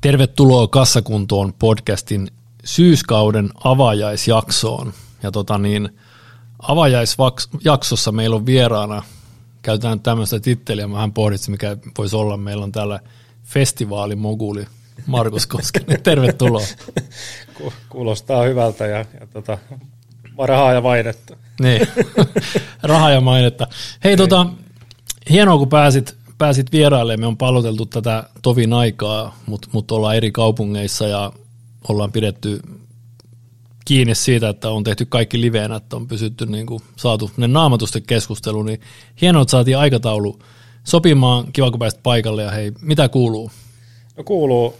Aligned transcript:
Tervetuloa 0.00 0.68
Kassakuntoon 0.68 1.52
podcastin 1.58 2.28
syyskauden 2.64 3.50
avajaisjaksoon. 3.64 4.92
Ja 5.22 5.30
tota 5.30 5.58
niin, 5.58 5.88
avajaisjaksossa 6.58 8.12
meillä 8.12 8.36
on 8.36 8.46
vieraana, 8.46 9.02
käytetään 9.62 10.00
tämmöistä 10.00 10.40
titteliä, 10.40 10.92
vähän 10.92 11.12
pohditsin, 11.12 11.52
mikä 11.52 11.76
voisi 11.98 12.16
olla. 12.16 12.36
Meillä 12.36 12.64
on 12.64 12.72
täällä 12.72 13.00
festivaalimoguli 13.44 14.66
Markus 15.06 15.46
Koskinen. 15.46 16.02
Tervetuloa. 16.02 16.66
Kuulostaa 17.88 18.42
hyvältä 18.42 18.86
ja, 18.86 18.98
ja 19.20 19.26
tota, 19.32 19.58
rahaa 20.38 20.72
ja 20.72 20.80
mainetta. 20.80 21.36
Niin, 21.60 21.88
rahaa 22.82 23.10
ja 23.10 23.20
mainetta. 23.20 23.66
Hei, 24.04 24.16
tota, 24.16 24.46
hienoa 25.30 25.58
kun 25.58 25.68
pääsit 25.68 26.19
pääsit 26.40 26.72
vieraille, 26.72 27.16
me 27.16 27.26
on 27.26 27.36
palloteltu 27.36 27.86
tätä 27.86 28.24
tovin 28.42 28.72
aikaa, 28.72 29.38
mutta 29.46 29.68
mut 29.72 29.90
ollaan 29.90 30.16
eri 30.16 30.30
kaupungeissa 30.30 31.08
ja 31.08 31.32
ollaan 31.88 32.12
pidetty 32.12 32.60
kiinni 33.84 34.14
siitä, 34.14 34.48
että 34.48 34.70
on 34.70 34.84
tehty 34.84 35.06
kaikki 35.06 35.40
liveenä, 35.40 35.76
että 35.76 35.96
on 35.96 36.08
pysytty 36.08 36.46
niin 36.46 36.66
kuin, 36.66 36.82
saatu 36.96 37.30
ne 37.36 37.48
naamatusten 37.48 38.02
keskustelu, 38.02 38.62
niin 38.62 38.80
hienoa, 39.20 39.42
että 39.42 39.50
saatiin 39.50 39.78
aikataulu 39.78 40.38
sopimaan, 40.84 41.52
kiva 41.52 41.70
kun 41.70 41.78
pääsit 41.78 42.02
paikalle 42.02 42.42
ja 42.42 42.50
hei, 42.50 42.72
mitä 42.80 43.08
kuuluu? 43.08 43.50
No 44.16 44.24
kuuluu 44.24 44.74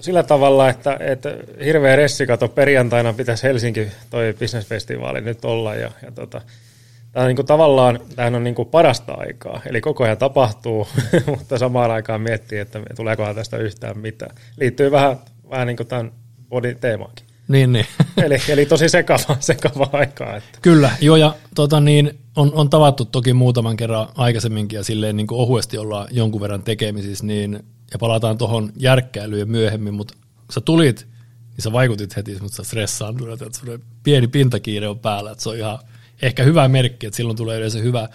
sillä 0.00 0.22
tavalla, 0.22 0.68
että, 0.68 0.96
että 1.00 1.36
hirveä 1.64 1.96
ressikato 1.96 2.48
perjantaina 2.48 3.12
pitäisi 3.12 3.42
Helsinki 3.42 3.86
toi 4.10 4.34
bisnesfestivaali 4.38 5.20
nyt 5.20 5.44
olla 5.44 5.74
ja, 5.74 5.90
ja 6.02 6.12
tota, 6.12 6.40
Tämä 7.16 7.24
on 7.24 7.28
niin 7.28 7.36
kuin 7.36 7.46
tavallaan 7.46 8.00
tämähän 8.16 8.34
on 8.34 8.44
niin 8.44 8.54
kuin 8.54 8.68
parasta 8.68 9.14
aikaa, 9.14 9.60
eli 9.66 9.80
koko 9.80 10.04
ajan 10.04 10.18
tapahtuu, 10.18 10.88
mutta 11.26 11.58
samaan 11.58 11.90
aikaan 11.90 12.20
miettii, 12.20 12.58
että 12.58 12.80
tuleekohan 12.96 13.34
tästä 13.34 13.56
yhtään 13.56 13.98
mitään. 13.98 14.36
Liittyy 14.56 14.90
vähän, 14.90 15.16
vähän 15.50 15.66
niin 15.66 15.76
kuin 15.76 15.86
tämän 15.86 16.12
body 16.48 16.74
teemaankin. 16.74 17.26
Niin, 17.48 17.72
niin. 17.72 17.86
eli, 18.24 18.38
eli 18.48 18.66
tosi 18.66 18.88
sekava, 18.88 19.36
sekava 19.40 19.88
aikaa. 19.92 20.36
Että. 20.36 20.58
Kyllä, 20.62 20.90
joo 21.00 21.16
ja 21.16 21.34
tota 21.54 21.80
niin, 21.80 22.18
on, 22.36 22.52
on 22.54 22.70
tavattu 22.70 23.04
toki 23.04 23.32
muutaman 23.32 23.76
kerran 23.76 24.08
aikaisemminkin 24.14 24.76
ja 24.76 24.84
silleen 24.84 25.16
niin 25.16 25.26
kuin 25.26 25.40
ohuesti 25.40 25.78
ollaan 25.78 26.08
jonkun 26.10 26.40
verran 26.40 26.62
tekemisissä, 26.62 27.26
niin, 27.26 27.52
ja 27.92 27.98
palataan 27.98 28.38
tuohon 28.38 28.72
järkkäilyyn 28.76 29.50
myöhemmin, 29.50 29.94
mutta 29.94 30.14
sä 30.54 30.60
tulit, 30.60 31.06
niin 31.50 31.62
sä 31.62 31.72
vaikutit 31.72 32.16
heti 32.16 32.36
mutta 32.40 32.56
sä 32.56 32.64
stressaantunut, 32.64 33.42
että 33.42 33.60
pieni 34.02 34.28
pintakiire 34.28 34.88
on 34.88 34.98
päällä, 34.98 35.30
että 35.30 35.42
se 35.42 35.48
on 35.48 35.56
ihan– 35.56 35.78
ehkä 36.22 36.42
hyvä 36.42 36.68
merkki, 36.68 37.06
että 37.06 37.16
silloin 37.16 37.36
tulee 37.36 37.58
yleensä 37.58 37.78
hyvä. 37.78 38.08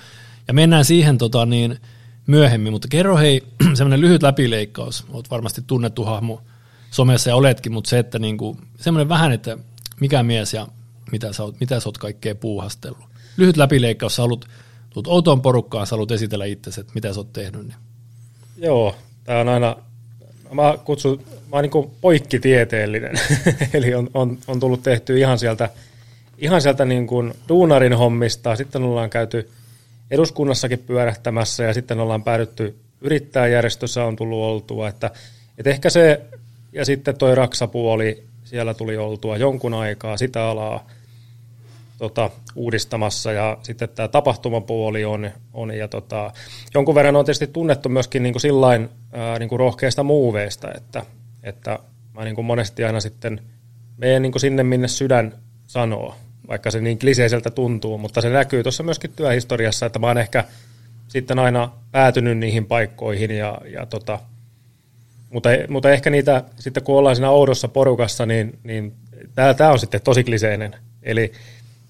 Ja 0.48 0.54
mennään 0.54 0.86
siihen 0.86 1.18
tota, 1.18 1.46
niin, 1.46 1.78
myöhemmin, 2.28 2.74
mutta 2.74 2.88
kerro 2.88 3.18
hei, 3.18 3.44
semmoinen 3.74 4.02
lyhyt 4.02 4.24
läpileikkaus, 4.24 5.06
olet 5.10 5.32
varmasti 5.32 5.62
tunnettu 5.68 6.04
hahmo 6.04 6.42
somessa 6.92 7.30
ja 7.30 7.36
oletkin, 7.36 7.72
mutta 7.72 7.90
se, 7.90 8.00
että 8.00 8.20
niin 8.20 8.38
kuin, 8.38 8.58
semmoinen 8.80 9.10
vähän, 9.10 9.32
että 9.32 9.58
mikä 10.00 10.24
mies 10.24 10.54
ja 10.54 10.68
mitä 11.12 11.34
sä 11.34 11.44
oot, 11.44 11.60
mitä 11.60 11.80
sä 11.80 11.90
oot 11.90 11.98
kaikkea 11.98 12.36
puuhastellut. 12.36 13.04
Lyhyt 13.38 13.58
läpileikkaus, 13.58 14.16
sä 14.16 14.22
haluat, 14.22 14.46
tulet 14.90 15.08
outoon 15.08 15.42
porukkaan, 15.42 15.88
sä 15.88 15.96
haluat 15.96 16.12
esitellä 16.12 16.46
itsesi, 16.46 16.82
että 16.82 16.94
mitä 16.96 17.14
sä 17.14 17.20
oot 17.20 17.34
tehnyt. 17.34 17.68
Niin. 17.68 17.78
Joo, 18.58 18.96
tämä 19.24 19.40
on 19.40 19.50
aina, 19.50 19.76
mä 20.54 20.78
kutsun, 20.86 21.24
mä 21.30 21.56
oon 21.58 21.64
niin 21.64 21.92
poikkitieteellinen, 22.02 23.20
eli 23.74 23.94
on, 23.94 24.10
on, 24.14 24.38
on 24.48 24.60
tullut 24.60 24.84
tehty 24.84 25.20
ihan 25.20 25.40
sieltä– 25.40 25.70
ihan 26.42 26.62
sieltä 26.62 26.86
niin 26.86 27.08
kuin 27.08 27.34
duunarin 27.50 27.94
hommista, 27.94 28.56
sitten 28.56 28.84
ollaan 28.84 29.10
käyty 29.10 29.50
eduskunnassakin 30.12 30.80
pyörähtämässä 30.80 31.64
ja 31.64 31.74
sitten 31.74 32.00
ollaan 32.00 32.24
päädytty 32.24 32.76
yrittäjäjärjestössä 33.02 34.06
on 34.06 34.16
tullut 34.16 34.44
oltua, 34.44 34.88
että, 34.88 35.12
että 35.58 35.70
ehkä 35.70 35.90
se 35.90 36.22
ja 36.74 36.86
sitten 36.86 37.18
toi 37.18 37.36
raksapuoli, 37.36 38.24
siellä 38.44 38.74
tuli 38.74 38.98
oltua 38.98 39.38
jonkun 39.38 39.74
aikaa 39.74 40.18
sitä 40.18 40.46
alaa 40.46 40.88
tota, 41.98 42.30
uudistamassa 42.56 43.32
ja 43.32 43.58
sitten 43.64 43.90
tämä 43.90 44.08
tapahtumapuoli 44.08 45.06
on, 45.06 45.32
on 45.54 45.78
ja 45.78 45.88
tota, 45.88 46.32
jonkun 46.74 46.96
verran 46.96 47.16
on 47.16 47.26
tietysti 47.26 47.48
tunnettu 47.48 47.90
myöskin 47.90 48.24
niin 48.24 48.34
kuin 48.34 48.42
sillain 48.42 48.90
ää, 49.12 49.40
niin 49.40 49.50
kuin 49.50 49.60
rohkeista 49.60 50.04
muuveista, 50.04 50.72
että, 50.78 51.06
että 51.44 51.80
mä 52.14 52.24
niin 52.24 52.36
kuin 52.36 52.46
monesti 52.46 52.84
aina 52.84 53.00
sitten 53.00 53.42
menen 53.98 54.22
niin 54.22 54.32
kuin 54.32 54.40
sinne, 54.40 54.64
minne 54.64 54.88
sydän 54.88 55.34
sanoo, 55.68 56.16
vaikka 56.52 56.72
se 56.72 56.82
niin 56.82 57.00
kliseiseltä 57.00 57.50
tuntuu, 57.50 57.98
mutta 57.98 58.22
se 58.22 58.30
näkyy 58.30 58.64
tuossa 58.64 58.84
myöskin 58.84 59.12
työhistoriassa, 59.16 59.86
että 59.86 60.00
mä 60.00 60.08
oon 60.08 60.18
ehkä 60.18 60.44
sitten 61.08 61.40
aina 61.40 61.72
päätynyt 61.92 62.38
niihin 62.38 62.66
paikkoihin, 62.66 63.32
ja, 63.32 63.62
ja 63.74 63.86
tota, 63.86 64.20
mutta, 65.30 65.50
mutta 65.70 65.92
ehkä 65.92 66.10
niitä 66.10 66.44
sitten 66.60 66.84
kun 66.84 66.98
ollaan 66.98 67.16
siinä 67.16 67.30
oudossa 67.30 67.68
porukassa, 67.68 68.26
niin, 68.26 68.60
niin 68.64 68.94
tämä 69.36 69.72
on 69.72 69.80
sitten 69.80 70.02
tosi 70.02 70.24
kliseinen. 70.24 70.76
Eli 71.04 71.32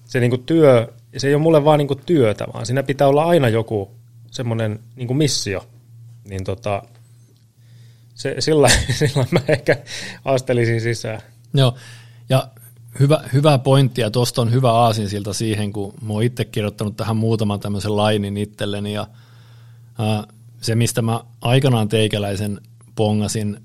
se 0.04 0.20
niinku 0.20 0.38
työ, 0.38 0.92
se 1.16 1.28
ei 1.28 1.34
ole 1.34 1.42
mulle 1.42 1.64
vaan 1.64 1.78
niinku 1.78 1.94
työtä, 1.94 2.46
vaan 2.54 2.66
siinä 2.66 2.82
pitää 2.82 3.08
olla 3.08 3.24
aina 3.24 3.48
joku 3.48 3.90
semmoinen 4.30 4.78
niinku 4.96 5.14
missio. 5.14 5.66
Niin 6.28 6.44
tota, 6.44 6.82
se, 8.14 8.36
sillä, 8.38 8.68
sillä 8.98 9.26
mä 9.30 9.40
ehkä 9.48 9.76
astelisin 10.24 10.80
sisään. 10.80 11.20
Joo, 11.54 11.74
ja 12.28 12.48
hyvä, 13.00 13.20
hyvä 13.32 13.58
pointti 13.58 14.00
ja 14.00 14.10
tuosta 14.10 14.42
on 14.42 14.52
hyvä 14.52 14.72
aasinsilta 14.72 15.32
siihen, 15.32 15.72
kun 15.72 15.94
mä 16.02 16.12
oon 16.12 16.22
itse 16.22 16.44
kirjoittanut 16.44 16.96
tähän 16.96 17.16
muutaman 17.16 17.60
tämmöisen 17.60 17.96
lainin 17.96 18.36
itselleni 18.36 18.92
ja 18.92 19.06
ää, 19.98 20.24
se, 20.60 20.74
mistä 20.74 21.02
mä 21.02 21.20
aikanaan 21.40 21.88
teikäläisen 21.88 22.60
pongasin, 22.94 23.60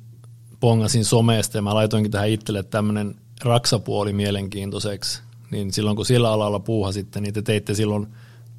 pongasin 0.59 1.05
somesta 1.05 1.57
ja 1.57 1.61
mä 1.61 1.75
laitoinkin 1.75 2.11
tähän 2.11 2.29
itselle 2.29 2.63
tämmöinen 2.63 3.15
raksapuoli 3.43 4.13
mielenkiintoiseksi, 4.13 5.21
niin 5.51 5.73
silloin 5.73 5.95
kun 5.95 6.05
sillä 6.05 6.31
alalla 6.31 6.59
puuhasitte, 6.59 7.21
niin 7.21 7.33
te 7.33 7.41
teitte 7.41 7.73
silloin 7.73 8.07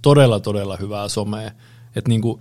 todella, 0.03 0.41
todella 0.41 0.77
hyvää 0.77 1.09
somea. 1.09 1.51
Et 1.97 2.09
niin 2.09 2.21
kuin, 2.21 2.41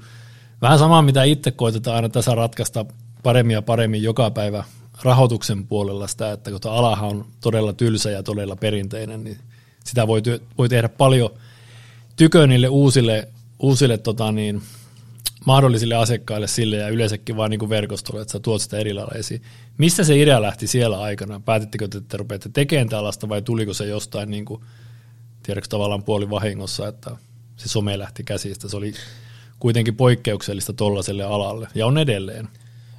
vähän 0.61 0.79
samaa, 0.79 1.01
mitä 1.01 1.23
itse 1.23 1.51
koitetaan 1.51 1.95
aina 1.95 2.09
tässä 2.09 2.35
ratkaista 2.35 2.85
paremmin 3.23 3.53
ja 3.53 3.61
paremmin 3.61 4.03
joka 4.03 4.31
päivä 4.31 4.63
rahoituksen 5.01 5.67
puolella 5.67 6.07
sitä, 6.07 6.31
että 6.31 6.51
kun 6.51 6.59
alahan 6.71 7.09
on 7.09 7.25
todella 7.41 7.73
tylsä 7.73 8.11
ja 8.11 8.23
todella 8.23 8.55
perinteinen, 8.55 9.23
niin 9.23 9.37
sitä 9.85 10.07
voi, 10.07 10.21
työ, 10.21 10.39
voi 10.57 10.69
tehdä 10.69 10.89
paljon 10.89 11.29
tykö 12.15 12.47
niille 12.47 12.67
uusille, 12.67 13.27
uusille 13.59 13.97
tota 13.97 14.31
niin, 14.31 14.61
mahdollisille 15.45 15.95
asiakkaille 15.95 16.47
sille 16.47 16.75
ja 16.75 16.89
yleensäkin 16.89 17.37
vain 17.37 17.49
niin 17.49 17.69
verkostolle, 17.69 18.21
että 18.21 18.31
sä 18.31 18.39
tuot 18.39 18.61
sitä 18.61 18.77
eri 18.77 18.93
lailla 18.93 19.15
esiin. 19.15 19.41
Mistä 19.77 20.03
se 20.03 20.19
idea 20.19 20.41
lähti 20.41 20.67
siellä 20.67 20.99
aikana? 20.99 21.39
Päätittekö, 21.39 21.85
että 21.85 22.01
te 22.01 22.17
rupeatte 22.17 22.49
tekemään 22.53 22.89
tällaista 22.89 23.29
vai 23.29 23.41
tuliko 23.41 23.73
se 23.73 23.85
jostain, 23.85 24.31
niin 24.31 24.45
kuin, 24.45 24.61
tiedätkö 25.43 25.67
tavallaan 25.69 26.03
puoli 26.03 26.29
vahingossa, 26.29 26.87
että 26.87 27.11
se 27.55 27.69
some 27.69 27.99
lähti 27.99 28.23
käsistä? 28.23 28.69
Se 28.69 28.77
oli 28.77 28.93
kuitenkin 29.59 29.95
poikkeuksellista 29.95 30.73
tollaiselle 30.73 31.23
alalle 31.23 31.67
ja 31.75 31.87
on 31.87 31.97
edelleen. 31.97 32.47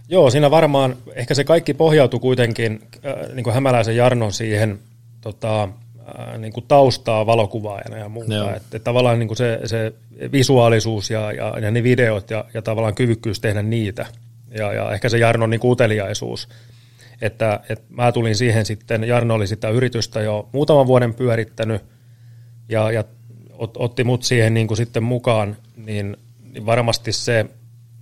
Joo, 0.09 0.31
siinä 0.31 0.51
varmaan 0.51 0.97
ehkä 1.15 1.35
se 1.35 1.45
kaikki 1.45 1.75
pohjautui 1.75 2.21
kuitenkin 2.21 2.83
äh, 3.07 3.35
niin 3.35 3.45
kuin 3.45 3.55
Hämäläisen 3.55 3.97
Jarnon 3.97 4.33
siihen 4.33 4.79
tota, 5.21 5.63
äh, 5.63 6.39
niin 6.39 6.53
kuin 6.53 6.65
taustaa 6.69 7.27
valokuvaajana 7.27 7.97
ja 7.97 8.09
muuta. 8.09 8.45
Että, 8.45 8.57
että 8.57 8.79
tavallaan 8.79 9.19
niin 9.19 9.29
kuin 9.29 9.37
se, 9.37 9.61
se 9.65 9.93
visuaalisuus 10.33 11.11
ja, 11.11 11.33
ja, 11.33 11.59
ja 11.59 11.71
ne 11.71 11.83
videot 11.83 12.31
ja, 12.31 12.45
ja 12.55 12.63
tavallaan 12.63 12.95
kyvykkyys 12.95 13.41
tehdä 13.41 13.63
niitä. 13.63 14.07
Ja, 14.51 14.73
ja 14.73 14.93
ehkä 14.93 15.09
se 15.09 15.19
Jarnon 15.19 15.51
niin 15.51 15.61
uteliaisuus. 15.65 16.49
Että, 17.23 17.61
että 17.69 17.85
mä 17.89 18.13
tulin 18.13 18.37
siihen 18.37 18.67
sitten, 18.67 19.05
Jarno 19.05 19.35
oli 19.35 19.47
sitä 19.47 19.69
yritystä 19.69 20.21
jo 20.21 20.49
muutaman 20.53 20.87
vuoden 20.87 21.15
pyörittänyt 21.15 21.83
ja, 22.69 22.93
ja 22.93 23.05
ot, 23.53 23.77
otti 23.77 24.05
mut 24.05 24.23
siihen 24.23 24.55
niin 24.55 24.67
kuin 24.67 24.77
sitten 24.77 25.03
mukaan, 25.03 25.57
niin, 25.77 26.17
niin 26.53 26.67
varmasti 26.67 27.13
se, 27.13 27.47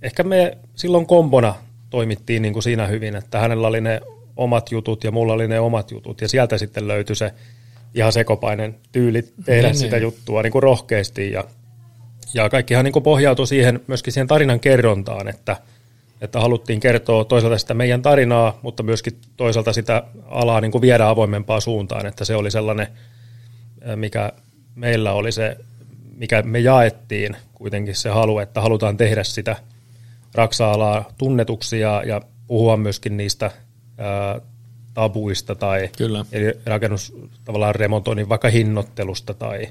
ehkä 0.01 0.23
me 0.23 0.57
silloin 0.75 1.05
kombona 1.05 1.55
toimittiin 1.89 2.41
niin 2.41 2.53
kuin 2.53 2.63
siinä 2.63 2.87
hyvin, 2.87 3.15
että 3.15 3.39
hänellä 3.39 3.67
oli 3.67 3.81
ne 3.81 4.01
omat 4.37 4.71
jutut 4.71 5.03
ja 5.03 5.11
mulla 5.11 5.33
oli 5.33 5.47
ne 5.47 5.59
omat 5.59 5.91
jutut. 5.91 6.21
Ja 6.21 6.27
sieltä 6.27 6.57
sitten 6.57 6.87
löytyi 6.87 7.15
se 7.15 7.33
ihan 7.95 8.13
sekopainen 8.13 8.75
tyyli 8.91 9.21
tehdä 9.45 9.67
niin, 9.67 9.77
sitä 9.77 9.95
niin. 9.95 10.03
juttua 10.03 10.41
niin 10.41 10.51
kuin 10.51 10.63
rohkeasti. 10.63 11.31
Ja, 11.31 11.43
ja 12.33 12.49
kaikkihan 12.49 12.85
niin 12.85 12.93
kuin 12.93 13.03
pohjautui 13.03 13.47
siihen, 13.47 13.79
myöskin 13.87 14.13
siihen 14.13 14.27
tarinan 14.27 14.59
kerrontaan, 14.59 15.27
että, 15.27 15.57
että 16.21 16.39
haluttiin 16.39 16.79
kertoa 16.79 17.25
toisaalta 17.25 17.57
sitä 17.57 17.73
meidän 17.73 18.01
tarinaa, 18.01 18.59
mutta 18.61 18.83
myöskin 18.83 19.17
toisaalta 19.37 19.73
sitä 19.73 20.03
alaa 20.25 20.61
niin 20.61 20.71
kuin 20.71 20.81
viedä 20.81 21.09
avoimempaan 21.09 21.61
suuntaan, 21.61 22.05
että 22.05 22.25
se 22.25 22.35
oli 22.35 22.51
sellainen, 22.51 22.87
mikä 23.95 24.31
meillä 24.75 25.13
oli 25.13 25.31
se, 25.31 25.57
mikä 26.15 26.41
me 26.41 26.59
jaettiin 26.59 27.37
kuitenkin 27.53 27.95
se 27.95 28.09
halu, 28.09 28.39
että 28.39 28.61
halutaan 28.61 28.97
tehdä 28.97 29.23
sitä– 29.23 29.55
raksa-alaa 30.37 31.11
tunnetuksi 31.17 31.79
ja, 31.79 32.03
ja 32.05 32.21
puhua 32.47 32.77
myöskin 32.77 33.17
niistä 33.17 33.51
ää, 33.97 34.41
tabuista 34.93 35.55
tai 35.55 35.89
Kyllä. 35.97 36.25
eli 36.31 36.53
rakennus 36.65 37.13
tavallaan 37.45 37.75
remontoinnin 37.75 38.29
vaikka 38.29 38.49
hinnoittelusta 38.49 39.33
tai, 39.33 39.67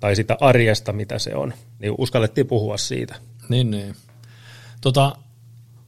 tai 0.00 0.16
sitä 0.16 0.36
arjesta, 0.40 0.92
mitä 0.92 1.18
se 1.18 1.34
on, 1.34 1.54
niin 1.78 1.94
uskallettiin 1.98 2.46
puhua 2.46 2.76
siitä. 2.76 3.14
Niin, 3.48 3.70
niin. 3.70 3.94
Tota, 4.80 5.16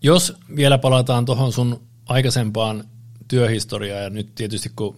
jos 0.02 0.36
vielä 0.56 0.78
palataan 0.78 1.24
tuohon 1.24 1.52
sun 1.52 1.80
aikaisempaan 2.06 2.84
työhistoriaan 3.28 4.02
ja 4.02 4.10
nyt 4.10 4.34
tietysti 4.34 4.72
kun 4.76 4.96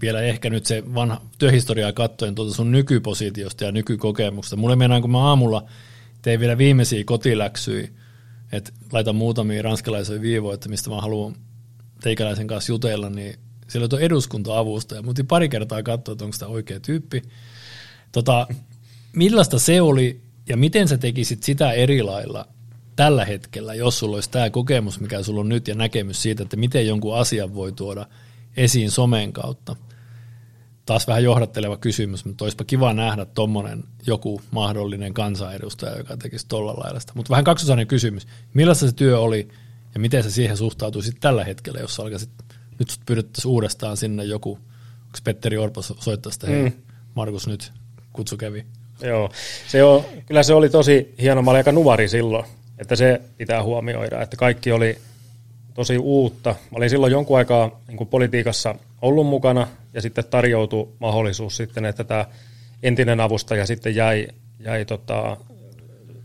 vielä 0.00 0.20
ehkä 0.20 0.50
nyt 0.50 0.66
se 0.66 0.82
vanha 0.94 1.20
työhistoriaa 1.38 1.92
katsoen 1.92 2.34
tuota 2.34 2.54
sun 2.54 2.72
nykypositiosta 2.72 3.64
ja 3.64 3.72
nykykokemuksesta. 3.72 4.56
Mulle 4.56 4.76
mennään, 4.76 5.02
kun 5.02 5.10
mä 5.10 5.28
aamulla 5.28 5.64
tein 6.22 6.40
vielä 6.40 6.58
viimeisiä 6.58 7.04
kotiläksyjä, 7.04 7.88
että 8.56 8.72
laitan 8.92 9.16
muutamia 9.16 9.62
ranskalaisia 9.62 10.20
viivoja, 10.20 10.54
että 10.54 10.68
mistä 10.68 10.90
mä 10.90 11.00
haluan 11.00 11.36
teikäläisen 12.00 12.46
kanssa 12.46 12.72
jutella, 12.72 13.10
niin 13.10 13.38
siellä 13.68 13.88
on 13.92 14.00
eduskunta-avustaja. 14.00 15.02
Mutta 15.02 15.24
pari 15.24 15.48
kertaa 15.48 15.82
katsoa, 15.82 16.12
että 16.12 16.24
onko 16.24 16.36
tämä 16.38 16.50
oikea 16.50 16.80
tyyppi. 16.80 17.22
Tota, 18.12 18.46
millaista 19.12 19.58
se 19.58 19.80
oli 19.80 20.20
ja 20.48 20.56
miten 20.56 20.88
sä 20.88 20.98
tekisit 20.98 21.42
sitä 21.42 21.72
eri 21.72 22.02
lailla 22.02 22.48
tällä 22.96 23.24
hetkellä, 23.24 23.74
jos 23.74 23.98
sulla 23.98 24.16
olisi 24.16 24.30
tämä 24.30 24.50
kokemus, 24.50 25.00
mikä 25.00 25.22
sulla 25.22 25.40
on 25.40 25.48
nyt 25.48 25.68
ja 25.68 25.74
näkemys 25.74 26.22
siitä, 26.22 26.42
että 26.42 26.56
miten 26.56 26.86
jonkun 26.86 27.16
asian 27.16 27.54
voi 27.54 27.72
tuoda 27.72 28.06
esiin 28.56 28.90
somen 28.90 29.32
kautta. 29.32 29.76
Taas 30.86 31.06
vähän 31.06 31.24
johdatteleva 31.24 31.76
kysymys, 31.76 32.24
mutta 32.24 32.44
olisipa 32.44 32.64
kiva 32.64 32.92
nähdä 32.92 33.24
tuommoinen 33.24 33.84
joku 34.06 34.40
mahdollinen 34.50 35.14
kansanedustaja, 35.14 35.98
joka 35.98 36.16
tekisi 36.16 36.46
tuolla 36.48 36.74
lailla 36.74 37.00
sitä. 37.00 37.12
Mutta 37.16 37.30
vähän 37.30 37.44
kaksosainen 37.44 37.86
kysymys. 37.86 38.26
Millaista 38.54 38.86
se 38.86 38.92
työ 38.92 39.20
oli 39.20 39.48
ja 39.94 40.00
miten 40.00 40.22
se 40.22 40.30
siihen 40.30 40.56
suhtautuisi 40.56 41.12
tällä 41.20 41.44
hetkellä, 41.44 41.80
jos 41.80 42.00
alkaisit, 42.00 42.30
nyt 42.78 42.90
sut 42.90 43.00
pyydettäisiin 43.06 43.52
uudestaan 43.52 43.96
sinne 43.96 44.24
joku, 44.24 44.50
onko 44.50 45.18
Petteri 45.24 45.56
Orpo 45.56 45.82
soittaisi, 45.82 46.36
että 46.36 46.46
hei, 46.46 46.62
mm. 46.62 46.72
Markus 47.14 47.46
nyt 47.46 47.72
kutsu 48.12 48.36
kävi. 48.36 48.66
Joo, 49.00 49.30
se 49.68 49.84
on, 49.84 50.04
kyllä 50.26 50.42
se 50.42 50.54
oli 50.54 50.68
tosi 50.68 51.14
hieno. 51.20 51.42
Mä 51.42 51.50
olin 51.50 51.58
aika 51.58 51.72
nuori 51.72 52.08
silloin, 52.08 52.44
että 52.78 52.96
se 52.96 53.20
pitää 53.36 53.62
huomioida, 53.62 54.22
että 54.22 54.36
kaikki 54.36 54.72
oli 54.72 54.98
tosi 55.74 55.98
uutta. 55.98 56.50
Mä 56.50 56.76
olin 56.76 56.90
silloin 56.90 57.12
jonkun 57.12 57.38
aikaa 57.38 57.80
niin 57.88 58.06
politiikassa 58.06 58.74
ollut 59.04 59.26
mukana 59.26 59.66
ja 59.94 60.02
sitten 60.02 60.24
tarjoutui 60.30 60.88
mahdollisuus 61.00 61.56
sitten, 61.56 61.84
että 61.84 62.04
tämä 62.04 62.26
entinen 62.82 63.20
avustaja 63.20 63.66
sitten 63.66 63.94
jäi, 63.94 64.28
jäi 64.58 64.84
tota, 64.84 65.36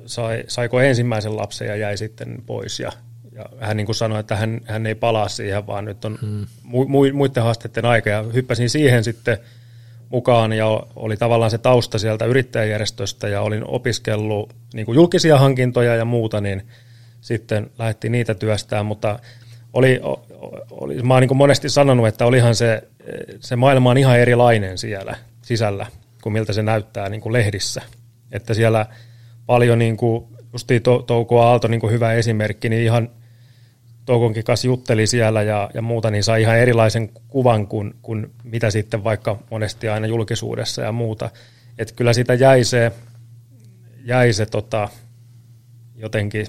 sai, 0.05 0.43
saiko 0.47 0.81
ensimmäisen 0.81 1.37
lapsen 1.37 1.67
ja 1.67 1.75
jäi 1.75 1.97
sitten 1.97 2.43
pois. 2.45 2.79
Ja, 2.79 2.91
ja 3.31 3.45
hän 3.59 3.77
niin 3.77 3.85
kuin 3.85 3.95
sanoi, 3.95 4.19
että 4.19 4.35
hän, 4.35 4.61
hän 4.65 4.85
ei 4.85 4.95
palaa 4.95 5.29
siihen, 5.29 5.67
vaan 5.67 5.85
nyt 5.85 6.05
on 6.05 6.17
hmm. 6.21 6.45
mu, 6.63 6.87
mu, 6.87 7.13
muiden 7.13 7.43
haasteiden 7.43 7.85
aika. 7.85 8.09
Ja 8.09 8.23
hyppäsin 8.23 8.69
siihen 8.69 9.03
sitten– 9.03 9.37
mukaan 10.09 10.53
ja 10.53 10.83
oli 10.95 11.17
tavallaan 11.17 11.51
se 11.51 11.57
tausta 11.57 11.99
sieltä 11.99 12.25
yrittäjäjärjestöstä 12.25 13.27
ja 13.27 13.41
olin 13.41 13.63
opiskellut 13.67 14.55
niin 14.73 14.85
kuin 14.85 14.95
julkisia 14.95 15.37
hankintoja 15.37 15.95
ja 15.95 16.05
muuta, 16.05 16.41
niin 16.41 16.67
sitten 17.21 17.71
lähdettiin 17.79 18.11
niitä 18.11 18.35
työstään, 18.35 18.85
mutta 18.85 19.19
oli, 19.73 19.99
oli, 20.71 21.01
mä 21.03 21.13
oon 21.13 21.21
niin 21.21 21.37
monesti 21.37 21.69
sanonut, 21.69 22.07
että 22.07 22.25
olihan 22.25 22.55
se, 22.55 22.83
se 23.39 23.55
maailma 23.55 23.89
on 23.89 23.97
ihan 23.97 24.19
erilainen 24.19 24.77
siellä 24.77 25.15
sisällä 25.41 25.85
kuin 26.21 26.33
miltä 26.33 26.53
se 26.53 26.63
näyttää 26.63 27.09
niin 27.09 27.21
kuin 27.21 27.33
lehdissä. 27.33 27.81
Että 28.31 28.53
siellä 28.53 28.85
paljon, 29.45 29.79
niin 29.79 29.97
kuin, 29.97 30.25
justiin 30.53 30.81
Touko 31.07 31.41
Aalto 31.41 31.67
niin 31.67 31.81
kuin 31.81 31.93
hyvä 31.93 32.13
esimerkki, 32.13 32.69
niin 32.69 32.83
ihan 32.83 33.09
Toukonkin 34.05 34.43
kanssa 34.43 34.67
jutteli 34.67 35.07
siellä 35.07 35.41
ja, 35.41 35.69
ja 35.73 35.81
muuta, 35.81 36.11
niin 36.11 36.23
sai 36.23 36.41
ihan 36.41 36.57
erilaisen 36.57 37.09
kuvan 37.27 37.67
kuin, 37.67 37.93
kuin 38.01 38.31
mitä 38.43 38.69
sitten 38.69 39.03
vaikka 39.03 39.39
monesti 39.51 39.89
aina 39.89 40.07
julkisuudessa 40.07 40.81
ja 40.81 40.91
muuta. 40.91 41.29
Että 41.77 41.93
kyllä 41.93 42.13
sitä 42.13 42.33
jäi 42.33 42.63
se, 42.63 42.91
jäi 44.05 44.33
se 44.33 44.45
tota, 44.45 44.89
jotenkin, 45.95 46.47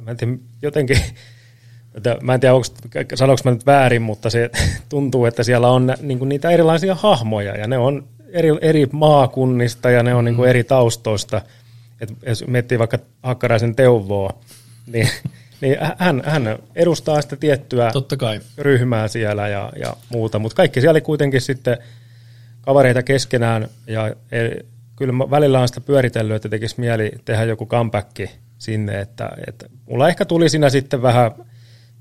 mä 0.00 0.10
en 0.10 0.16
tiedä, 0.16 0.32
jotenkin, 0.62 0.98
että 1.94 2.16
mä 2.22 2.34
en 2.34 2.40
tiedä, 2.40 2.54
onko, 2.54 2.66
sanoinko 3.14 3.40
mä 3.44 3.50
nyt 3.50 3.66
väärin, 3.66 4.02
mutta 4.02 4.30
se 4.30 4.50
tuntuu, 4.88 5.24
että 5.24 5.42
siellä 5.42 5.68
on 5.68 5.94
niin 6.00 6.28
niitä 6.28 6.50
erilaisia 6.50 6.94
hahmoja 6.94 7.56
ja 7.56 7.66
ne 7.66 7.78
on 7.78 8.04
eri, 8.28 8.48
eri 8.60 8.86
maakunnista 8.92 9.90
ja 9.90 10.02
ne 10.02 10.14
on 10.14 10.24
niin 10.24 10.44
eri 10.44 10.64
taustoista. 10.64 11.42
Et 12.00 12.12
jos 12.26 12.46
miettii 12.46 12.78
vaikka 12.78 12.98
Hakkaraisen 13.22 13.74
Teuvoa, 13.76 14.30
niin 14.92 15.08
niin 15.60 15.76
hän, 15.98 16.22
hän 16.24 16.58
edustaa 16.74 17.22
sitä 17.22 17.36
tiettyä 17.36 17.90
Totta 17.92 18.16
kai. 18.16 18.40
ryhmää 18.58 19.08
siellä 19.08 19.48
ja, 19.48 19.72
ja 19.76 19.96
muuta, 20.08 20.38
mutta 20.38 20.56
kaikki 20.56 20.80
siellä 20.80 20.90
oli 20.90 21.00
kuitenkin 21.00 21.40
sitten 21.40 21.78
kavereita 22.60 23.02
keskenään 23.02 23.68
ja 23.86 24.06
e, 24.08 24.38
kyllä 24.96 25.12
välillä 25.30 25.60
on 25.60 25.68
sitä 25.68 25.80
pyöritellyt, 25.80 26.36
että 26.36 26.48
tekisi 26.48 26.80
mieli 26.80 27.12
tehdä 27.24 27.44
joku 27.44 27.66
comeback 27.66 28.20
sinne, 28.58 29.00
että, 29.00 29.30
että 29.46 29.66
mulla 29.86 30.08
ehkä 30.08 30.24
tuli 30.24 30.48
siinä 30.48 30.70
sitten 30.70 31.02
vähän 31.02 31.30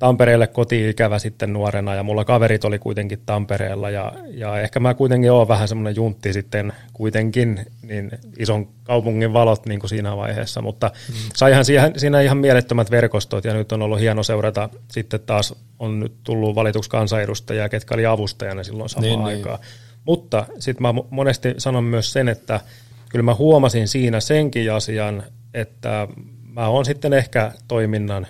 Tampereelle 0.04 0.48
koti-ikävä 0.48 1.20
sitten 1.20 1.54
nuorena 1.54 1.96
ja 1.96 2.04
mulla 2.04 2.26
kaverit 2.26 2.66
oli 2.66 2.80
kuitenkin 2.80 3.22
Tampereella 3.26 3.90
ja, 3.90 4.12
ja 4.28 4.60
ehkä 4.60 4.80
mä 4.80 4.94
kuitenkin 4.94 5.32
oon 5.32 5.48
vähän 5.48 5.68
semmoinen 5.68 5.96
juntti 5.96 6.34
sitten 6.34 6.74
kuitenkin 6.94 7.66
niin 7.82 8.12
ison 8.40 8.68
kaupungin 8.84 9.34
valot 9.34 9.66
niin 9.66 9.80
kuin 9.80 9.90
siinä 9.90 10.18
vaiheessa, 10.18 10.62
mutta 10.62 10.92
mm. 11.10 11.16
saihan 11.36 11.66
siihen, 11.66 12.00
siinä 12.00 12.22
ihan 12.22 12.38
mielettömät 12.38 12.92
verkostot 12.92 13.46
ja 13.46 13.54
nyt 13.54 13.72
on 13.72 13.82
ollut 13.82 14.00
hieno 14.00 14.24
seurata 14.24 14.70
sitten 14.92 15.20
taas 15.20 15.56
on 15.80 16.00
nyt 16.00 16.14
tullut 16.24 16.56
valituksi 16.56 16.90
kansanedustajia, 16.90 17.70
ketkä 17.70 17.96
oli 17.96 18.06
avustajana 18.06 18.64
silloin 18.64 18.90
samaan 18.90 19.10
niin, 19.10 19.20
niin. 19.20 19.38
aikaan. 19.38 19.60
Niin. 19.60 19.70
Mutta 20.06 20.46
sitten 20.60 20.82
mä 20.82 20.94
monesti 21.10 21.54
sanon 21.58 21.84
myös 21.84 22.14
sen, 22.14 22.30
että 22.30 22.60
kyllä 23.10 23.24
mä 23.24 23.36
huomasin 23.36 23.88
siinä 23.88 24.20
senkin 24.20 24.74
asian, 24.74 25.24
että 25.54 26.08
mä 26.54 26.68
oon 26.68 26.86
sitten 26.86 27.14
ehkä 27.14 27.52
toiminnan 27.68 28.28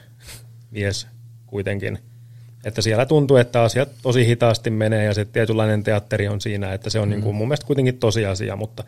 mies 0.72 1.13
kuitenkin. 1.54 2.00
Että 2.64 2.82
siellä 2.82 3.06
tuntuu, 3.06 3.38
että 3.38 3.62
asiat 3.62 3.90
tosi 4.02 4.28
hitaasti 4.28 4.70
menee 4.70 5.06
ja 5.06 5.14
se 5.14 5.26
tietynlainen 5.26 5.84
teatteri 5.84 6.28
on 6.28 6.42
siinä, 6.42 6.74
että 6.74 6.90
se 6.90 7.00
on 7.00 7.08
mm. 7.08 7.12
niin 7.12 7.22
kuin 7.22 7.36
mun 7.36 7.48
mielestä 7.48 7.68
kuitenkin 7.68 7.98
tosiasia, 7.98 8.56
mutta, 8.56 8.84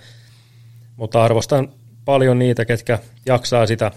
mutta 0.96 1.24
arvostan 1.24 1.70
paljon 2.06 2.40
niitä, 2.40 2.66
ketkä 2.66 3.00
jaksaa 3.26 3.68
sitä 3.68 3.92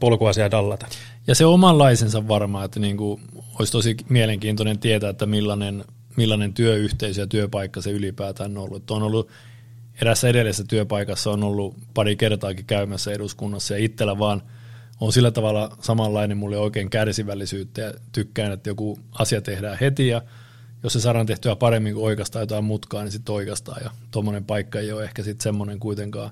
polkua 0.00 0.32
siellä 0.32 0.50
dallata. 0.50 0.86
Ja 1.26 1.34
se 1.34 1.46
omanlaisensa 1.46 2.28
varmaan, 2.28 2.64
että 2.64 2.80
niin 2.80 2.96
kuin 2.96 3.22
olisi 3.58 3.72
tosi 3.72 3.96
mielenkiintoinen 4.08 4.78
tietää, 4.78 5.10
että 5.10 5.26
millainen, 5.26 5.84
millainen 6.16 6.52
työyhteisö 6.52 7.20
ja 7.20 7.26
työpaikka 7.26 7.80
se 7.80 7.90
ylipäätään 7.90 8.58
on 8.58 8.64
ollut. 8.64 8.82
Että 8.82 8.94
on 8.94 9.02
ollut 9.02 9.28
erässä 10.00 10.28
edellisessä 10.28 10.64
työpaikassa 10.68 11.30
on 11.30 11.44
ollut 11.44 11.76
pari 11.94 12.16
kertaakin 12.16 12.64
käymässä 12.64 13.12
eduskunnassa 13.12 13.74
ja 13.74 13.84
itsellä 13.84 14.18
vaan– 14.18 14.42
on 15.00 15.12
sillä 15.12 15.30
tavalla 15.30 15.76
samanlainen 15.80 16.38
mulle 16.38 16.58
oikein 16.58 16.90
kärsivällisyyttä 16.90 17.80
ja 17.80 17.92
tykkään, 18.12 18.52
että 18.52 18.70
joku 18.70 18.98
asia 19.12 19.40
tehdään 19.40 19.78
heti 19.80 20.08
ja 20.08 20.22
jos 20.82 20.92
se 20.92 21.00
saadaan 21.00 21.26
tehtyä 21.26 21.56
paremmin 21.56 21.94
kuin 21.94 22.04
oikeastaan 22.04 22.42
jotain 22.42 22.64
mutkaa, 22.64 23.02
niin 23.02 23.12
sitten 23.12 23.34
oikeastaan 23.34 23.80
ja 23.84 23.90
tuommoinen 24.10 24.44
paikka 24.44 24.80
ei 24.80 24.92
ole 24.92 25.04
ehkä 25.04 25.22
sitten 25.22 25.42
semmoinen 25.42 25.80
kuitenkaan, 25.80 26.30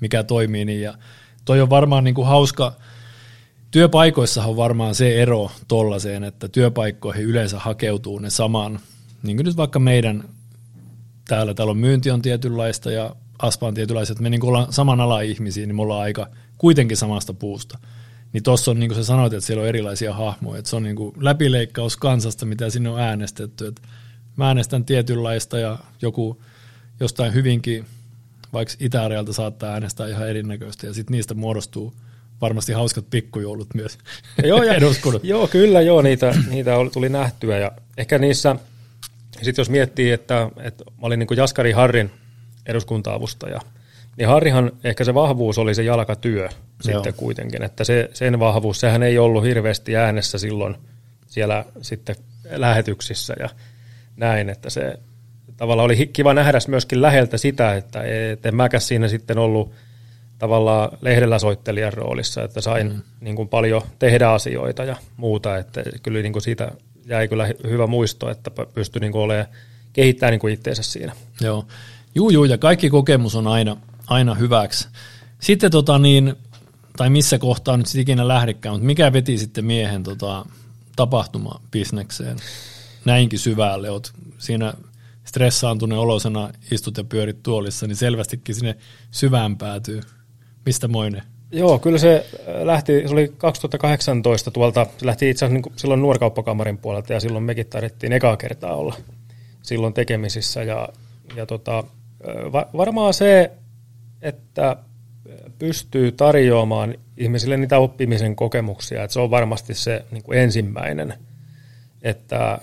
mikä 0.00 0.22
toimii 0.22 0.64
niin 0.64 0.82
ja 0.82 0.94
toi 1.44 1.60
on 1.60 1.70
varmaan 1.70 2.04
niin 2.04 2.14
kuin 2.14 2.26
hauska, 2.26 2.72
työpaikoissa 3.70 4.44
on 4.44 4.56
varmaan 4.56 4.94
se 4.94 5.22
ero 5.22 5.50
tollaiseen, 5.68 6.24
että 6.24 6.48
työpaikkoihin 6.48 7.24
yleensä 7.24 7.58
hakeutuu 7.58 8.18
ne 8.18 8.30
saman, 8.30 8.80
niin 9.22 9.36
kuin 9.36 9.44
nyt 9.44 9.56
vaikka 9.56 9.78
meidän 9.78 10.24
täällä, 11.28 11.54
täällä 11.54 11.70
on 11.70 11.78
myynti 11.78 12.10
on 12.10 12.22
tietynlaista 12.22 12.90
ja 12.90 13.16
aspa 13.38 13.66
on 13.66 13.74
tietynlaista, 13.74 14.12
että 14.12 14.22
me 14.22 14.30
niin 14.30 14.44
ollaan 14.44 14.72
saman 14.72 15.00
ala 15.00 15.20
ihmisiä, 15.20 15.66
niin 15.66 15.76
me 15.76 15.82
ollaan 15.82 16.02
aika 16.02 16.26
kuitenkin 16.58 16.96
samasta 16.96 17.34
puusta. 17.34 17.78
Niin 18.32 18.42
tuossa 18.42 18.70
on, 18.70 18.80
niin 18.80 18.88
kuin 18.88 18.96
sä 18.96 19.04
sanoit, 19.04 19.32
että 19.32 19.46
siellä 19.46 19.62
on 19.62 19.68
erilaisia 19.68 20.14
hahmoja, 20.14 20.58
että 20.58 20.70
se 20.70 20.76
on 20.76 20.82
niin 20.82 20.96
kuin 20.96 21.14
läpileikkaus 21.20 21.96
kansasta, 21.96 22.46
mitä 22.46 22.70
sinne 22.70 22.88
on 22.88 23.00
äänestetty. 23.00 23.66
Että 23.66 23.82
mä 24.36 24.46
äänestän 24.46 24.84
tietynlaista 24.84 25.58
ja 25.58 25.78
joku 26.02 26.42
jostain 27.00 27.34
hyvinkin, 27.34 27.86
vaikka 28.52 28.74
itä 28.80 29.00
saattaa 29.30 29.72
äänestää 29.72 30.08
ihan 30.08 30.28
erinäköistä. 30.28 30.86
Ja 30.86 30.94
sitten 30.94 31.12
niistä 31.12 31.34
muodostuu 31.34 31.94
varmasti 32.40 32.72
hauskat 32.72 33.10
pikkujoulut 33.10 33.74
myös 33.74 33.98
joo, 34.44 34.62
ja, 34.62 34.74
joo, 35.22 35.46
kyllä 35.46 35.80
joo, 35.80 36.02
niitä, 36.02 36.34
niitä 36.50 36.76
oli, 36.76 36.90
tuli 36.90 37.08
nähtyä. 37.08 37.58
Ja 37.58 37.72
ehkä 37.96 38.18
niissä, 38.18 38.56
sitten 39.42 39.62
jos 39.62 39.70
miettii, 39.70 40.10
että, 40.10 40.50
että 40.60 40.84
mä 40.84 40.92
olin 41.02 41.18
niin 41.18 41.26
kuin 41.26 41.38
Jaskari 41.38 41.72
Harrin 41.72 42.10
eduskunta-avustaja– 42.66 43.60
niin 44.16 44.28
Harrihan 44.28 44.72
ehkä 44.84 45.04
se 45.04 45.14
vahvuus 45.14 45.58
oli 45.58 45.74
se 45.74 45.82
jalkatyö 45.82 46.42
Joo. 46.42 46.50
sitten 46.80 47.14
kuitenkin, 47.14 47.62
että 47.62 47.84
se, 47.84 48.10
sen 48.12 48.38
vahvuus, 48.38 48.80
sehän 48.80 49.02
ei 49.02 49.18
ollut 49.18 49.44
hirveästi 49.44 49.96
äänessä 49.96 50.38
silloin 50.38 50.76
siellä 51.26 51.64
sitten 51.82 52.16
lähetyksissä 52.50 53.34
ja 53.40 53.48
näin, 54.16 54.48
että 54.48 54.70
se 54.70 54.98
tavallaan 55.56 55.84
oli 55.84 56.06
kiva 56.06 56.34
nähdä 56.34 56.58
myöskin 56.68 57.02
läheltä 57.02 57.38
sitä, 57.38 57.74
että 57.74 58.02
et 58.02 58.46
en 58.46 58.56
mäkäs 58.56 58.88
siinä 58.88 59.08
sitten 59.08 59.38
ollut 59.38 59.72
tavallaan 60.38 60.98
lehdellä 61.00 61.38
soittelijan 61.38 61.92
roolissa, 61.92 62.42
että 62.42 62.60
sain 62.60 62.92
mm. 62.92 63.02
niin 63.20 63.36
kuin 63.36 63.48
paljon 63.48 63.82
tehdä 63.98 64.30
asioita 64.30 64.84
ja 64.84 64.96
muuta, 65.16 65.56
että 65.56 65.82
kyllä 66.02 66.22
niin 66.22 66.32
kuin 66.32 66.42
siitä 66.42 66.72
jäi 67.06 67.28
kyllä 67.28 67.48
hyvä 67.64 67.86
muisto, 67.86 68.30
että 68.30 68.50
pystyi 68.74 69.00
niin 69.00 69.12
kuin 69.12 69.22
olemaan, 69.22 69.46
kehittämään 69.92 70.32
niin 70.32 70.40
kuin 70.40 70.54
itseensä 70.54 70.82
siinä. 70.82 71.12
Joo, 71.40 71.66
juu, 72.14 72.30
juu, 72.30 72.44
ja 72.44 72.58
kaikki 72.58 72.90
kokemus 72.90 73.34
on 73.34 73.46
aina, 73.46 73.76
aina 74.06 74.34
hyväksi. 74.34 74.88
Sitten 75.40 75.70
tota 75.70 75.98
niin, 75.98 76.34
tai 76.96 77.10
missä 77.10 77.38
kohtaa 77.38 77.76
nyt 77.76 77.86
sitten 77.86 78.02
ikinä 78.02 78.28
lähdekään, 78.28 78.74
mutta 78.74 78.86
mikä 78.86 79.12
veti 79.12 79.38
sitten 79.38 79.64
miehen 79.64 80.02
tota, 80.02 80.46
tapahtumabisnekseen 80.96 82.36
näinkin 83.04 83.38
syvälle, 83.38 83.90
oot 83.90 84.12
siinä 84.38 84.74
stressaantuneen 85.24 86.00
olosena 86.00 86.50
istut 86.70 86.96
ja 86.96 87.04
pyörit 87.04 87.42
tuolissa, 87.42 87.86
niin 87.86 87.96
selvästikin 87.96 88.54
sinne 88.54 88.76
syvään 89.10 89.56
päätyy. 89.56 90.00
Mistä 90.66 90.88
moine? 90.88 91.22
Joo, 91.52 91.78
kyllä 91.78 91.98
se 91.98 92.26
äh, 92.48 92.62
lähti, 92.62 93.02
se 93.06 93.12
oli 93.12 93.32
2018 93.38 94.50
tuolta, 94.50 94.86
se 94.98 95.06
lähti 95.06 95.30
itse 95.30 95.44
asiassa 95.44 95.68
niin 95.68 95.76
silloin 95.76 96.02
nuorkauppakamarin 96.02 96.78
puolelta 96.78 97.12
ja 97.12 97.20
silloin 97.20 97.44
mekin 97.44 97.66
tarvittiin 97.66 98.12
ekaa 98.12 98.36
kertaa 98.36 98.76
olla 98.76 98.94
silloin 99.62 99.94
tekemisissä 99.94 100.62
ja, 100.62 100.88
ja 101.36 101.46
tota, 101.46 101.78
äh, 101.78 102.52
va, 102.52 102.66
varmaan 102.76 103.14
se, 103.14 103.50
että 104.22 104.76
pystyy 105.58 106.12
tarjoamaan 106.12 106.94
ihmisille 107.16 107.56
niitä 107.56 107.78
oppimisen 107.78 108.36
kokemuksia, 108.36 109.02
että 109.02 109.12
se 109.12 109.20
on 109.20 109.30
varmasti 109.30 109.74
se 109.74 110.04
niin 110.10 110.22
kuin 110.22 110.38
ensimmäinen, 110.38 111.14
että 112.02 112.58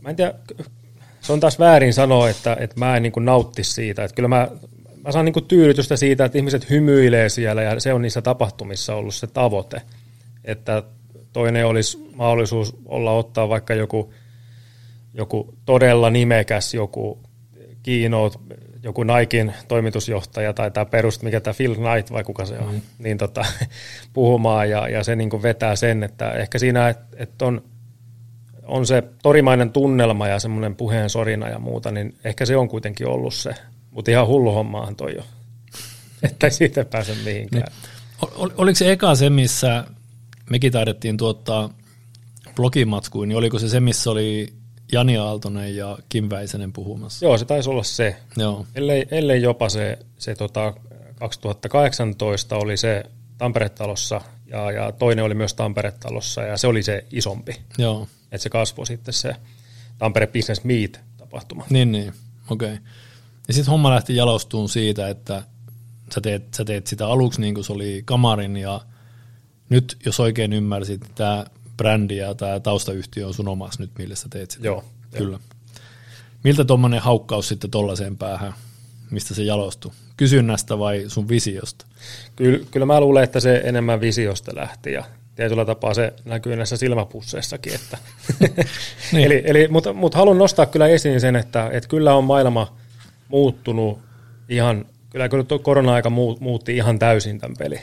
mä 0.00 0.10
en 0.10 0.16
tiedä, 0.16 0.34
se 1.20 1.32
on 1.32 1.40
taas 1.40 1.58
väärin 1.58 1.94
sanoa, 1.94 2.30
että, 2.30 2.56
että 2.60 2.78
mä 2.78 2.96
en 2.96 3.02
niin 3.02 3.12
kuin 3.12 3.24
nautti 3.24 3.64
siitä. 3.64 4.04
Että 4.04 4.14
kyllä 4.14 4.28
mä, 4.28 4.48
mä 5.04 5.12
saan 5.12 5.24
niin 5.24 5.32
kuin 5.32 5.46
tyydytystä 5.46 5.96
siitä, 5.96 6.24
että 6.24 6.38
ihmiset 6.38 6.70
hymyilee 6.70 7.28
siellä 7.28 7.62
ja 7.62 7.80
se 7.80 7.92
on 7.92 8.02
niissä 8.02 8.22
tapahtumissa 8.22 8.94
ollut 8.94 9.14
se 9.14 9.26
tavoite. 9.26 9.82
Että 10.44 10.82
toinen 11.32 11.66
olisi 11.66 12.10
mahdollisuus 12.14 12.76
olla 12.86 13.12
ottaa 13.12 13.48
vaikka 13.48 13.74
joku, 13.74 14.14
joku 15.14 15.54
todella 15.66 16.10
nimekäs, 16.10 16.74
joku 16.74 17.18
keynote, 17.82 18.38
joku 18.84 19.02
Nikein 19.02 19.54
toimitusjohtaja 19.68 20.52
tai 20.52 20.70
tämä 20.70 20.84
perust, 20.84 21.22
mikä 21.22 21.40
tämä 21.40 21.54
Phil 21.54 21.74
Knight 21.74 22.12
vai 22.12 22.24
kuka 22.24 22.46
se 22.46 22.58
on, 22.58 22.74
mm. 22.74 22.80
niin 22.98 23.18
tota, 23.18 23.44
puhumaan 24.12 24.70
ja, 24.70 24.88
ja 24.88 25.04
se 25.04 25.16
niin 25.16 25.30
kuin 25.30 25.42
vetää 25.42 25.76
sen, 25.76 26.02
että 26.02 26.32
ehkä 26.32 26.58
siinä, 26.58 26.88
että, 26.88 27.16
että 27.16 27.44
on 27.44 27.62
on 28.66 28.86
se 28.86 29.02
torimainen 29.22 29.72
tunnelma 29.72 30.28
ja 30.28 30.38
semmoinen 30.38 30.76
puheen 30.76 31.10
sorina 31.10 31.48
ja 31.48 31.58
muuta, 31.58 31.90
niin 31.90 32.14
ehkä 32.24 32.46
se 32.46 32.56
on 32.56 32.68
kuitenkin 32.68 33.06
ollut 33.06 33.34
se. 33.34 33.54
Mutta 33.90 34.10
ihan 34.10 34.26
hullu 34.26 34.52
hommaahan 34.52 34.96
toi 34.96 35.14
jo, 35.14 35.22
että 36.22 36.46
ei 36.46 36.50
siitä 36.50 36.84
pääse 36.84 37.14
mihinkään. 37.24 37.62
Niin. 37.62 38.32
Ol, 38.36 38.50
oliko 38.56 38.74
se 38.74 38.92
eka 38.92 39.14
se, 39.14 39.30
missä 39.30 39.84
mekin 40.50 40.72
taidettiin 40.72 41.16
tuottaa 41.16 41.70
blogimatskuun, 42.56 43.28
niin 43.28 43.36
oliko 43.36 43.58
se 43.58 43.68
se, 43.68 43.80
missä 43.80 44.10
oli 44.10 44.52
Jani 44.92 45.16
Aaltonen 45.16 45.76
ja 45.76 45.98
Kim 46.08 46.30
Väisänen 46.30 46.72
puhumassa? 46.72 47.24
Joo, 47.24 47.38
se 47.38 47.44
taisi 47.44 47.70
olla 47.70 47.82
se. 47.82 48.16
Joo. 48.36 48.66
Ellei, 48.74 49.06
ellei 49.10 49.42
jopa 49.42 49.68
se, 49.68 49.98
se 50.18 50.34
tota 50.34 50.74
2018 51.18 52.56
oli 52.56 52.76
se 52.76 53.04
Tampere-talossa 53.38 54.20
ja, 54.46 54.70
ja 54.70 54.92
toinen 54.92 55.24
oli 55.24 55.34
myös 55.34 55.54
Tampere-talossa 55.54 56.42
ja 56.42 56.56
se 56.56 56.66
oli 56.66 56.82
se 56.82 57.04
isompi. 57.10 57.56
Joo 57.78 58.08
että 58.34 58.42
se 58.42 58.50
kasvoi 58.50 58.86
sitten 58.86 59.14
se 59.14 59.36
Tampere 59.98 60.26
Business 60.26 60.64
Meet-tapahtuma. 60.64 61.66
Niin, 61.70 61.92
niin, 61.92 62.12
okei. 62.50 62.72
Okay. 62.72 62.84
Ja 63.48 63.54
sitten 63.54 63.70
homma 63.70 63.90
lähti 63.90 64.16
jalostuun 64.16 64.68
siitä, 64.68 65.08
että 65.08 65.42
sä 66.14 66.20
teet, 66.20 66.54
sä 66.54 66.64
teet 66.64 66.86
sitä 66.86 67.08
aluksi 67.08 67.40
niin 67.40 67.54
kuin 67.54 67.64
se 67.64 67.72
oli 67.72 68.02
kamarin 68.04 68.56
ja 68.56 68.80
nyt, 69.68 69.96
jos 70.06 70.20
oikein 70.20 70.52
ymmärsit, 70.52 71.00
tämä 71.14 71.46
brändi 71.76 72.16
ja 72.16 72.34
tämä 72.34 72.60
taustayhtiö 72.60 73.26
on 73.26 73.34
sun 73.34 73.48
omassa 73.48 73.82
nyt, 73.82 73.90
millä 73.98 74.14
sä 74.14 74.28
teet 74.30 74.50
sitä. 74.50 74.66
Joo. 74.66 74.84
Kyllä. 75.18 75.38
Miltä 76.44 76.64
tuommoinen 76.64 77.00
haukkaus 77.00 77.48
sitten 77.48 77.70
tollaiseen 77.70 78.16
päähän, 78.16 78.54
mistä 79.10 79.34
se 79.34 79.42
jalostui? 79.42 79.92
Kysynnästä 80.16 80.78
vai 80.78 81.04
sun 81.08 81.28
visiosta? 81.28 81.86
Kyllä, 82.36 82.66
kyllä 82.70 82.86
mä 82.86 83.00
luulen, 83.00 83.24
että 83.24 83.40
se 83.40 83.60
enemmän 83.64 84.00
visiosta 84.00 84.52
lähti 84.54 84.92
ja 84.92 85.04
tietyllä 85.36 85.64
tapaa 85.64 85.94
se 85.94 86.12
näkyy 86.24 86.56
näissä 86.56 86.76
silmäpusseissakin. 86.76 87.74
Että 87.74 87.98
niin. 89.12 89.24
eli, 89.24 89.42
eli, 89.44 89.68
mutta, 89.68 89.92
mutta 89.92 90.18
haluan 90.18 90.38
nostaa 90.38 90.66
kyllä 90.66 90.86
esiin 90.86 91.20
sen, 91.20 91.36
että, 91.36 91.70
että 91.72 91.88
kyllä 91.88 92.14
on 92.14 92.24
maailma 92.24 92.76
muuttunut 93.28 93.98
ihan, 94.48 94.84
kyllä, 95.10 95.28
kyllä 95.28 95.44
korona-aika 95.62 96.10
muutti 96.40 96.76
ihan 96.76 96.98
täysin 96.98 97.38
tämän 97.38 97.56
peli. 97.58 97.80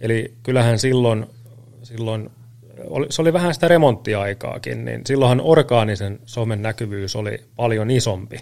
Eli 0.00 0.34
kyllähän 0.42 0.78
silloin, 0.78 1.26
silloin 1.82 2.30
oli, 2.86 3.06
se 3.10 3.22
oli 3.22 3.32
vähän 3.32 3.54
sitä 3.54 3.68
remonttiaikaakin, 3.68 4.84
niin 4.84 5.00
silloinhan 5.06 5.40
orgaanisen 5.40 6.18
somen 6.26 6.62
näkyvyys 6.62 7.16
oli 7.16 7.44
paljon 7.56 7.90
isompi. 7.90 8.40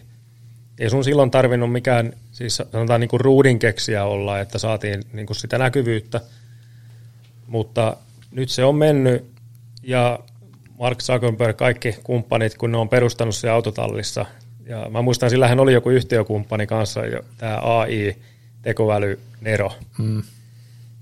Ei 0.78 0.90
sun 0.90 1.04
silloin 1.04 1.30
tarvinnut 1.30 1.73
mikään, 1.73 2.12
siis 2.33 2.62
sanotaan 2.73 3.00
niin 3.00 3.09
kuin 3.09 3.21
ruudin 3.21 3.59
keksiä 3.59 4.04
olla, 4.04 4.40
että 4.40 4.59
saatiin 4.59 5.02
niin 5.12 5.26
kuin 5.26 5.37
sitä 5.37 5.59
näkyvyyttä, 5.59 6.21
mutta 7.47 7.97
nyt 8.30 8.49
se 8.49 8.64
on 8.64 8.75
mennyt 8.75 9.25
ja 9.83 10.18
Mark 10.78 10.99
Zuckerberg, 10.99 11.57
kaikki 11.57 11.97
kumppanit, 12.02 12.54
kun 12.54 12.73
ne 12.73 12.78
on 12.78 12.88
perustanut 12.88 13.35
se 13.35 13.50
autotallissa. 13.50 14.26
Ja 14.66 14.90
mä 14.90 15.02
muistan, 15.02 15.30
sillähän 15.30 15.61
oli 15.61 15.73
joku 15.73 15.90
yhtiökumppani 15.90 16.66
kanssa, 16.66 17.00
tämä 17.38 17.59
AI, 17.62 18.16
tekoäly 18.62 19.21
Nero, 19.40 19.73
hmm. 19.99 20.23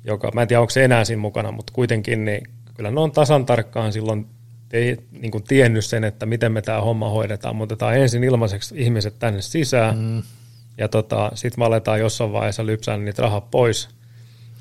joka, 0.04 0.30
mä 0.34 0.42
en 0.42 0.48
tiedä 0.48 0.60
onko 0.60 0.70
se 0.70 0.84
enää 0.84 1.04
siinä 1.04 1.20
mukana, 1.20 1.52
mutta 1.52 1.72
kuitenkin 1.72 2.24
niin 2.24 2.48
kyllä 2.76 2.90
ne 2.90 3.00
on 3.00 3.12
tasan 3.12 3.46
tarkkaan 3.46 3.92
silloin 3.92 4.26
ei 4.72 4.96
niin 5.20 5.30
kuin 5.30 5.44
tiennyt 5.44 5.84
sen, 5.84 6.04
että 6.04 6.26
miten 6.26 6.52
me 6.52 6.62
tämä 6.62 6.80
homma 6.80 7.08
hoidetaan. 7.08 7.56
Mutta 7.56 7.74
otetaan 7.74 7.96
ensin 7.96 8.24
ilmaiseksi 8.24 8.74
ihmiset 8.78 9.18
tänne 9.18 9.42
sisään, 9.42 9.94
hmm. 9.94 10.22
ja 10.78 10.88
tota, 10.88 11.30
sitten 11.34 11.60
me 11.60 11.66
aletaan 11.66 12.00
jossain 12.00 12.32
vaiheessa 12.32 12.66
lypsää 12.66 12.96
niitä 12.96 13.22
rahat 13.22 13.50
pois, 13.50 13.88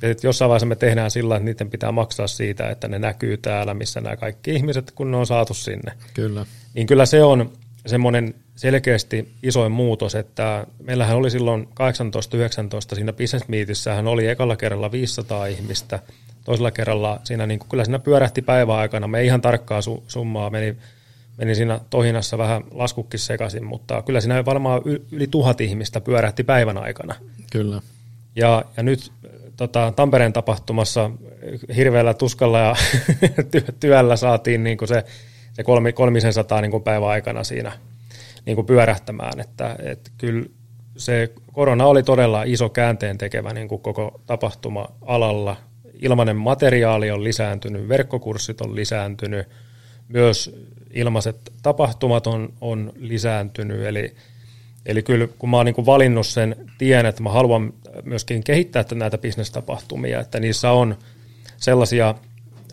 että 0.01 0.27
jossain 0.27 0.49
vaiheessa 0.49 0.65
me 0.65 0.75
tehdään 0.75 1.11
sillä, 1.11 1.35
että 1.35 1.45
niiden 1.45 1.69
pitää 1.69 1.91
maksaa 1.91 2.27
siitä, 2.27 2.69
että 2.69 2.87
ne 2.87 2.99
näkyy 2.99 3.37
täällä, 3.37 3.73
missä 3.73 4.01
nämä 4.01 4.17
kaikki 4.17 4.51
ihmiset, 4.51 4.91
kun 4.91 5.11
ne 5.11 5.17
on 5.17 5.27
saatu 5.27 5.53
sinne. 5.53 5.91
Kyllä. 6.13 6.45
Niin 6.73 6.87
kyllä 6.87 7.05
se 7.05 7.23
on 7.23 7.51
semmoinen 7.85 8.35
selkeästi 8.55 9.33
isoin 9.43 9.71
muutos, 9.71 10.15
että 10.15 10.67
meillähän 10.83 11.17
oli 11.17 11.31
silloin 11.31 11.67
18-19 12.91 12.95
siinä 12.95 13.13
business 13.13 13.47
meetissähän 13.47 14.07
oli 14.07 14.27
ekalla 14.27 14.55
kerralla 14.55 14.91
500 14.91 15.45
ihmistä, 15.45 15.99
toisella 16.45 16.71
kerralla 16.71 17.19
siinä 17.23 17.47
niin 17.47 17.59
kuin, 17.59 17.69
kyllä 17.69 17.85
siinä 17.85 17.99
pyörähti 17.99 18.41
päivän 18.41 18.75
aikana, 18.75 19.07
me 19.07 19.19
ei 19.19 19.25
ihan 19.25 19.41
tarkkaa 19.41 19.79
su- 19.79 20.03
summaa, 20.07 20.49
meni, 20.49 20.75
meni 21.37 21.55
siinä 21.55 21.79
tohinassa 21.89 22.37
vähän 22.37 22.63
laskukkin 22.71 23.19
sekaisin, 23.19 23.65
mutta 23.65 24.01
kyllä 24.01 24.21
siinä 24.21 24.45
varmaan 24.45 24.81
yli 25.11 25.27
tuhat 25.27 25.61
ihmistä 25.61 26.01
pyörähti 26.01 26.43
päivän 26.43 26.77
aikana. 26.77 27.15
Kyllä. 27.51 27.81
Ja, 28.35 28.65
ja 28.77 28.83
nyt 28.83 29.11
tota, 29.57 29.93
Tampereen 29.95 30.33
tapahtumassa 30.33 31.11
hirveällä 31.75 32.13
tuskalla 32.13 32.59
ja 32.59 32.75
työllä 33.79 34.15
saatiin 34.15 34.63
niin 34.63 34.77
kuin 34.77 34.87
se, 34.87 35.03
se 35.53 35.63
kolmi, 35.63 35.93
kolmisen 35.93 36.33
sataa 36.33 36.61
niin 36.61 36.71
kuin 36.71 36.83
päivän 36.83 37.09
aikana 37.09 37.43
siinä 37.43 37.71
niin 38.45 38.55
kuin 38.55 38.67
pyörähtämään. 38.67 39.39
Että, 39.39 39.75
että 39.83 40.11
kyllä 40.17 40.45
se 40.97 41.33
korona 41.53 41.85
oli 41.85 42.03
todella 42.03 42.43
iso 42.43 42.69
käänteen 42.69 43.17
tekevä 43.17 43.53
niin 43.53 43.67
kuin 43.67 43.81
koko 43.81 44.21
tapahtuma-alalla. 44.25 45.57
Ilmainen 46.01 46.35
materiaali 46.35 47.11
on 47.11 47.23
lisääntynyt, 47.23 47.89
verkkokurssit 47.89 48.61
on 48.61 48.75
lisääntynyt, 48.75 49.47
myös 50.07 50.55
ilmaiset 50.93 51.51
tapahtumat 51.61 52.27
on, 52.27 52.53
on 52.61 52.93
lisääntynyt, 52.95 53.81
eli 53.81 54.15
Eli 54.85 55.03
kyllä 55.03 55.27
kun 55.39 55.49
mä 55.49 55.57
oon 55.57 55.65
niin 55.65 55.85
valinnut 55.85 56.27
sen 56.27 56.55
tien, 56.77 57.05
että 57.05 57.23
mä 57.23 57.29
haluan 57.29 57.73
myöskin 58.03 58.43
kehittää 58.43 58.85
näitä 58.93 59.17
bisnestapahtumia, 59.17 60.19
että 60.19 60.39
niissä 60.39 60.71
on 60.71 60.97
sellaisia 61.57 62.15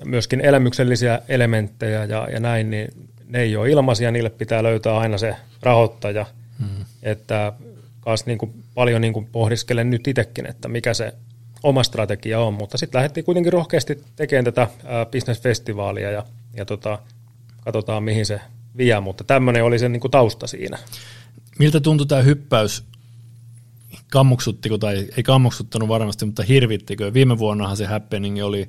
myöskin 0.04 0.40
elämyksellisiä 0.40 1.20
elementtejä 1.28 2.04
ja, 2.04 2.28
ja 2.32 2.40
näin, 2.40 2.70
niin 2.70 2.88
ne 3.28 3.40
ei 3.40 3.56
ole 3.56 3.70
ilmaisia, 3.70 4.10
niille 4.10 4.30
pitää 4.30 4.62
löytää 4.62 4.98
aina 4.98 5.18
se 5.18 5.36
rahoittaja. 5.62 6.26
Hmm. 6.58 6.84
Että 7.02 7.52
kanssa 8.00 8.26
niin 8.26 8.38
kuin 8.38 8.64
paljon 8.74 9.00
niin 9.00 9.12
kuin 9.12 9.26
pohdiskelen 9.32 9.90
nyt 9.90 10.08
itsekin, 10.08 10.46
että 10.46 10.68
mikä 10.68 10.94
se 10.94 11.14
oma 11.62 11.82
strategia 11.82 12.40
on, 12.40 12.54
mutta 12.54 12.78
sitten 12.78 12.98
lähdettiin 12.98 13.24
kuitenkin 13.24 13.52
rohkeasti 13.52 14.04
tekemään 14.16 14.44
tätä 14.44 14.68
bisnesfestivaalia 15.10 16.10
ja, 16.10 16.24
ja 16.54 16.64
tota, 16.64 16.98
katsotaan 17.60 18.02
mihin 18.02 18.26
se 18.26 18.40
vie, 18.76 19.00
mutta 19.00 19.24
tämmöinen 19.24 19.64
oli 19.64 19.78
se 19.78 19.88
niin 19.88 20.00
kuin 20.00 20.10
tausta 20.10 20.46
siinä. 20.46 20.78
Miltä 21.58 21.80
tuntui 21.80 22.06
tämä 22.06 22.22
hyppäys? 22.22 22.84
Kammuksuttiko 24.10 24.78
tai 24.78 25.08
ei 25.16 25.22
kammuksuttanut 25.22 25.88
varmasti, 25.88 26.24
mutta 26.26 26.42
hirvittikö? 26.42 27.12
Viime 27.12 27.38
vuonnahan 27.38 27.76
se 27.76 27.86
happening 27.86 28.44
oli, 28.44 28.68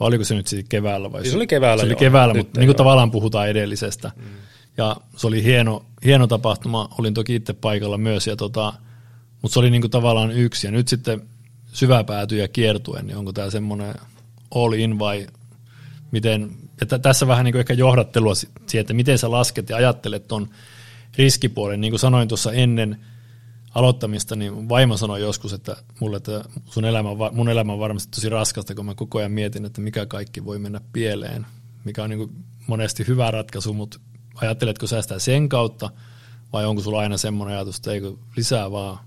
vai 0.00 0.08
oliko 0.08 0.24
se 0.24 0.34
nyt 0.34 0.46
sitten 0.46 0.68
keväällä? 0.68 1.12
Vai 1.12 1.24
se, 1.24 1.30
se 1.30 1.36
oli 1.36 1.46
keväällä 1.46 1.80
Se 1.80 1.86
oli 1.86 1.96
keväällä, 1.96 2.34
mutta 2.34 2.60
niin 2.60 2.68
kuin 2.68 2.76
tavallaan 2.76 3.10
puhutaan 3.10 3.48
edellisestä. 3.48 4.10
Mm. 4.16 4.22
Ja 4.76 4.96
se 5.16 5.26
oli 5.26 5.44
hieno, 5.44 5.84
hieno 6.04 6.26
tapahtuma, 6.26 6.88
olin 6.98 7.14
toki 7.14 7.34
itse 7.34 7.52
paikalla 7.52 7.98
myös, 7.98 8.26
ja 8.26 8.36
tota, 8.36 8.72
mutta 9.42 9.52
se 9.52 9.60
oli 9.60 9.70
niin 9.70 9.80
kuin 9.80 9.90
tavallaan 9.90 10.32
yksi. 10.32 10.66
Ja 10.66 10.70
nyt 10.70 10.88
sitten 10.88 11.22
syväpääty 11.72 12.36
ja 12.36 12.48
kiertuen, 12.48 13.06
niin 13.06 13.16
onko 13.16 13.32
tämä 13.32 13.50
semmoinen 13.50 13.94
all 14.54 14.72
in 14.72 14.98
vai 14.98 15.26
miten, 16.10 16.50
että 16.82 16.98
tässä 16.98 17.26
vähän 17.26 17.44
niin 17.44 17.52
kuin 17.52 17.60
ehkä 17.60 17.74
johdattelua 17.74 18.34
siihen, 18.34 18.80
että 18.80 18.94
miten 18.94 19.18
sä 19.18 19.30
lasket 19.30 19.70
ja 19.70 19.76
ajattelet 19.76 20.28
tuon 20.28 20.48
riskipuolen. 21.18 21.80
Niin 21.80 21.92
kuin 21.92 22.00
sanoin 22.00 22.28
tuossa 22.28 22.52
ennen 22.52 22.98
aloittamista, 23.74 24.36
niin 24.36 24.68
vaimo 24.68 24.96
sanoi 24.96 25.20
joskus, 25.20 25.52
että 25.52 25.76
mulle, 26.00 26.16
että 26.16 26.44
sun 26.64 26.84
elämä, 26.84 27.08
mun 27.32 27.48
elämä 27.48 27.72
on 27.72 27.78
varmasti 27.78 28.10
tosi 28.10 28.28
raskasta, 28.28 28.74
kun 28.74 28.86
mä 28.86 28.94
koko 28.94 29.18
ajan 29.18 29.32
mietin, 29.32 29.64
että 29.64 29.80
mikä 29.80 30.06
kaikki 30.06 30.44
voi 30.44 30.58
mennä 30.58 30.80
pieleen. 30.92 31.46
mikä 31.84 32.02
on 32.02 32.10
niin 32.10 32.44
monesti 32.66 33.06
hyvä 33.06 33.30
ratkaisu, 33.30 33.72
mutta 33.72 34.00
ajatteletko 34.34 34.86
säästää 34.86 35.18
sen 35.18 35.48
kautta 35.48 35.90
vai 36.52 36.66
onko 36.66 36.82
sulla 36.82 36.98
aina 36.98 37.16
semmoinen 37.16 37.56
ajatus, 37.56 37.76
että 37.76 37.92
eikö 37.92 38.12
lisää 38.36 38.70
vaan, 38.70 38.98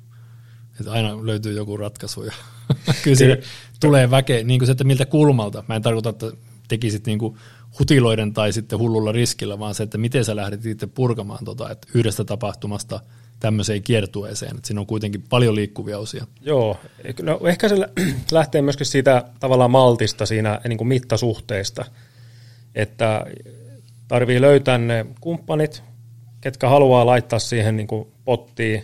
että 0.80 0.92
aina 0.92 1.26
löytyy 1.26 1.54
joku 1.54 1.78
ratkaisu 1.78 2.24
ja 2.24 2.34
kyllä 3.04 3.18
siinä 3.18 3.38
tulee 3.80 4.12
väkeä, 4.12 4.44
niin 4.44 4.60
kuin 4.60 4.68
se, 4.68 4.72
että 4.72 4.84
miltä 4.84 5.06
kulmalta. 5.06 5.64
Mä 5.68 5.76
en 5.76 5.82
tarkoita, 5.82 6.10
että 6.10 6.32
tekisit 6.68 7.06
niin 7.06 7.20
kuin 7.20 7.38
hutiloiden 7.80 8.34
tai 8.34 8.54
sitten 8.54 8.80
hullulla 8.80 9.12
riskillä, 9.12 9.60
vaan 9.60 9.76
se, 9.76 9.84
että 9.84 9.98
miten 9.98 10.26
sä 10.26 10.36
lähdet 10.36 10.66
itse 10.66 10.88
purkamaan 10.88 11.46
tota, 11.46 11.70
että 11.70 11.88
yhdestä 11.94 12.24
tapahtumasta 12.24 13.00
tämmöiseen 13.40 13.84
kiertueeseen, 13.84 14.56
että 14.56 14.68
siinä 14.68 14.82
on 14.82 14.88
kuitenkin 14.88 15.24
paljon 15.30 15.56
liikkuvia 15.56 15.98
osia. 15.98 16.28
Joo, 16.42 16.78
no 17.22 17.40
ehkä 17.48 17.70
se 17.70 17.76
lähtee 18.32 18.62
myöskin 18.62 18.86
siitä 18.86 19.24
tavallaan 19.40 19.72
maltista 19.72 20.26
siinä 20.26 20.62
niin 20.68 20.78
kuin 20.78 20.88
mittasuhteista, 20.88 21.86
että 22.76 23.26
tarvii 24.08 24.42
löytää 24.42 24.78
ne 24.78 25.06
kumppanit, 25.22 25.84
ketkä 26.42 26.70
haluaa 26.70 27.06
laittaa 27.06 27.40
siihen 27.40 27.78
niin 27.78 27.88
kuin 27.88 28.08
pottiin, 28.26 28.84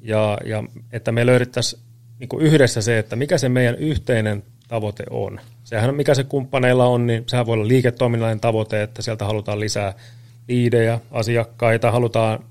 ja, 0.00 0.38
ja 0.44 0.64
että 0.92 1.12
me 1.12 1.26
löydettäisiin 1.26 1.82
niin 2.18 2.28
kuin 2.28 2.46
yhdessä 2.46 2.82
se, 2.82 2.98
että 2.98 3.16
mikä 3.16 3.38
se 3.38 3.48
meidän 3.48 3.74
yhteinen 3.74 4.42
tavoite 4.68 5.04
on. 5.10 5.40
Sehän 5.64 5.94
mikä 5.94 6.14
se 6.14 6.24
kumppaneilla 6.24 6.86
on, 6.86 7.06
niin 7.06 7.24
sehän 7.26 7.46
voi 7.46 7.54
olla 7.54 7.68
liiketoiminnallinen 7.68 8.40
tavoite, 8.40 8.82
että 8.82 9.02
sieltä 9.02 9.24
halutaan 9.24 9.60
lisää 9.60 9.94
liidejä, 10.48 11.00
asiakkaita, 11.10 11.90
halutaan 11.90 12.44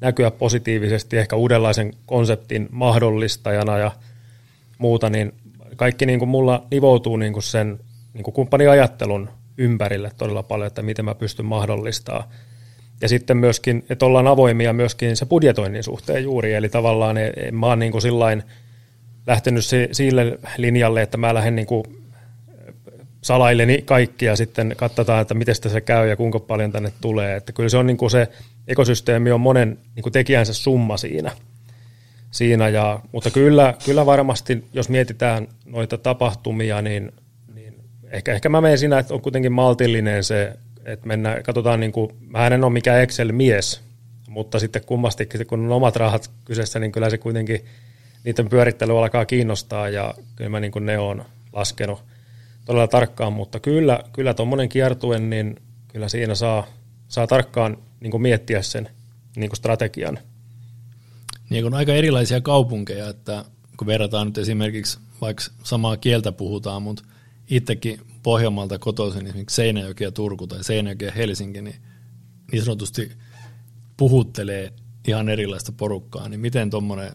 näkyä 0.00 0.30
positiivisesti 0.30 1.18
ehkä 1.18 1.36
uudenlaisen 1.36 1.94
konseptin 2.06 2.68
mahdollistajana 2.70 3.78
ja 3.78 3.90
muuta, 4.78 5.10
niin 5.10 5.32
kaikki 5.76 6.06
niin 6.06 6.18
kuin 6.18 6.28
mulla 6.28 6.66
nivoutuu 6.70 7.16
niin 7.16 7.32
kuin 7.32 7.42
sen 7.42 7.80
niin 8.14 8.24
kuin 8.24 8.34
kumppaniajattelun 8.34 9.30
ympärille 9.58 10.10
todella 10.18 10.42
paljon, 10.42 10.66
että 10.66 10.82
miten 10.82 11.04
mä 11.04 11.14
pystyn 11.14 11.46
mahdollistaa. 11.46 12.30
Ja 13.00 13.08
sitten 13.08 13.36
myöskin, 13.36 13.84
että 13.90 14.06
ollaan 14.06 14.26
avoimia 14.26 14.72
myöskin 14.72 15.16
se 15.16 15.26
budjetoinnin 15.26 15.82
suhteen 15.82 16.24
juuri, 16.24 16.54
eli 16.54 16.68
tavallaan 16.68 17.18
en 17.18 17.54
mä 17.54 17.66
oon 17.66 17.78
niin 17.78 17.92
kuin 17.92 18.42
lähtenyt 19.26 19.64
sille 19.92 20.38
linjalle, 20.56 21.02
että 21.02 21.16
mä 21.16 21.34
lähden 21.34 21.56
niin 21.56 21.66
kuin 21.66 21.84
salaileni 23.22 23.82
kaikki 23.82 24.24
ja 24.24 24.36
sitten 24.36 24.74
katsotaan, 24.76 25.22
että 25.22 25.34
miten 25.34 25.54
se 25.54 25.80
käy 25.80 26.08
ja 26.08 26.16
kuinka 26.16 26.40
paljon 26.40 26.72
tänne 26.72 26.92
tulee. 27.00 27.36
Että 27.36 27.52
kyllä 27.52 27.68
se 27.68 27.76
on 27.76 27.86
niin 27.86 27.96
kuin 27.96 28.10
se 28.10 28.28
ekosysteemi 28.68 29.30
on 29.30 29.40
monen 29.40 29.78
niin 29.96 30.02
kuin 30.02 30.12
tekijänsä 30.12 30.54
summa 30.54 30.96
siinä. 30.96 31.32
siinä 32.30 32.68
ja, 32.68 33.00
mutta 33.12 33.30
kyllä, 33.30 33.74
kyllä 33.84 34.06
varmasti, 34.06 34.64
jos 34.72 34.88
mietitään 34.88 35.48
noita 35.66 35.98
tapahtumia, 35.98 36.82
niin, 36.82 37.12
niin 37.54 37.74
ehkä, 38.10 38.34
ehkä 38.34 38.48
mä 38.48 38.60
menen 38.60 38.78
siinä, 38.78 38.98
että 38.98 39.14
on 39.14 39.20
kuitenkin 39.20 39.52
maltillinen 39.52 40.24
se, 40.24 40.52
että 40.84 41.06
mennään, 41.06 41.42
katsotaan, 41.42 41.80
niin 41.80 41.92
kuin, 41.92 42.10
mä 42.28 42.46
en 42.46 42.64
ole 42.64 42.72
mikään 42.72 43.00
Excel-mies, 43.02 43.80
mutta 44.28 44.58
sitten 44.58 44.82
kummastikin, 44.86 45.46
kun 45.46 45.60
on 45.60 45.72
omat 45.72 45.96
rahat 45.96 46.30
kyseessä, 46.44 46.78
niin 46.78 46.92
kyllä 46.92 47.10
se 47.10 47.18
kuitenkin 47.18 47.64
niiden 48.24 48.48
pyörittely 48.48 48.98
alkaa 48.98 49.24
kiinnostaa 49.24 49.88
ja 49.88 50.14
kyllä 50.36 50.50
mä 50.50 50.60
niin 50.60 50.72
kuin 50.72 50.86
ne 50.86 50.98
on 50.98 51.24
laskenut 51.52 52.09
todella 52.70 52.88
tarkkaan, 52.88 53.32
mutta 53.32 53.60
kyllä, 53.60 54.00
kyllä 54.12 54.34
tuommoinen 54.34 54.68
kiertue, 54.68 55.18
niin 55.18 55.56
kyllä 55.88 56.08
siinä 56.08 56.34
saa, 56.34 56.66
saa 57.08 57.26
tarkkaan 57.26 57.76
niin 58.00 58.22
miettiä 58.22 58.62
sen 58.62 58.88
niin 59.36 59.56
strategian. 59.56 60.18
Niin 61.50 61.66
on 61.66 61.74
aika 61.74 61.92
erilaisia 61.92 62.40
kaupunkeja, 62.40 63.08
että 63.08 63.44
kun 63.76 63.86
verrataan 63.86 64.26
nyt 64.26 64.38
esimerkiksi, 64.38 64.98
vaikka 65.20 65.44
samaa 65.62 65.96
kieltä 65.96 66.32
puhutaan, 66.32 66.82
mutta 66.82 67.02
itsekin 67.48 68.00
Pohjanmaalta 68.22 68.78
kotoisin 68.78 69.26
esimerkiksi 69.26 69.56
Seinäjoki 69.56 70.04
ja 70.04 70.12
Turku 70.12 70.46
tai 70.46 70.64
Seinäjoki 70.64 71.04
ja 71.04 71.12
Helsinki, 71.12 71.62
niin 71.62 71.76
niin 72.52 72.62
sanotusti 72.62 73.12
puhuttelee 73.96 74.72
ihan 75.08 75.28
erilaista 75.28 75.72
porukkaa, 75.72 76.28
niin 76.28 76.40
miten 76.40 76.70
tuommoinen 76.70 77.12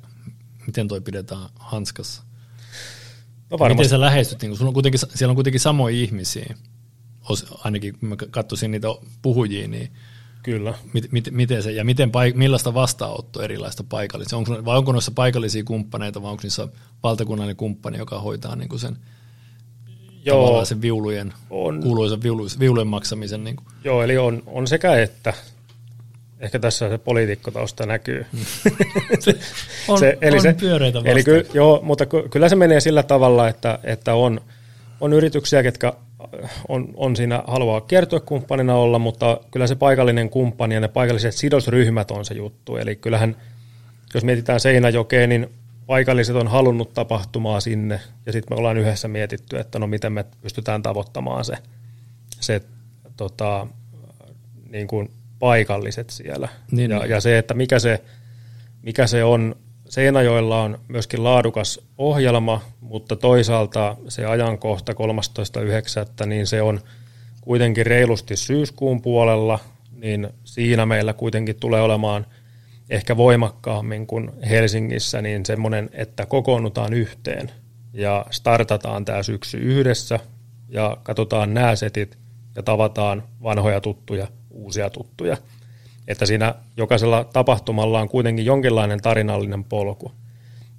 miten 0.67 0.87
toi 0.87 1.01
pidetään 1.01 1.49
hanskassa? 1.55 2.23
No 3.49 3.59
varmasti. 3.59 3.77
Miten 3.77 3.89
sä 3.89 3.99
lähestyt, 3.99 4.41
niin 4.41 4.57
kun 4.57 4.67
on 4.67 4.73
kuitenkin, 4.73 4.99
siellä 5.13 5.31
on 5.31 5.35
kuitenkin 5.35 5.61
samoja 5.61 5.95
ihmisiä, 5.95 6.55
ainakin 7.63 7.99
kun 7.99 8.09
mä 8.09 8.15
katsoisin 8.31 8.71
niitä 8.71 8.87
puhujia, 9.21 9.67
niin 9.67 9.91
Kyllä. 10.45 10.73
Mit, 10.93 11.11
mit, 11.11 11.27
miten 11.31 11.63
se, 11.63 11.71
ja 11.71 11.85
miten, 11.85 12.11
millaista 12.33 12.73
vastaanottoa 12.73 13.43
erilaista 13.43 13.83
paikallisia? 13.89 14.37
Onko, 14.37 14.65
vai 14.65 14.77
onko 14.77 14.91
noissa 14.91 15.11
paikallisia 15.11 15.63
kumppaneita, 15.63 16.21
vai 16.21 16.31
onko 16.31 16.41
niissä 16.43 16.67
valtakunnallinen 17.03 17.55
kumppani, 17.55 17.97
joka 17.97 18.19
hoitaa 18.19 18.55
niin 18.55 18.69
kuin 18.69 18.79
sen, 18.79 18.97
Joo, 20.25 20.65
sen 20.65 20.81
viulujen, 20.81 21.33
on, 21.49 21.81
kuuluisen 21.83 22.21
viulujen 22.59 22.87
maksamisen? 22.87 23.43
Niin 23.43 23.55
kuin? 23.55 23.67
Joo, 23.83 24.03
eli 24.03 24.17
on, 24.17 24.43
on 24.45 24.67
sekä 24.67 25.01
että 25.01 25.33
ehkä 26.39 26.59
tässä 26.59 26.89
se 26.89 26.97
poliitikkotausta 26.97 27.85
näkyy. 27.85 28.25
Mm. 28.33 28.39
on, 29.87 29.99
se, 29.99 30.17
eli 30.21 30.35
on 30.35 30.41
se, 30.41 30.53
pyöreitä 30.53 31.01
eli 31.05 31.23
ky, 31.23 31.47
Joo, 31.53 31.79
mutta 31.83 32.05
kyllä 32.05 32.49
se 32.49 32.55
menee 32.55 32.79
sillä 32.79 33.03
tavalla, 33.03 33.47
että, 33.47 33.79
että 33.83 34.13
on, 34.15 34.41
on 35.01 35.13
yrityksiä, 35.13 35.61
jotka 35.61 35.97
on, 36.67 36.87
on 36.95 37.15
siinä 37.15 37.43
haluaa 37.47 37.81
kiertuekumppanina 37.81 38.75
olla, 38.75 38.99
mutta 38.99 39.39
kyllä 39.51 39.67
se 39.67 39.75
paikallinen 39.75 40.29
kumppani 40.29 40.75
ja 40.75 40.81
ne 40.81 40.87
paikalliset 40.87 41.33
sidosryhmät 41.33 42.11
on 42.11 42.25
se 42.25 42.33
juttu. 42.33 42.77
Eli 42.77 42.95
kyllähän, 42.95 43.35
jos 44.13 44.23
mietitään 44.23 44.59
Seinäjokeen, 44.59 45.29
niin 45.29 45.49
paikalliset 45.85 46.35
on 46.35 46.47
halunnut 46.47 46.93
tapahtumaa 46.93 47.59
sinne, 47.59 47.99
ja 48.25 48.31
sitten 48.31 48.55
me 48.55 48.59
ollaan 48.59 48.77
yhdessä 48.77 49.07
mietitty, 49.07 49.57
että 49.57 49.79
no 49.79 49.87
miten 49.87 50.13
me 50.13 50.25
pystytään 50.41 50.81
tavoittamaan 50.81 51.45
se, 51.45 51.57
se 52.39 52.61
tota, 53.17 53.67
niin 54.69 54.87
kuin 54.87 55.09
paikalliset 55.39 56.09
siellä. 56.09 56.49
Niin, 56.71 56.91
ja, 56.91 56.99
niin. 56.99 57.09
ja 57.09 57.21
se, 57.21 57.37
että 57.37 57.53
mikä 57.53 57.79
se, 57.79 58.01
mikä 58.81 59.07
se 59.07 59.23
on, 59.23 59.55
Seinäjoella 59.89 60.61
on 60.61 60.79
myöskin 60.87 61.23
laadukas 61.23 61.79
ohjelma, 61.97 62.61
mutta 62.81 63.15
toisaalta 63.15 63.97
se 64.07 64.25
ajankohta 64.25 64.93
13.9. 66.21 66.25
niin 66.25 66.47
se 66.47 66.61
on 66.61 66.79
kuitenkin 67.41 67.85
reilusti 67.85 68.35
syyskuun 68.35 69.01
puolella, 69.01 69.59
niin 69.91 70.27
siinä 70.43 70.85
meillä 70.85 71.13
kuitenkin 71.13 71.55
tulee 71.55 71.81
olemaan 71.81 72.25
ehkä 72.89 73.17
voimakkaammin 73.17 74.07
kuin 74.07 74.31
Helsingissä, 74.49 75.21
niin 75.21 75.45
semmoinen, 75.45 75.89
että 75.93 76.25
kokoonnutaan 76.25 76.93
yhteen 76.93 77.51
ja 77.93 78.25
startataan 78.31 79.05
tämä 79.05 79.23
syksy 79.23 79.57
yhdessä 79.57 80.19
ja 80.69 80.97
katsotaan 81.03 81.53
nämä 81.53 81.75
setit 81.75 82.17
ja 82.55 82.63
tavataan 82.63 83.23
vanhoja 83.43 83.81
tuttuja 83.81 84.27
uusia 84.55 84.89
tuttuja. 84.89 85.37
Että 86.07 86.25
siinä 86.25 86.55
jokaisella 86.77 87.23
tapahtumalla 87.23 87.99
on 87.99 88.09
kuitenkin 88.09 88.45
jonkinlainen 88.45 89.01
tarinallinen 89.01 89.63
polku. 89.63 90.11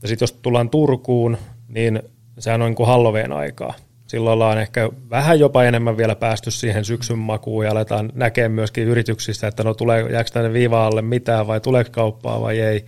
Ja 0.03 0.09
sitten 0.09 0.23
jos 0.23 0.33
tullaan 0.33 0.71
Turkuun, 0.71 1.39
niin 1.69 2.03
sehän 2.39 2.63
on 2.63 2.69
niin 2.69 2.77
kuin 2.77 2.87
Halloween 2.87 3.33
aikaa. 3.33 3.75
Silloin 4.07 4.35
ollaan 4.35 4.59
ehkä 4.59 4.91
vähän 5.11 5.41
jopa 5.41 5.65
enemmän 5.65 5.97
vielä 5.97 6.15
päästy 6.15 6.51
siihen 6.51 6.85
syksyn 6.85 7.19
makuun 7.19 7.65
ja 7.65 7.71
aletaan 7.71 8.13
näkeä 8.15 8.49
myöskin 8.49 8.85
yrityksistä, 8.85 9.49
että 9.49 9.65
no 9.65 9.75
tulee, 9.75 10.07
jääkö 10.13 10.31
tänne 10.31 10.53
viiva 10.53 10.87
alle 10.87 11.03
mitään 11.03 11.47
vai 11.47 11.61
tuleeko 11.61 11.91
kauppaa 11.93 12.41
vai 12.41 12.61
ei. 12.61 12.85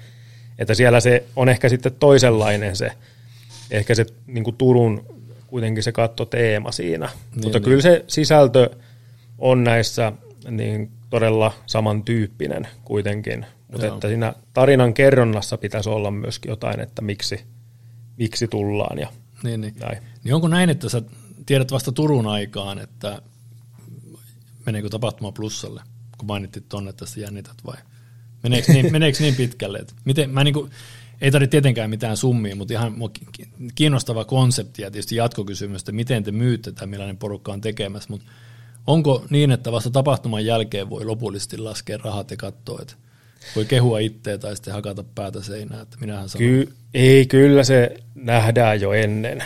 Että 0.59 0.75
siellä 0.75 1.01
se 1.01 1.25
on 1.37 1.49
ehkä 1.49 1.69
sitten 1.69 1.93
toisenlainen 2.01 2.77
se, 2.77 2.93
ehkä 3.71 3.95
se 3.95 4.07
niin 4.27 4.45
kuin 4.45 4.57
Turun 4.57 5.05
kuitenkin 5.47 5.83
se 5.83 5.93
kattoteema 5.93 6.73
siinä. 6.73 7.07
Niin, 7.07 7.45
Mutta 7.45 7.59
niin. 7.59 7.65
kyllä 7.65 7.83
se 7.83 8.05
sisältö 8.07 8.71
on 9.39 9.65
näissä 9.65 10.13
niin 10.51 10.91
todella 11.11 11.53
samantyyppinen 11.67 12.69
kuitenkin. 12.85 13.47
Mutta 13.73 13.87
että 13.87 14.09
siinä 14.09 14.35
tarinan 14.53 14.95
kerronnassa 14.95 15.59
pitäisi 15.59 15.89
olla 15.89 16.11
myöskin 16.11 16.49
jotain, 16.49 16.81
että 16.81 17.03
miksi, 17.03 17.41
miksi 18.17 18.49
tullaan 18.49 18.99
ja 18.99 19.09
niin, 19.43 19.61
niin. 19.61 19.75
näin. 19.81 19.99
Niin 20.25 20.35
onko 20.35 20.49
näin, 20.49 20.71
että 20.71 20.89
sä 20.89 21.03
tiedät 21.47 21.73
vasta 21.73 21.93
Turun 21.93 22.27
aikaan, 22.27 22.79
että 22.79 23.23
meneekö 24.67 24.89
tapahtuma 24.89 25.33
plussalle, 25.33 25.83
kun 26.19 26.27
mainittit 26.27 26.69
tuonne, 26.69 26.91
että 26.91 27.07
sä 27.07 27.21
jännität 27.21 27.57
vai 27.67 27.77
meneekö 28.43 28.73
niin, 28.73 28.93
meneekö 28.97 29.19
niin 29.21 29.35
pitkälle? 29.35 29.79
Että 29.79 29.95
miten, 30.05 30.31
mä 30.31 30.45
niin 30.45 30.55
kuin, 30.55 30.71
ei 31.21 31.31
tarvitse 31.31 31.51
tietenkään 31.51 31.91
mitään 31.91 32.17
summia, 32.17 32.57
mutta 32.57 32.75
ihan 32.75 32.95
kiinnostava 33.75 34.25
konsepti 34.25 34.83
ja 34.83 34.91
tietysti 34.91 35.17
jatkokysymys, 35.17 35.83
että 35.83 35.93
miten 35.93 36.23
te 36.23 36.33
myytte 36.33 36.73
tai 36.73 36.87
millainen 36.87 37.17
porukka 37.17 37.53
on 37.53 37.61
tekemässä, 37.61 38.09
mutta 38.11 38.27
Onko 38.89 39.25
niin, 39.31 39.51
että 39.51 39.73
vasta 39.73 39.91
tapahtuman 39.91 40.45
jälkeen 40.45 40.91
voi 40.91 41.05
lopullisesti 41.05 41.59
laskea 41.59 41.99
rahat 42.05 42.31
ja 42.31 42.37
katsoa, 42.37 42.79
että 42.83 42.95
voi 43.57 43.65
kehua 43.65 43.99
itseä 43.99 44.39
tai 44.39 44.57
sitten 44.57 44.75
hakata 44.75 45.05
päätä 45.15 45.43
seinään, 45.43 45.83
että 45.83 45.97
minähän 46.01 46.29
sanon. 46.29 46.49
Ky- 46.49 46.73
ei, 46.95 47.27
kyllä 47.27 47.65
se 47.65 47.97
nähdään 48.15 48.81
jo 48.81 48.93
ennen. 48.93 49.45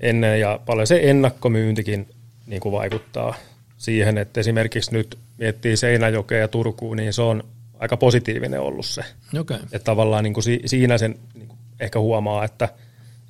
ennen 0.00 0.40
ja 0.40 0.60
paljon 0.66 0.86
se 0.86 1.00
ennakkomyyntikin 1.02 2.08
niin 2.46 2.60
kuin 2.60 2.72
vaikuttaa 2.72 3.34
siihen, 3.78 4.18
että 4.18 4.40
esimerkiksi 4.40 4.92
nyt 4.92 5.18
miettii 5.38 5.76
Seinäjokea 5.76 6.38
ja 6.38 6.48
Turkuun, 6.48 6.96
niin 6.96 7.12
se 7.12 7.22
on 7.22 7.44
aika 7.78 7.96
positiivinen 7.96 8.60
ollut 8.60 8.86
se. 8.86 9.02
Okay. 9.38 9.58
Että 9.72 9.84
tavallaan 9.84 10.24
niin 10.24 10.34
kuin 10.34 10.44
si- 10.44 10.62
siinä 10.66 10.98
sen 10.98 11.18
niin 11.34 11.48
kuin 11.48 11.58
ehkä 11.80 12.00
huomaa, 12.00 12.44
että, 12.44 12.68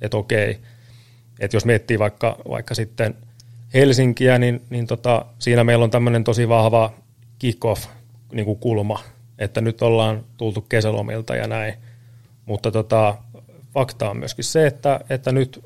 että 0.01 0.17
okei, 0.17 0.59
että 1.39 1.57
jos 1.57 1.65
miettii 1.65 1.99
vaikka, 1.99 2.37
vaikka 2.49 2.75
sitten– 2.75 3.15
Helsinkiä, 3.73 4.39
niin, 4.39 4.61
niin 4.69 4.87
tota, 4.87 5.25
siinä 5.39 5.63
meillä 5.63 5.83
on 5.83 5.91
tämmöinen 5.91 6.23
tosi 6.23 6.49
vahva 6.49 6.93
kick-off 7.39 7.85
niin 8.31 8.45
kuin 8.45 8.59
kulma, 8.59 8.99
että 9.39 9.61
nyt 9.61 9.81
ollaan 9.81 10.23
tultu 10.37 10.61
kesälomilta 10.61 11.35
ja 11.35 11.47
näin. 11.47 11.73
Mutta 12.45 12.71
tota, 12.71 13.17
fakta 13.73 14.09
on 14.09 14.17
myöskin 14.17 14.45
se, 14.45 14.67
että, 14.67 14.99
että 15.09 15.31
nyt 15.31 15.63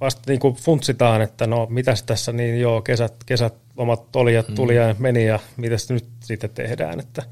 vasta 0.00 0.22
niin 0.26 0.40
kuin 0.40 0.54
funtsitaan, 0.54 1.22
että 1.22 1.46
no 1.46 1.66
mitäs 1.70 2.02
tässä, 2.02 2.32
niin 2.32 2.60
joo, 2.60 2.82
kesät, 2.82 3.14
kesät 3.26 3.54
omat 3.76 4.16
oli 4.16 4.34
ja 4.34 4.42
tuli 4.42 4.76
ja 4.76 4.94
meni 4.98 5.26
ja 5.26 5.38
mitäs 5.56 5.90
nyt 5.90 6.06
sitten 6.20 6.50
tehdään. 6.50 7.00
Että, 7.00 7.22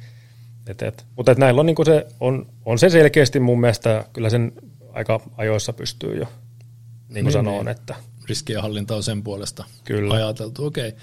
et, 0.67 0.83
et. 0.83 1.07
Mutta 1.17 1.33
et 1.33 1.39
näillä 1.39 1.61
on, 1.61 1.67
niin 1.67 1.77
se, 1.85 2.07
on, 2.21 2.47
on 2.65 2.79
se 2.79 2.91
selkeästi 2.91 3.41
mun 3.41 3.61
mielestä, 3.61 4.05
kyllä 4.13 4.31
sen 4.31 4.53
aika 4.93 5.21
ajoissa 5.37 5.73
pystyy 5.73 6.17
jo 6.17 6.27
niin 7.09 7.25
kuin 7.25 7.45
niin, 7.45 7.55
niin. 7.55 7.69
että... 7.69 7.95
Riskienhallinta 8.29 8.97
on 8.97 9.03
sen 9.03 9.23
puolesta 9.23 9.65
Kyllä. 9.85 10.15
ajateltu, 10.15 10.67
okei. 10.67 10.89
Okay. 10.89 11.01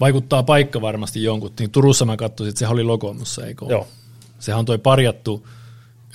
Vaikuttaa 0.00 0.42
paikka 0.42 0.80
varmasti 0.80 1.22
jonkun. 1.22 1.52
Niin 1.58 1.70
Turussa 1.70 2.04
mä 2.04 2.16
katsoin, 2.16 2.48
että 2.48 2.58
sehän 2.58 2.72
oli 2.72 2.82
Lokomossa, 2.82 3.46
eikö 3.46 3.66
Joo. 3.68 3.88
Sehän 4.38 4.58
on 4.58 4.64
toi 4.64 4.78
parjattu 4.78 5.46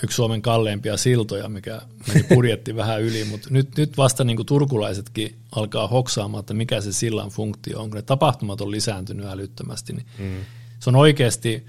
yksi 0.04 0.16
Suomen 0.16 0.42
kalleimpia 0.42 0.98
siltoja, 0.98 1.50
mikä 1.50 1.82
meni 2.08 2.24
budjetti 2.24 2.76
vähän 2.82 3.02
yli, 3.02 3.24
mutta 3.24 3.48
nyt, 3.52 3.78
nyt 3.78 3.98
vasta 3.98 4.24
niin 4.24 4.46
turkulaisetkin 4.46 5.36
alkaa 5.52 5.88
hoksaamaan, 5.88 6.40
että 6.40 6.54
mikä 6.54 6.82
se 6.82 6.94
sillan 6.94 7.30
funktio 7.30 7.80
on, 7.80 7.90
kun 7.90 7.96
ne 7.96 8.02
tapahtumat 8.02 8.62
on 8.62 8.72
lisääntynyt 8.72 9.26
älyttömästi, 9.26 9.94
niin 9.94 10.06
mm. 10.20 10.46
se 10.80 10.90
on 10.90 10.96
oikeasti 10.96 11.66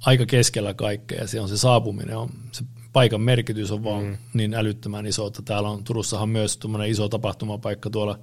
aika 0.00 0.26
keskellä 0.26 0.74
kaikkea 0.74 1.20
ja 1.20 1.26
se 1.26 1.40
on 1.40 1.48
se 1.48 1.56
saapuminen, 1.56 2.16
on, 2.16 2.30
se 2.52 2.64
paikan 2.96 3.20
merkitys 3.20 3.70
on 3.70 3.84
vaan 3.84 4.04
mm. 4.04 4.16
niin 4.34 4.54
älyttömän 4.54 5.06
iso, 5.06 5.26
että 5.26 5.42
täällä 5.42 5.68
on 5.68 5.84
Turussahan 5.84 6.28
myös 6.28 6.58
iso 6.88 7.08
tapahtumapaikka 7.08 7.90
tuolla 7.90 8.18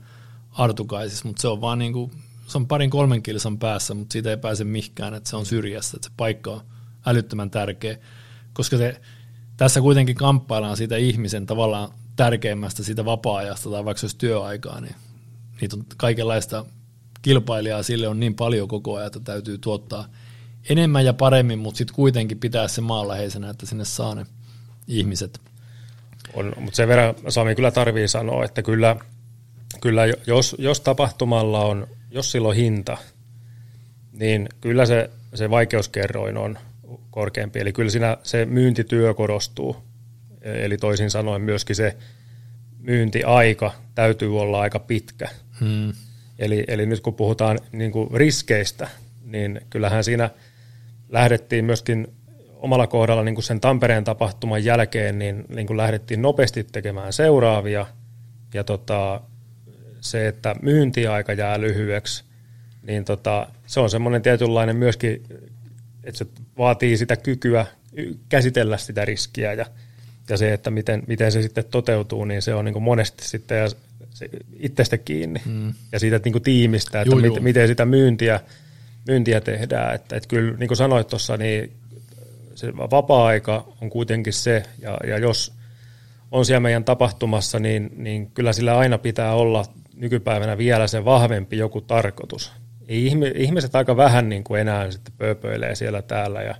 Artukaisissa, 0.51 1.27
mutta 1.27 1.41
se 1.41 1.47
on 1.47 1.61
vaan 1.61 1.79
niin 1.79 1.93
kuin, 1.93 2.11
se 2.47 2.57
on 2.57 2.67
parin 2.67 2.89
kolmen 2.89 3.23
kilsan 3.23 3.57
päässä, 3.57 3.93
mutta 3.93 4.13
siitä 4.13 4.29
ei 4.29 4.37
pääse 4.37 4.63
mihkään, 4.63 5.13
että 5.13 5.29
se 5.29 5.35
on 5.35 5.45
syrjässä, 5.45 5.97
että 5.97 6.07
se 6.07 6.13
paikka 6.17 6.51
on 6.51 6.61
älyttömän 7.05 7.49
tärkeä, 7.49 7.97
koska 8.53 8.77
se 8.77 9.01
tässä 9.57 9.81
kuitenkin 9.81 10.15
kamppaillaan 10.15 10.77
siitä 10.77 10.97
ihmisen 10.97 11.45
tavallaan 11.45 11.89
tärkeimmästä 12.15 12.83
siitä 12.83 13.05
vapaa-ajasta 13.05 13.69
tai 13.69 13.85
vaikka 13.85 13.99
se 13.99 14.05
olisi 14.05 14.17
työaikaa, 14.17 14.81
niin 14.81 14.95
niitä 15.61 15.75
on 15.75 15.85
kaikenlaista 15.97 16.65
kilpailijaa 17.21 17.83
sille 17.83 18.07
on 18.07 18.19
niin 18.19 18.35
paljon 18.35 18.67
koko 18.67 18.95
ajan, 18.95 19.07
että 19.07 19.19
täytyy 19.19 19.57
tuottaa 19.57 20.07
enemmän 20.69 21.05
ja 21.05 21.13
paremmin, 21.13 21.59
mutta 21.59 21.77
sitten 21.77 21.95
kuitenkin 21.95 22.39
pitää 22.39 22.67
se 22.67 22.81
maanläheisenä, 22.81 23.49
että 23.49 23.65
sinne 23.65 23.85
saa 23.85 24.15
ne 24.15 24.25
ihmiset. 24.87 25.41
On, 26.33 26.53
mutta 26.59 26.75
sen 26.75 26.87
verran 26.87 27.15
Sami 27.29 27.55
kyllä 27.55 27.71
tarvii 27.71 28.07
sanoa, 28.07 28.45
että 28.45 28.61
kyllä, 28.61 28.95
kyllä 29.81 30.01
jos, 30.27 30.55
jos 30.59 30.81
tapahtumalla 30.81 31.65
on, 31.65 31.87
jos 32.11 32.31
sillä 32.31 32.47
on 32.47 32.55
hinta, 32.55 32.97
niin 34.13 34.49
kyllä 34.61 34.85
se, 34.85 35.09
se 35.33 35.49
vaikeuskerroin 35.49 36.37
on 36.37 36.57
korkeampi. 37.11 37.59
Eli 37.59 37.73
kyllä 37.73 37.91
siinä 37.91 38.17
se 38.23 38.45
myyntityö 38.45 39.13
korostuu. 39.13 39.77
Eli 40.41 40.77
toisin 40.77 41.09
sanoen 41.11 41.41
myöskin 41.41 41.75
se 41.75 41.97
myyntiaika 42.79 43.71
täytyy 43.95 44.39
olla 44.39 44.61
aika 44.61 44.79
pitkä. 44.79 45.29
Hmm. 45.59 45.93
Eli, 46.39 46.63
eli 46.67 46.85
nyt 46.85 46.99
kun 46.99 47.13
puhutaan 47.13 47.59
niin 47.71 47.91
kuin 47.91 48.11
riskeistä, 48.11 48.89
niin 49.25 49.61
kyllähän 49.69 50.03
siinä 50.03 50.29
lähdettiin 51.09 51.65
myöskin 51.65 52.07
omalla 52.63 52.87
kohdalla 52.87 53.23
niin 53.23 53.35
kuin 53.35 53.45
sen 53.45 53.59
Tampereen 53.59 54.03
tapahtuman 54.03 54.63
jälkeen, 54.63 55.19
niin, 55.19 55.45
niin 55.55 55.67
kuin 55.67 55.77
lähdettiin 55.77 56.21
nopeasti 56.21 56.63
tekemään 56.63 57.13
seuraavia. 57.13 57.85
Ja 58.53 58.63
tota, 58.63 59.21
se, 60.01 60.27
että 60.27 60.55
myyntiaika 60.61 61.33
jää 61.33 61.61
lyhyeksi, 61.61 62.23
niin 62.87 63.05
tota, 63.05 63.47
se 63.65 63.79
on 63.79 63.89
semmoinen 63.89 64.21
tietynlainen 64.21 64.75
myöskin 64.75 65.23
että 66.03 66.17
se 66.17 66.25
vaatii 66.57 66.97
sitä 66.97 67.15
kykyä 67.15 67.65
käsitellä 68.29 68.77
sitä 68.77 69.05
riskiä 69.05 69.53
ja, 69.53 69.65
ja 70.29 70.37
se, 70.37 70.53
että 70.53 70.71
miten, 70.71 71.03
miten 71.07 71.31
se 71.31 71.41
sitten 71.41 71.63
toteutuu, 71.71 72.25
niin 72.25 72.41
se 72.41 72.53
on 72.53 72.65
niin 72.65 72.73
kuin 72.73 72.83
monesti 72.83 73.27
sitten 73.27 73.57
ja 73.57 73.69
se 74.09 74.29
itsestä 74.59 74.97
kiinni 74.97 75.41
mm. 75.45 75.73
ja 75.91 75.99
siitä 75.99 76.19
niin 76.23 76.31
kuin 76.31 76.43
tiimistä, 76.43 77.01
että 77.01 77.15
juu, 77.15 77.21
miten, 77.21 77.43
miten 77.43 77.67
sitä 77.67 77.85
myyntiä, 77.85 78.39
myyntiä 79.07 79.41
tehdään. 79.41 79.95
Että, 79.95 80.15
että 80.15 80.29
kyllä 80.29 80.57
niin 80.57 80.67
kuin 80.67 80.77
sanoit 80.77 81.07
tuossa, 81.07 81.37
niin 81.37 81.71
se 82.55 82.77
vapaa-aika 82.77 83.67
on 83.81 83.89
kuitenkin 83.89 84.33
se, 84.33 84.63
ja, 84.79 84.97
ja 85.07 85.17
jos 85.17 85.53
on 86.31 86.45
siellä 86.45 86.59
meidän 86.59 86.83
tapahtumassa, 86.83 87.59
niin, 87.59 87.89
niin 87.95 88.31
kyllä 88.31 88.53
sillä 88.53 88.77
aina 88.77 88.97
pitää 88.97 89.33
olla 89.33 89.65
nykypäivänä 89.95 90.57
vielä 90.57 90.87
se 90.87 91.05
vahvempi 91.05 91.57
joku 91.57 91.81
tarkoitus 91.81 92.51
ihmiset 93.35 93.75
aika 93.75 93.97
vähän 93.97 94.29
niin 94.29 94.43
kuin 94.43 94.61
enää 94.61 94.91
sitten 94.91 95.13
pööpöilee 95.17 95.75
siellä 95.75 96.01
täällä 96.01 96.41
ja 96.41 96.55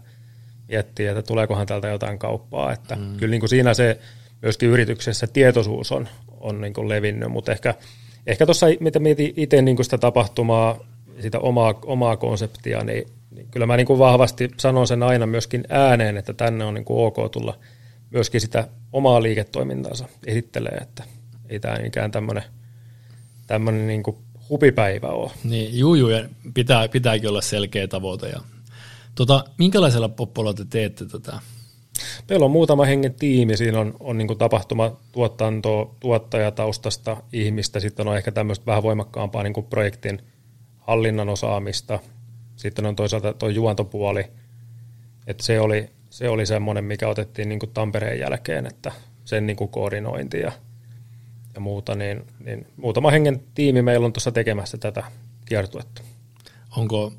miettii, 0.67 1.07
että 1.07 1.21
tuleekohan 1.21 1.67
täältä 1.67 1.87
jotain 1.87 2.19
kauppaa. 2.19 2.73
Että 2.73 2.95
mm. 2.95 3.17
Kyllä 3.17 3.31
niin 3.31 3.41
kuin 3.41 3.49
siinä 3.49 3.73
se 3.73 3.99
myöskin 4.41 4.69
yrityksessä 4.69 5.27
tietoisuus 5.27 5.91
on, 5.91 6.07
on 6.39 6.61
niin 6.61 6.73
kuin 6.73 6.89
levinnyt, 6.89 7.31
mutta 7.31 7.51
ehkä, 7.51 7.75
ehkä 8.27 8.45
tuossa, 8.45 8.67
mitä 8.79 8.99
mietin 8.99 9.33
itse 9.37 9.61
niin 9.61 9.75
kuin 9.75 9.85
sitä 9.85 9.97
tapahtumaa, 9.97 10.79
sitä 11.19 11.39
omaa, 11.39 11.79
omaa 11.85 12.17
konseptia, 12.17 12.83
niin, 12.83 13.07
niin 13.31 13.47
kyllä 13.51 13.65
mä 13.65 13.77
niin 13.77 13.87
kuin 13.87 13.99
vahvasti 13.99 14.51
sanon 14.57 14.87
sen 14.87 15.03
aina 15.03 15.25
myöskin 15.25 15.63
ääneen, 15.69 16.17
että 16.17 16.33
tänne 16.33 16.65
on 16.65 16.73
niin 16.73 16.85
kuin 16.85 17.05
ok 17.05 17.31
tulla 17.31 17.59
myöskin 18.11 18.41
sitä 18.41 18.67
omaa 18.93 19.23
liiketoimintaansa 19.23 20.05
esittelee, 20.25 20.77
että 20.81 21.03
ei 21.49 21.59
tämä 21.59 21.79
mikään 21.79 22.11
tämmöinen 22.11 22.43
tämmöinen 23.47 23.87
niin 23.87 24.03
kuin 24.03 24.17
hupipäivä 24.49 25.07
ole. 25.07 25.31
Niin, 25.43 25.79
juu, 25.79 25.95
juu, 25.95 26.09
ja 26.09 26.29
pitää, 26.53 26.87
pitääkin 26.87 27.29
olla 27.29 27.41
selkeä 27.41 27.87
tavoite. 27.87 28.29
Ja, 28.29 28.39
tota, 29.15 29.43
minkälaisella 29.57 30.09
poppolla 30.09 30.53
te 30.53 30.65
teette 30.69 31.05
tätä? 31.05 31.39
Meillä 32.29 32.45
on 32.45 32.51
muutama 32.51 32.85
hengen 32.85 33.13
tiimi, 33.13 33.57
siinä 33.57 33.79
on, 33.79 33.93
on 33.99 34.17
niin 34.17 34.37
tapahtuma 34.37 34.97
tuottajataustasta 35.99 37.17
ihmistä, 37.33 37.79
sitten 37.79 38.07
on 38.07 38.17
ehkä 38.17 38.31
tämmöistä 38.31 38.65
vähän 38.65 38.83
voimakkaampaa 38.83 39.43
niin 39.43 39.65
projektin 39.69 40.21
hallinnan 40.87 41.29
osaamista, 41.29 41.99
sitten 42.55 42.85
on 42.85 42.95
toisaalta 42.95 43.33
tuo 43.33 43.49
juontopuoli, 43.49 44.25
että 45.27 45.43
se 45.43 45.59
oli, 45.59 45.89
se 46.09 46.29
oli 46.29 46.45
semmoinen, 46.45 46.83
mikä 46.83 47.07
otettiin 47.07 47.49
niin 47.49 47.59
Tampereen 47.73 48.19
jälkeen, 48.19 48.65
että 48.65 48.91
sen 49.25 49.45
niin 49.47 49.57
koordinointi 49.57 50.39
ja 50.39 50.51
ja 51.55 51.59
muuta, 51.61 51.95
niin, 51.95 52.27
niin 52.45 52.67
muutama 52.77 53.11
hengen 53.11 53.43
tiimi 53.55 53.81
meillä 53.81 54.05
on 54.05 54.13
tuossa 54.13 54.31
tekemässä 54.31 54.77
tätä 54.77 55.03
kiertuetta. 55.45 56.01
Onko, 56.77 57.13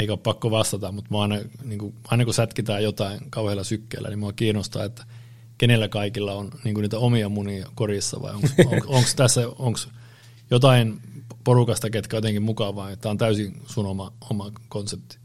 eikä 0.00 0.12
ole 0.12 0.20
pakko 0.22 0.50
vastata, 0.50 0.92
mutta 0.92 1.18
aina, 1.18 1.38
niin 1.64 1.78
kuin, 1.78 1.94
aina 2.08 2.24
kun 2.24 2.34
sätkitään 2.34 2.82
jotain 2.82 3.20
kauhealla 3.30 3.64
sykkeellä, 3.64 4.08
niin 4.08 4.18
mua 4.18 4.32
kiinnostaa, 4.32 4.84
että 4.84 5.04
kenellä 5.58 5.88
kaikilla 5.88 6.32
on 6.32 6.50
niin 6.64 6.74
kuin 6.74 6.82
niitä 6.82 6.98
omia 6.98 7.28
munia 7.28 7.66
korissa 7.74 8.22
vai 8.22 8.34
onko, 8.34 8.48
on, 8.66 8.82
onko 8.86 9.08
tässä 9.16 9.48
onko 9.58 9.78
jotain 10.50 11.00
porukasta, 11.44 11.90
ketkä 11.90 12.16
jotenkin 12.16 12.42
mukavaa, 12.42 12.90
että 12.90 13.02
tämä 13.02 13.10
on 13.10 13.18
täysin 13.18 13.62
sun 13.66 13.86
oma, 13.86 14.12
oma 14.30 14.52
konsepti? 14.68 15.18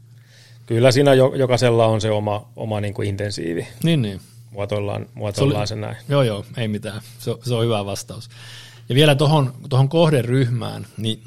Kyllä 0.66 0.92
siinä 0.92 1.14
jokaisella 1.14 1.86
on 1.86 2.00
se 2.00 2.10
oma, 2.10 2.48
oma 2.56 2.80
niin 2.80 2.94
kuin 2.94 3.08
intensiivi. 3.08 3.66
Niin, 3.82 4.02
niin 4.02 4.20
muotoillaan, 4.50 5.06
muotoillaan 5.14 5.66
se, 5.66 5.74
oli, 5.74 5.80
se 5.82 5.86
näin. 5.86 5.96
Joo, 6.08 6.22
joo, 6.22 6.44
ei 6.56 6.68
mitään. 6.68 7.00
Se, 7.18 7.34
se 7.42 7.54
on 7.54 7.64
hyvä 7.64 7.84
vastaus. 7.84 8.28
Ja 8.88 8.94
vielä 8.94 9.14
tuohon 9.14 9.54
tohon 9.68 9.88
kohderyhmään, 9.88 10.86
niin 10.96 11.22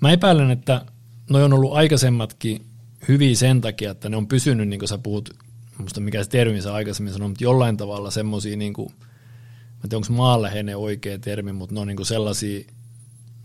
mä 0.00 0.12
epäilen, 0.12 0.50
että 0.50 0.84
noi 1.30 1.42
on 1.42 1.52
ollut 1.52 1.72
aikaisemmatkin 1.72 2.66
hyviä 3.08 3.36
sen 3.36 3.60
takia, 3.60 3.90
että 3.90 4.08
ne 4.08 4.16
on 4.16 4.26
pysynyt, 4.26 4.68
niin 4.68 4.78
kuin 4.78 4.88
sä 4.88 4.98
puhut, 4.98 5.30
muista 5.78 6.00
mikä 6.00 6.24
se 6.24 6.30
termi 6.30 6.62
sä 6.62 6.74
aikaisemmin 6.74 7.12
sanoit, 7.12 7.30
mutta 7.30 7.44
jollain 7.44 7.76
tavalla 7.76 8.10
semmoisia, 8.10 8.56
niin 8.56 8.72
kuin, 8.72 8.88
mä 8.98 9.80
en 9.84 9.90
tiedä 9.90 9.96
onko 9.96 10.12
maanläheinen 10.12 10.76
oikea 10.76 11.18
termi, 11.18 11.52
mutta 11.52 11.74
ne 11.74 11.80
on 11.80 11.86
niin 11.86 11.96
kuin 11.96 12.06
sellaisia 12.06 12.64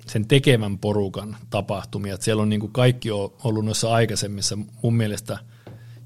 sen 0.09 0.27
tekevän 0.27 0.77
porukan 0.77 1.37
tapahtumia, 1.49 2.13
että 2.13 2.25
siellä 2.25 2.43
on 2.43 2.49
niin 2.49 2.59
kuin 2.59 2.71
kaikki 2.71 3.11
on 3.11 3.33
ollut 3.43 3.65
noissa 3.65 3.93
aikaisemmissa 3.93 4.57
mun 4.83 4.95
mielestä 4.95 5.39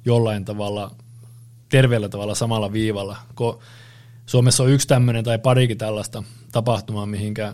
jollain 0.06 0.46
tavalla 0.46 0.96
terveellä 1.70 2.10
tavalla 2.10 2.36
samalla 2.36 2.74
viivalla. 2.74 3.18
Kun 3.36 3.60
Suomessa 4.26 4.64
on 4.64 4.70
yksi 4.70 4.88
tämmöinen 4.88 5.24
tai 5.24 5.40
parikin 5.40 5.78
tällaista 5.78 6.24
tapahtumaa, 6.52 7.06
mihinkä 7.06 7.54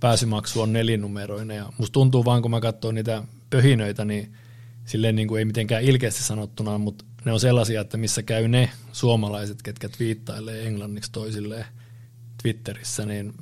pääsymaksu 0.00 0.60
on 0.60 0.72
nelinumeroinen. 0.72 1.56
Ja 1.56 1.72
musta 1.78 1.92
tuntuu 1.92 2.24
vaan, 2.24 2.42
kun 2.42 2.50
mä 2.50 2.60
katson 2.60 2.94
niitä 2.94 3.22
pöhinöitä, 3.50 4.04
niin 4.04 4.32
silleen 4.84 5.16
niin 5.16 5.28
kuin 5.28 5.38
ei 5.38 5.44
mitenkään 5.44 5.82
ilkeästi 5.82 6.22
sanottuna, 6.22 6.78
mutta 6.78 7.04
ne 7.24 7.32
on 7.32 7.40
sellaisia, 7.40 7.80
että 7.80 7.96
missä 7.96 8.22
käy 8.22 8.48
ne 8.48 8.70
suomalaiset, 8.92 9.62
ketkä 9.62 9.88
twiittailee 9.88 10.66
englanniksi 10.66 11.12
toisilleen 11.12 11.64
Twitterissä, 12.42 13.06
niin 13.06 13.34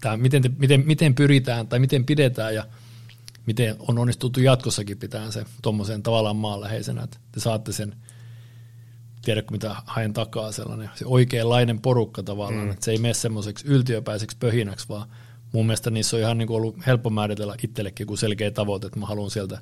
tämä, 0.00 0.16
miten, 0.16 0.42
te, 0.42 0.50
miten, 0.58 0.82
miten 0.86 1.14
pyritään 1.14 1.66
tai 1.66 1.78
miten 1.78 2.04
pidetään 2.04 2.54
ja 2.54 2.66
miten 3.46 3.76
on 3.78 3.98
onnistuttu 3.98 4.40
jatkossakin 4.40 4.98
pitää 4.98 5.30
se 5.30 5.44
tuommoiseen 5.62 6.02
tavallaan 6.02 6.36
maanläheisenä, 6.36 7.02
että 7.02 7.18
te 7.32 7.40
saatte 7.40 7.72
sen– 7.72 7.94
tiedätkö 9.22 9.52
mitä 9.52 9.76
haen 9.86 10.12
takaa 10.12 10.52
sellainen 10.52 10.90
se 10.94 11.04
oikeanlainen 11.06 11.80
porukka 11.80 12.22
tavallaan, 12.22 12.64
mm. 12.64 12.70
että 12.70 12.84
se 12.84 12.90
ei 12.90 12.98
mene 12.98 13.14
semmoiseksi 13.14 13.66
yltiöpäiseksi 13.68 14.36
pöhinäksi, 14.40 14.88
vaan 14.88 15.08
mun 15.52 15.66
mielestä 15.66 15.90
niissä 15.90 16.16
on 16.16 16.22
ihan 16.22 16.38
niin 16.38 16.48
kuin 16.48 16.56
ollut 16.56 16.86
helppo 16.86 17.10
määritellä 17.10 17.54
itsellekin 17.62 18.06
kuin 18.06 18.18
selkeä 18.18 18.50
tavoite, 18.50 18.86
että 18.86 18.98
mä 19.00 19.06
haluan 19.06 19.30
sieltä 19.30 19.58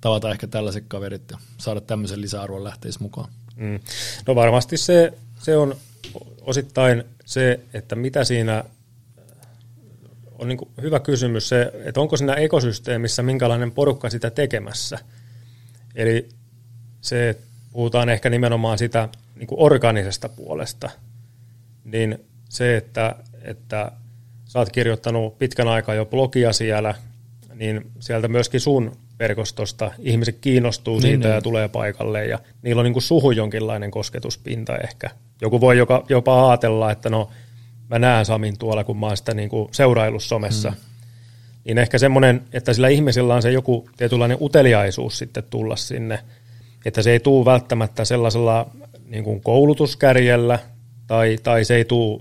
tavata 0.00 0.30
ehkä 0.30 0.46
tällaiset 0.46 0.84
kaverit 0.88 1.30
ja 1.30 1.38
saada 1.58 1.80
tämmöisen 1.80 2.20
lisäarvon 2.20 2.64
lähteisi 2.64 3.02
mukaan. 3.02 3.30
Mm. 3.56 3.80
No 4.26 4.34
varmasti 4.34 4.76
se, 4.76 5.12
se 5.42 5.56
on 5.56 5.76
osittain 6.40 7.04
se, 7.24 7.60
että 7.74 7.96
mitä 7.96 8.24
siinä 8.24 8.64
on 10.40 10.48
niin 10.48 10.58
hyvä 10.82 11.00
kysymys 11.00 11.48
se, 11.48 11.72
että 11.84 12.00
onko 12.00 12.16
siinä 12.16 12.34
ekosysteemissä 12.34 13.22
minkälainen 13.22 13.72
porukka 13.72 14.10
sitä 14.10 14.30
tekemässä. 14.30 14.98
Eli 15.94 16.28
se, 17.00 17.28
että 17.28 17.42
puhutaan 17.72 18.08
ehkä 18.08 18.30
nimenomaan 18.30 18.78
sitä 18.78 19.08
niin 19.34 19.46
kuin 19.46 19.60
organisesta 19.60 20.28
puolesta, 20.28 20.90
niin 21.84 22.24
se, 22.48 22.76
että, 22.76 23.14
että 23.42 23.92
sä 24.44 24.58
oot 24.58 24.70
kirjoittanut 24.70 25.38
pitkän 25.38 25.68
aikaa 25.68 25.94
jo 25.94 26.06
blogia 26.06 26.52
siellä, 26.52 26.94
niin 27.54 27.90
sieltä 28.00 28.28
myöskin 28.28 28.60
sun 28.60 28.96
verkostosta 29.18 29.92
ihmiset 29.98 30.38
kiinnostuu 30.40 30.94
niin, 30.94 31.02
siitä 31.02 31.28
niin. 31.28 31.34
ja 31.34 31.42
tulee 31.42 31.68
paikalle 31.68 32.26
ja 32.26 32.38
niillä 32.62 32.80
on 32.80 32.84
niin 32.84 32.92
kuin 32.92 33.02
suhu 33.02 33.30
jonkinlainen 33.30 33.90
kosketuspinta 33.90 34.78
ehkä. 34.78 35.10
Joku 35.40 35.60
voi 35.60 35.78
joka, 35.78 36.04
jopa 36.08 36.50
ajatella, 36.50 36.92
että 36.92 37.10
no 37.10 37.30
mä 37.90 37.98
näen 37.98 38.24
Samin 38.24 38.58
tuolla, 38.58 38.84
kun 38.84 38.96
mä 38.96 39.06
oon 39.06 39.16
sitä 39.16 39.34
niin 39.34 39.48
kuin 39.48 39.68
seuraillut 39.72 40.22
somessa. 40.22 40.70
Mm. 40.70 40.76
Niin 41.64 41.78
ehkä 41.78 41.98
semmoinen, 41.98 42.42
että 42.52 42.72
sillä 42.72 42.88
ihmisellä 42.88 43.34
on 43.34 43.42
se 43.42 43.50
joku 43.50 43.88
tietynlainen 43.96 44.38
uteliaisuus 44.40 45.18
sitten 45.18 45.44
tulla 45.50 45.76
sinne, 45.76 46.18
että 46.84 47.02
se 47.02 47.12
ei 47.12 47.20
tule 47.20 47.44
välttämättä 47.44 48.04
sellaisella 48.04 48.70
niin 49.06 49.24
kuin 49.24 49.40
koulutuskärjellä 49.40 50.58
tai, 51.06 51.38
tai 51.42 51.64
se 51.64 51.74
ei 51.76 51.84
tule, 51.84 52.20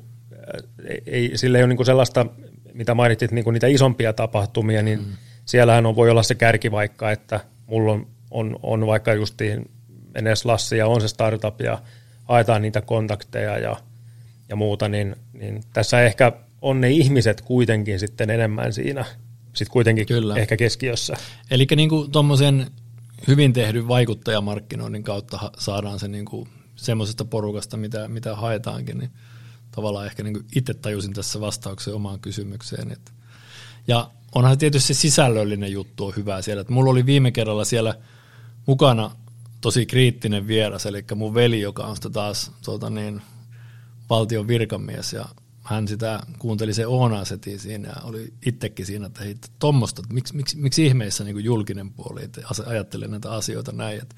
ei, 1.05 1.31
sillä 1.35 1.57
ei 1.57 1.63
ole 1.63 1.67
niin 1.67 1.77
kuin 1.77 1.85
sellaista, 1.85 2.25
mitä 2.73 2.93
mainitsit, 2.93 3.31
niin 3.31 3.43
kuin 3.43 3.53
niitä 3.53 3.67
isompia 3.67 4.13
tapahtumia, 4.13 4.81
niin 4.81 4.99
mm. 4.99 5.05
siellähän 5.45 5.85
on, 5.85 5.95
voi 5.95 6.09
olla 6.09 6.23
se 6.23 6.35
kärki 6.35 6.71
vaikka, 6.71 7.11
että 7.11 7.39
mulla 7.67 7.91
on, 7.91 8.07
on, 8.31 8.59
on 8.63 8.87
vaikka 8.87 9.13
justiin 9.13 9.71
Enes 10.15 10.45
Lassi 10.45 10.77
ja 10.77 10.87
on 10.87 11.01
se 11.01 11.07
startup 11.07 11.61
ja 11.61 11.81
haetaan 12.23 12.61
niitä 12.61 12.81
kontakteja 12.81 13.57
ja, 13.57 13.75
ja 14.49 14.55
muuta, 14.55 14.89
niin, 14.89 15.15
niin 15.33 15.63
tässä 15.73 16.01
ehkä 16.01 16.31
on 16.61 16.81
ne 16.81 16.89
ihmiset 16.89 17.41
kuitenkin 17.41 17.99
sitten 17.99 18.29
enemmän 18.29 18.73
siinä 18.73 19.05
sitten 19.53 19.73
kuitenkin 19.73 20.05
Kyllä. 20.05 20.35
ehkä 20.35 20.57
keskiössä. 20.57 21.13
Eli 21.51 21.67
niin 21.75 22.11
tuommoisen 22.11 22.71
hyvin 23.27 23.53
tehdyn 23.53 23.87
vaikuttajamarkkinoinnin 23.87 25.03
kautta 25.03 25.51
saadaan 25.57 25.99
se 25.99 26.07
niin 26.07 26.25
kuin 26.25 26.49
semmoisesta 26.75 27.25
porukasta, 27.25 27.77
mitä, 27.77 28.07
mitä 28.07 28.35
haetaankin, 28.35 28.97
niin 28.97 29.11
tavallaan 29.71 30.05
ehkä 30.05 30.23
niin 30.23 30.33
kuin 30.33 30.45
itse 30.55 30.73
tajusin 30.73 31.13
tässä 31.13 31.41
vastauksen 31.41 31.93
omaan 31.93 32.19
kysymykseen. 32.19 32.91
Että. 32.91 33.11
Ja 33.87 34.11
onhan 34.35 34.57
tietysti 34.57 34.93
se 34.93 34.99
sisällöllinen 34.99 35.71
juttu 35.71 36.05
on 36.05 36.13
hyvä 36.15 36.41
siellä. 36.41 36.61
Että 36.61 36.73
mulla 36.73 36.91
oli 36.91 37.05
viime 37.05 37.31
kerralla 37.31 37.65
siellä 37.65 37.95
mukana 38.65 39.11
tosi 39.61 39.85
kriittinen 39.85 40.47
vieras, 40.47 40.85
eli 40.85 41.05
mun 41.15 41.33
veli, 41.33 41.61
joka 41.61 41.83
on 41.83 41.95
sitä 41.95 42.09
taas 42.09 42.51
tuota 42.65 42.89
niin, 42.89 43.21
valtion 44.09 44.47
virkamies, 44.47 45.13
ja 45.13 45.25
hän 45.63 45.87
sitä 45.87 46.19
kuunteli 46.39 46.73
se 46.73 46.87
Oonasetin 46.87 47.59
siinä 47.59 47.87
ja 47.87 47.95
oli 48.03 48.33
itsekin 48.45 48.85
siinä, 48.85 49.05
että 49.05 49.23
hei, 49.23 49.35
tuommoista, 49.59 50.01
miksi, 50.13 50.35
miksi, 50.35 50.57
miksi 50.57 50.85
ihmeissä 50.85 51.23
niin 51.23 51.43
julkinen 51.43 51.93
puoli, 51.93 52.23
että 52.23 52.41
ajattelee 52.65 53.07
näitä 53.07 53.31
asioita 53.31 53.71
näin, 53.71 54.01
että 54.01 54.15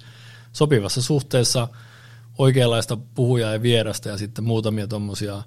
sopivassa 0.54 1.02
suhteessa 1.02 1.68
oikeanlaista 2.38 2.98
puhujaa 2.98 3.54
ja 3.54 3.62
vierasta 3.62 4.10
ja 4.10 4.18
sitten 4.18 4.44
muutamia 4.44 4.88
tuommoisia 4.88 5.44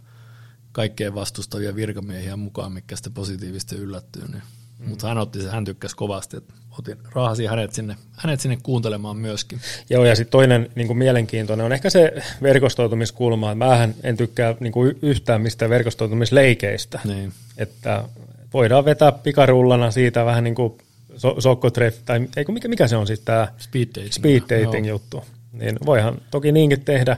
kaikkeen 0.72 1.14
vastustavia 1.14 1.74
virkamiehiä 1.74 2.36
mukaan, 2.36 2.72
mikä 2.72 2.96
sitten 2.96 3.12
positiivisesti 3.12 3.76
yllättyy, 3.76 4.28
niin 4.28 4.42
Mm. 4.78 4.88
Mutta 4.88 5.08
hän 5.08 5.18
otti 5.18 5.46
hän 5.46 5.64
tykkäsi 5.64 5.96
kovasti, 5.96 6.36
että 6.36 6.54
otin, 6.78 6.96
raahasi 7.12 7.46
hänet 7.46 7.72
sinne, 7.72 7.96
hänet 8.12 8.40
sinne 8.40 8.58
kuuntelemaan 8.62 9.16
myöskin. 9.16 9.60
Joo, 9.90 10.04
ja 10.04 10.16
sitten 10.16 10.32
toinen 10.32 10.70
niin 10.74 10.86
kuin 10.86 10.98
mielenkiintoinen 10.98 11.66
on 11.66 11.72
ehkä 11.72 11.90
se 11.90 12.12
verkostoitumiskulma. 12.42 13.54
Mähän 13.54 13.94
en 14.02 14.16
tykkää 14.16 14.54
niin 14.60 14.72
kuin 14.72 14.98
yhtään 15.02 15.40
mistä 15.40 15.68
verkostoitumisleikeistä. 15.68 17.00
Niin. 17.04 17.32
Että 17.58 18.04
voidaan 18.52 18.84
vetää 18.84 19.12
pikarullana 19.12 19.90
siitä 19.90 20.24
vähän 20.24 20.44
niin 20.44 20.54
kuin 20.54 20.78
so- 21.16 21.40
sokkotreffi, 21.40 22.02
tai 22.04 22.28
eikö, 22.36 22.52
mikä, 22.52 22.68
mikä 22.68 22.88
se 22.88 22.96
on 22.96 23.06
sitten 23.06 23.24
tämä 23.24 23.48
speed 23.58 23.88
dating, 23.88 24.12
speed 24.12 24.42
dating 24.42 24.88
juttu. 24.88 25.24
Niin 25.52 25.78
voihan 25.86 26.20
toki 26.30 26.52
niinkin 26.52 26.80
tehdä, 26.80 27.16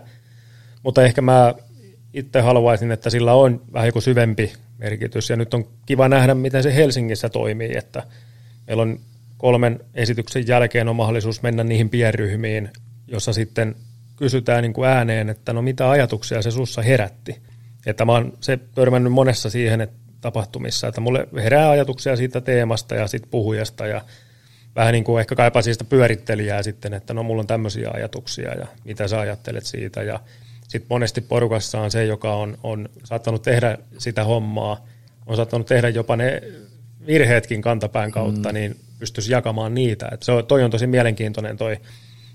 mutta 0.82 1.02
ehkä 1.02 1.22
mä 1.22 1.54
itse 2.14 2.40
haluaisin, 2.40 2.92
että 2.92 3.10
sillä 3.10 3.34
on 3.34 3.60
vähän 3.72 3.88
joku 3.88 4.00
syvempi 4.00 4.52
merkitys. 4.78 5.30
Ja 5.30 5.36
nyt 5.36 5.54
on 5.54 5.68
kiva 5.86 6.08
nähdä, 6.08 6.34
miten 6.34 6.62
se 6.62 6.74
Helsingissä 6.74 7.28
toimii, 7.28 7.76
että 7.76 8.02
meillä 8.66 8.82
on 8.82 9.00
kolmen 9.38 9.80
esityksen 9.94 10.46
jälkeen 10.46 10.88
on 10.88 10.96
mahdollisuus 10.96 11.42
mennä 11.42 11.64
niihin 11.64 11.90
pienryhmiin, 11.90 12.70
jossa 13.06 13.32
sitten 13.32 13.74
kysytään 14.16 14.62
niin 14.62 14.72
kuin 14.72 14.88
ääneen, 14.88 15.28
että 15.28 15.52
no 15.52 15.62
mitä 15.62 15.90
ajatuksia 15.90 16.42
se 16.42 16.50
sussa 16.50 16.82
herätti. 16.82 17.36
Että 17.86 18.04
mä 18.04 18.12
oon 18.12 18.32
se 18.40 18.58
törmännyt 18.74 19.12
monessa 19.12 19.50
siihen 19.50 19.80
että 19.80 19.96
tapahtumissa, 20.20 20.88
että 20.88 21.00
mulle 21.00 21.28
herää 21.34 21.70
ajatuksia 21.70 22.16
siitä 22.16 22.40
teemasta 22.40 22.94
ja 22.94 23.06
sitten 23.06 23.30
puhujasta 23.30 23.86
ja 23.86 24.00
vähän 24.76 24.92
niin 24.92 25.04
kuin 25.04 25.20
ehkä 25.20 25.34
kaipaa 25.34 25.62
siitä 25.62 25.84
pyörittelijää 25.84 26.62
sitten, 26.62 26.94
että 26.94 27.14
no 27.14 27.22
mulla 27.22 27.40
on 27.40 27.46
tämmöisiä 27.46 27.90
ajatuksia 27.94 28.54
ja 28.54 28.66
mitä 28.84 29.08
sä 29.08 29.20
ajattelet 29.20 29.64
siitä 29.64 30.02
ja 30.02 30.20
sitten 30.76 30.94
monesti 30.94 31.20
porukassa 31.20 31.80
on 31.80 31.90
se, 31.90 32.04
joka 32.04 32.34
on, 32.34 32.58
on 32.62 32.88
saattanut 33.04 33.42
tehdä 33.42 33.78
sitä 33.98 34.24
hommaa, 34.24 34.86
on 35.26 35.36
saattanut 35.36 35.66
tehdä 35.66 35.88
jopa 35.88 36.16
ne 36.16 36.42
virheetkin 37.06 37.62
kantapään 37.62 38.10
kautta, 38.10 38.48
mm. 38.48 38.54
niin 38.54 38.76
pystyisi 38.98 39.32
jakamaan 39.32 39.74
niitä. 39.74 40.08
Et 40.12 40.22
se 40.22 40.32
on, 40.32 40.46
toi 40.46 40.64
on 40.64 40.70
tosi 40.70 40.86
mielenkiintoinen 40.86 41.56
toi 41.56 41.76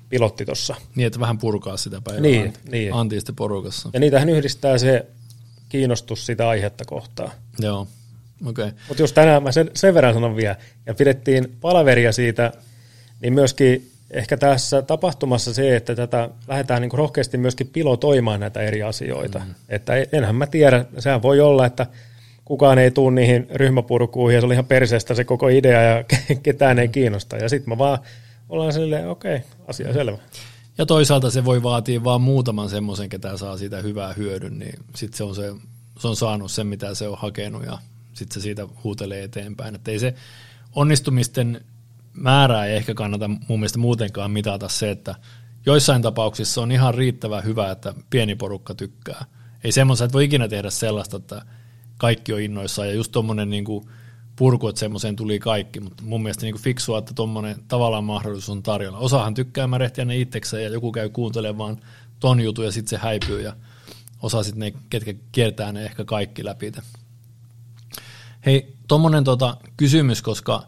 pilotti 0.10 0.46
tuossa. 0.46 0.76
Niin, 0.96 1.08
että 1.08 1.20
vähän 1.20 1.38
purkaa 1.38 1.78
sitä 1.78 2.02
päivää 2.02 2.22
niin, 2.22 2.46
anti, 2.46 2.60
niin. 2.72 2.94
antiista 2.94 3.34
porukassa. 3.34 3.90
Ja 3.94 4.00
niitähän 4.00 4.30
yhdistää 4.30 4.78
se 4.78 5.06
kiinnostus 5.70 6.26
sitä 6.26 6.50
aihetta 6.50 6.86
kohtaan. 6.86 7.32
Joo, 7.60 7.88
okei. 8.46 8.66
Okay. 8.66 8.80
Mutta 8.88 9.04
just 9.04 9.16
tänään 9.16 9.44
mä 9.44 9.52
sen, 9.52 9.72
sen 9.74 9.94
verran 9.94 10.14
sanon 10.14 10.36
vielä, 10.36 10.56
ja 10.86 10.94
pidettiin 10.94 11.58
palaveria 11.62 12.12
siitä, 12.12 12.52
niin 13.22 13.34
myöskin 13.34 13.91
ehkä 14.12 14.38
tässä 14.38 14.82
tapahtumassa 14.82 15.54
se, 15.54 15.76
että 15.76 15.96
tätä 15.96 16.30
lähdetään 16.48 16.82
niin 16.82 16.92
rohkeasti 16.94 17.38
myöskin 17.38 17.68
pilotoimaan 17.68 18.40
näitä 18.40 18.62
eri 18.62 18.84
asioita. 18.84 19.40
Mm. 19.40 19.56
Että 19.70 19.94
enhän 20.12 20.36
mä 20.36 20.48
tiedä, 20.48 20.86
sehän 21.00 21.22
voi 21.22 21.40
olla, 21.40 21.66
että 21.66 21.88
kukaan 22.46 22.80
ei 22.80 22.92
tule 22.92 23.12
niihin 23.12 23.48
ryhmäpurkuihin 23.54 24.36
ja 24.36 24.42
se 24.42 24.46
oli 24.46 24.54
ihan 24.54 24.66
perseestä 24.66 25.14
se 25.14 25.24
koko 25.24 25.48
idea 25.48 25.82
ja 25.82 26.04
ketään 26.44 26.80
ei 26.80 26.88
kiinnosta. 26.88 27.38
Ja 27.38 27.50
sitten 27.50 27.70
mä 27.70 27.78
vaan 27.78 28.00
ollaan 28.50 28.74
silleen, 28.74 29.10
okei, 29.10 29.36
okay, 29.36 29.48
asia 29.68 29.94
selvä. 29.94 30.18
Ja 30.78 30.86
toisaalta 30.86 31.32
se 31.32 31.46
voi 31.46 31.64
vaatia 31.64 32.04
vaan 32.04 32.22
muutaman 32.22 32.70
semmoisen, 32.70 33.10
ketä 33.10 33.38
saa 33.38 33.58
siitä 33.58 33.82
hyvää 33.82 34.14
hyödyn, 34.14 34.60
niin 34.60 34.80
sitten 34.96 35.18
se 35.18 35.24
on, 35.24 35.36
se, 35.36 35.54
se 36.00 36.08
on 36.08 36.16
saanut 36.16 36.52
sen, 36.52 36.68
mitä 36.68 36.96
se 36.96 37.08
on 37.08 37.18
hakenut 37.18 37.66
ja 37.66 37.78
sitten 38.14 38.34
se 38.34 38.44
siitä 38.44 38.68
huutelee 38.84 39.24
eteenpäin. 39.24 39.76
Että 39.76 39.92
ei 39.92 40.00
se 40.00 40.14
onnistumisten 40.76 41.62
määrää 42.22 42.66
ei 42.66 42.76
ehkä 42.76 42.94
kannata 42.94 43.28
mun 43.28 43.60
mielestä 43.60 43.80
muutenkaan 43.80 44.32
mitata 44.32 44.70
se, 44.70 44.92
että 44.92 45.16
joissain 45.66 46.02
tapauksissa 46.02 46.62
on 46.62 46.72
ihan 46.72 46.96
riittävän 46.96 47.44
hyvä, 47.44 47.72
että 47.72 47.94
pieni 48.10 48.36
porukka 48.36 48.76
tykkää. 48.76 49.26
Ei 49.64 49.72
semmoista, 49.72 50.06
että 50.06 50.14
voi 50.14 50.24
ikinä 50.24 50.48
tehdä 50.48 50.70
sellaista, 50.70 51.18
että 51.18 51.46
kaikki 51.98 52.34
on 52.34 52.42
innoissaan 52.42 52.88
ja 52.88 52.94
just 52.94 53.12
tuommoinen 53.12 53.50
niin 53.50 53.66
purku, 54.36 54.68
että 54.68 54.80
semmoiseen 54.80 55.16
tuli 55.16 55.40
kaikki, 55.40 55.80
mutta 55.80 56.04
mun 56.04 56.24
mielestä 56.24 56.46
niin 56.46 56.54
kuin 56.54 56.64
fiksua, 56.64 56.98
että 56.98 57.14
tuommoinen 57.14 57.56
tavallaan 57.68 58.04
mahdollisuus 58.04 58.50
on 58.50 58.64
tarjolla. 58.64 58.98
Osahan 58.98 59.34
tykkää 59.34 59.68
märehtiä 59.68 60.06
ne 60.06 60.18
itsekseen 60.18 60.64
ja 60.64 60.70
joku 60.70 60.92
käy 60.92 61.10
kuuntelemaan 61.10 61.78
ton 62.20 62.40
jutun 62.40 62.66
ja 62.66 62.72
sitten 62.72 62.90
se 62.90 62.98
häipyy 63.04 63.42
ja 63.42 63.54
osa 64.22 64.44
sitten 64.44 64.60
ne, 64.60 64.74
ketkä 64.90 65.14
kiertää 65.32 65.72
ne 65.72 65.86
ehkä 65.86 66.06
kaikki 66.06 66.46
läpi. 66.46 66.72
Hei, 68.46 68.74
tuommoinen 68.88 69.24
tota 69.24 69.58
kysymys, 69.78 70.22
koska 70.22 70.64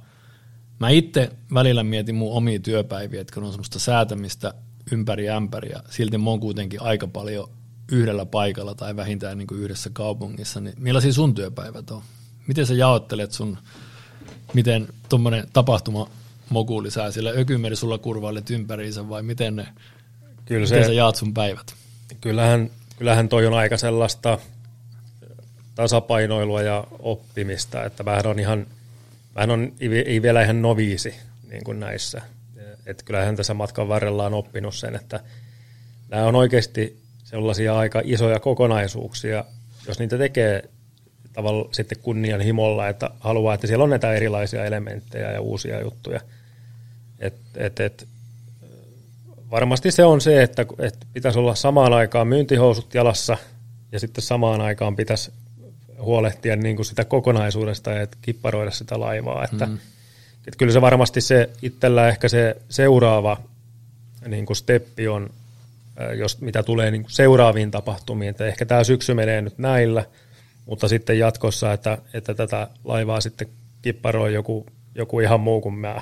Mä 0.84 0.89
itse 0.89 1.30
välillä 1.54 1.84
mietin 1.84 2.15
mun 2.15 2.34
omia 2.34 2.60
työpäiviä, 2.60 3.22
että 3.22 3.34
kun 3.34 3.43
on 3.43 3.52
semmoista 3.52 3.80
säätämistä 3.80 4.54
ympäri 4.91 5.30
ämpäriä, 5.30 5.80
silti 5.89 6.17
mä 6.17 6.30
oon 6.30 6.39
kuitenkin 6.39 6.82
aika 6.82 7.08
paljon 7.08 7.50
yhdellä 7.91 8.26
paikalla 8.26 8.76
tai 8.76 8.96
vähintään 8.96 9.38
niin 9.38 9.48
kuin 9.48 9.62
yhdessä 9.62 9.89
kaupungissa, 9.93 10.62
niin 10.62 10.76
millaisia 10.80 11.13
sun 11.13 11.36
työpäivät 11.36 11.91
on? 11.91 12.02
Miten 12.48 12.65
sä 12.65 12.74
jaottelet 12.74 13.32
sun, 13.32 13.58
miten 14.54 14.88
tuommoinen 15.10 15.48
tapahtuma 15.54 16.10
mokuuli 16.50 16.91
sä 16.91 17.12
sillä 17.12 17.30
ökymeri 17.30 17.76
sulla 17.76 17.98
kurvailet 17.98 18.50
ympäriinsä 18.50 19.10
vai 19.10 19.24
miten, 19.24 19.56
ne, 19.56 19.67
Kyllä 20.46 20.67
se, 20.67 20.76
miten 20.76 20.89
sä 20.89 20.93
jaat 20.93 21.15
sun 21.15 21.34
päivät? 21.34 21.76
Kyllähän, 22.22 22.69
kyllähän 22.98 23.30
toi 23.30 23.48
on 23.48 23.54
aika 23.54 23.78
sellaista 23.78 24.39
tasapainoilua 25.76 26.62
ja 26.62 26.88
oppimista, 27.00 27.84
että 27.84 28.06
vähän 28.06 28.28
on 28.28 28.39
ihan– 28.39 28.67
Vähän 29.36 29.52
on 29.52 29.72
ei 30.06 30.22
vielä 30.22 30.43
ihan 30.43 30.62
noviisi 30.62 31.15
niin 31.50 31.63
kuin 31.63 31.80
näissä. 31.80 32.22
Et 32.86 33.04
kyllähän 33.04 33.36
tässä 33.36 33.54
matkan 33.54 33.88
varrella 33.88 34.26
on 34.26 34.34
oppinut 34.34 34.76
sen, 34.76 34.96
että 34.96 35.19
nämä 36.10 36.26
on 36.26 36.36
oikeasti 36.36 36.98
sellaisia 37.24 37.78
aika 37.78 38.02
isoja 38.04 38.39
kokonaisuuksia, 38.39 39.46
jos 39.88 40.00
niitä 40.00 40.17
tekee 40.17 40.69
tavalla 41.34 41.69
sitten 41.72 41.98
kunnianhimolla, 42.02 42.89
että 42.89 43.10
haluaa, 43.19 43.54
että 43.54 43.67
siellä 43.67 43.84
on 43.84 43.89
näitä 43.89 44.13
erilaisia 44.13 44.65
elementtejä 44.65 45.32
ja 45.32 45.41
uusia 45.41 45.82
juttuja. 45.82 46.19
Et, 47.19 47.34
et, 47.56 47.80
et, 47.80 48.08
varmasti 49.52 49.91
se 49.91 50.06
on 50.06 50.22
se, 50.22 50.43
että, 50.43 50.65
että 50.80 51.06
pitäisi 51.13 51.39
olla 51.39 51.56
samaan 51.56 51.93
aikaan 51.93 52.28
myyntihousut 52.28 52.93
jalassa 52.93 53.38
ja 53.91 54.00
sitten 54.00 54.24
samaan 54.24 54.62
aikaan 54.62 54.96
pitäisi 54.96 55.32
huolehtia 56.04 56.56
niin 56.56 56.76
kuin 56.76 56.86
sitä 56.86 57.06
kokonaisuudesta 57.06 57.92
ja 57.92 58.08
kipparoida 58.22 58.72
sitä 58.72 59.00
laivaa. 59.00 59.44
Että, 59.44 59.66
mm. 59.66 59.74
että 60.48 60.58
kyllä 60.58 60.74
se 60.74 60.82
varmasti 60.82 61.22
se 61.22 61.50
itsellä 61.62 62.08
ehkä 62.08 62.30
se 62.30 62.56
seuraava 62.70 63.38
niin 64.28 64.46
kuin 64.46 64.58
steppi 64.58 65.08
on, 65.08 65.30
jos, 66.18 66.42
mitä 66.42 66.63
tulee 66.63 66.92
niin 66.92 67.02
kuin 67.02 67.12
seuraaviin 67.12 67.72
tapahtumiin. 67.72 68.30
Että 68.30 68.46
ehkä 68.46 68.66
tämä 68.66 68.84
syksy 68.84 69.13
menee 69.13 69.42
nyt 69.42 69.58
näillä, 69.58 70.06
mutta 70.66 70.88
sitten 70.88 71.20
jatkossa, 71.20 71.74
että, 71.74 71.98
että 72.13 72.34
tätä 72.34 72.68
laivaa 72.84 73.22
sitten 73.22 73.48
kipparoi 73.82 74.34
joku, 74.34 74.66
joku 74.96 75.20
ihan 75.20 75.39
muu 75.39 75.62
kuin 75.62 75.76
mä. 75.76 76.02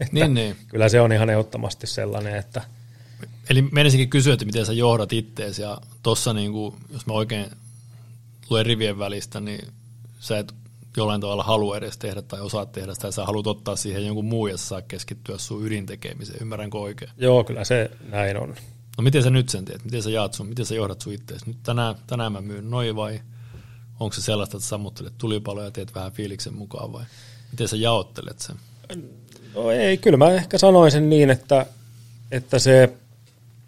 Että 0.00 0.14
niin, 0.14 0.34
niin. 0.34 0.56
Kyllä 0.68 0.88
se 0.88 1.00
on 1.00 1.12
ihan 1.12 1.30
ehdottomasti 1.30 1.86
sellainen, 1.86 2.36
että... 2.36 2.62
Eli 3.50 3.62
menisinkin 3.62 4.10
kysyä, 4.10 4.32
että 4.32 4.44
miten 4.44 4.66
sä 4.66 4.72
johdat 4.72 5.12
itteesi, 5.12 5.62
ja 5.62 5.78
tuossa 6.02 6.32
niin 6.32 6.52
kuin, 6.52 6.74
jos 6.92 7.06
mä 7.06 7.12
oikein 7.12 7.46
luen 8.50 8.66
rivien 8.66 8.98
välistä, 8.98 9.40
niin 9.40 9.68
sä 10.20 10.38
et 10.38 10.54
jollain 10.96 11.20
tavalla 11.20 11.42
halua 11.42 11.76
edes 11.76 11.98
tehdä 11.98 12.22
tai 12.22 12.40
osaat 12.40 12.72
tehdä 12.72 12.94
sitä, 12.94 13.08
ja 13.08 13.12
sä 13.12 13.24
haluat 13.24 13.46
ottaa 13.46 13.76
siihen 13.76 14.06
jonkun 14.06 14.24
muu, 14.24 14.46
ja 14.46 14.56
saa 14.56 14.82
keskittyä 14.82 15.38
sun 15.38 15.66
ydintekemiseen. 15.66 16.42
Ymmärränkö 16.42 16.78
oikein? 16.78 17.10
Joo, 17.18 17.44
kyllä 17.44 17.64
se 17.64 17.90
näin 18.08 18.36
on. 18.36 18.54
No 18.98 19.02
miten 19.02 19.22
sä 19.22 19.30
nyt 19.30 19.48
sen 19.48 19.64
teet? 19.64 19.84
Miten 19.84 20.02
sä 20.02 20.10
jaat 20.10 20.34
sun, 20.34 20.46
miten 20.46 20.66
sä 20.66 20.74
johdat 20.74 21.00
sun 21.00 21.12
itteesi? 21.12 21.46
Nyt 21.46 21.62
tänään, 21.62 21.94
tänään 22.06 22.32
mä 22.32 22.40
myyn 22.40 22.70
noin 22.70 22.96
vai 22.96 23.20
onko 24.00 24.14
se 24.14 24.22
sellaista, 24.22 24.56
että 24.56 24.68
sammuttelet 24.68 25.12
tulipaloja 25.18 25.66
ja 25.66 25.70
teet 25.70 25.94
vähän 25.94 26.12
fiiliksen 26.12 26.54
mukaan 26.54 26.92
vai 26.92 27.04
miten 27.52 27.68
sä 27.68 27.76
jaottelet 27.76 28.38
sen? 28.38 28.56
No 29.54 29.70
ei, 29.70 29.98
kyllä 29.98 30.16
mä 30.16 30.30
ehkä 30.30 30.58
sanoisin 30.58 31.10
niin, 31.10 31.30
että, 31.30 31.66
että 32.30 32.58
se 32.58 32.92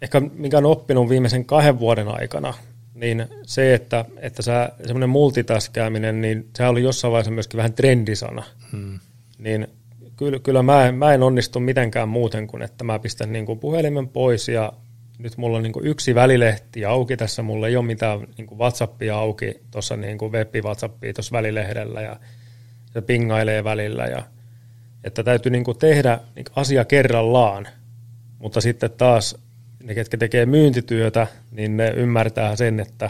ehkä 0.01 0.19
mikä 0.19 0.57
on 0.57 0.65
oppinut 0.65 1.09
viimeisen 1.09 1.45
kahden 1.45 1.79
vuoden 1.79 2.07
aikana, 2.07 2.53
niin 2.95 3.27
se, 3.43 3.73
että, 3.73 4.05
että 4.17 4.41
sä, 4.41 4.69
semmoinen 4.85 5.09
multitaskääminen, 5.09 6.21
niin 6.21 6.49
se 6.57 6.67
oli 6.67 6.83
jossain 6.83 7.11
vaiheessa 7.11 7.31
myöskin 7.31 7.57
vähän 7.57 7.73
trendisana. 7.73 8.43
Hmm. 8.71 8.99
Niin 9.37 9.67
kyllä, 10.17 10.39
kyllä 10.39 10.63
mä, 10.63 10.87
en, 10.87 10.95
mä 10.95 11.13
en 11.13 11.23
onnistu 11.23 11.59
mitenkään 11.59 12.09
muuten 12.09 12.47
kuin, 12.47 12.61
että 12.61 12.83
mä 12.83 12.99
pistän 12.99 13.33
niin 13.33 13.45
kuin 13.45 13.59
puhelimen 13.59 14.07
pois 14.07 14.47
ja 14.47 14.73
nyt 15.19 15.37
mulla 15.37 15.57
on 15.57 15.63
niin 15.63 15.73
kuin 15.73 15.87
yksi 15.87 16.15
välilehti 16.15 16.85
auki 16.85 17.17
tässä, 17.17 17.41
mulla 17.41 17.67
ei 17.67 17.75
ole 17.75 17.85
mitään 17.85 18.27
niin 18.37 18.47
kuin 18.47 18.59
WhatsAppia 18.59 19.17
auki 19.17 19.61
tuossa 19.71 19.95
niin 19.95 20.17
kuin 20.17 20.31
web-WhatsAppia 20.31 21.13
tuossa 21.13 21.31
välilehdellä 21.31 22.01
ja 22.01 22.19
se 22.93 23.01
pingailee 23.01 23.63
välillä 23.63 24.05
ja 24.05 24.23
että 25.03 25.23
täytyy 25.23 25.51
niin 25.51 25.63
kuin 25.63 25.77
tehdä 25.77 26.19
niin 26.35 26.45
asia 26.55 26.85
kerrallaan, 26.85 27.67
mutta 28.39 28.61
sitten 28.61 28.91
taas 28.91 29.37
ne, 29.85 29.95
ketkä 29.95 30.17
tekee 30.17 30.45
myyntityötä, 30.45 31.27
niin 31.51 31.77
ne 31.77 31.89
ymmärtää 31.89 32.55
sen, 32.55 32.79
että 32.79 33.09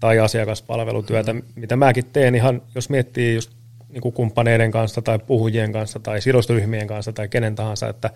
tai 0.00 0.18
asiakaspalvelutyötä, 0.18 1.32
mm. 1.32 1.42
mitä 1.54 1.76
mäkin 1.76 2.04
teen 2.12 2.34
ihan, 2.34 2.62
jos 2.74 2.90
miettii 2.90 3.34
just 3.34 3.50
niin 3.88 4.00
kuin 4.00 4.12
kumppaneiden 4.12 4.70
kanssa 4.70 5.02
tai 5.02 5.18
puhujien 5.18 5.72
kanssa 5.72 6.00
tai 6.00 6.20
sidosryhmien 6.20 6.86
kanssa 6.86 7.12
tai 7.12 7.28
kenen 7.28 7.54
tahansa, 7.54 7.88
että 7.88 8.10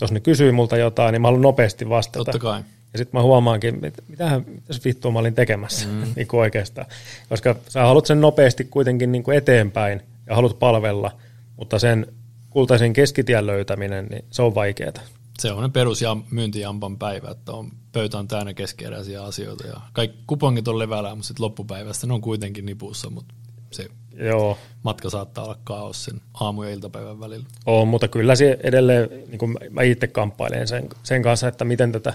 jos 0.00 0.12
ne 0.12 0.20
kysyy 0.20 0.52
multa 0.52 0.76
jotain, 0.76 1.12
niin 1.12 1.22
mä 1.22 1.28
haluan 1.28 1.42
nopeasti 1.42 1.88
vastata. 1.88 2.24
Totta 2.24 2.38
kai. 2.38 2.60
Ja 2.92 2.98
sitten 2.98 3.18
mä 3.18 3.22
huomaankin, 3.22 3.84
että 3.84 4.02
mitähän, 4.08 4.44
mitäs 4.48 4.84
vittua 4.84 5.10
mä 5.10 5.18
olin 5.18 5.34
tekemässä 5.34 5.88
mm. 5.88 6.02
niin 6.16 6.26
kuin 6.26 6.40
oikeastaan. 6.40 6.86
Koska 7.28 7.56
sä 7.68 7.82
haluat 7.82 8.06
sen 8.06 8.20
nopeasti 8.20 8.64
kuitenkin 8.64 9.12
niin 9.12 9.22
kuin 9.22 9.36
eteenpäin 9.36 10.02
ja 10.26 10.34
haluat 10.34 10.58
palvella, 10.58 11.10
mutta 11.56 11.78
sen 11.78 12.06
kultaisen 12.50 12.92
keskitien 12.92 13.46
löytäminen, 13.46 14.06
niin 14.06 14.24
se 14.30 14.42
on 14.42 14.54
vaikeaa. 14.54 14.92
Se 15.38 15.52
on 15.52 15.72
perus- 15.72 16.02
ja 16.02 16.16
myyntijampan 16.30 16.98
päivä, 16.98 17.30
että 17.30 17.52
on, 17.52 17.72
pöytä 17.92 18.18
on 18.18 18.28
täynnä 18.28 18.54
keskeeräisiä 18.54 19.24
asioita 19.24 19.66
ja 19.66 19.80
kaikki 19.92 20.18
kupongit 20.26 20.68
on 20.68 20.78
levällä, 20.78 21.14
mutta 21.14 21.26
sitten 21.26 21.44
loppupäivästä 21.44 22.06
ne 22.06 22.14
on 22.14 22.20
kuitenkin 22.20 22.66
nipussa, 22.66 23.10
mutta 23.10 23.34
se 23.70 23.88
Joo. 24.12 24.58
matka 24.82 25.10
saattaa 25.10 25.44
olla 25.44 25.58
kaos 25.64 26.04
sen 26.04 26.20
aamu- 26.34 26.62
ja 26.62 26.70
iltapäivän 26.70 27.20
välillä. 27.20 27.46
On, 27.66 27.88
mutta 27.88 28.08
kyllä 28.08 28.36
se 28.36 28.58
edelleen, 28.62 29.08
niin 29.10 29.38
kuin 29.38 29.56
mä 29.70 29.82
itse 29.82 30.06
kamppailen 30.06 30.68
sen, 30.68 30.88
sen 31.02 31.22
kanssa, 31.22 31.48
että 31.48 31.64
miten 31.64 31.92
tätä 31.92 32.14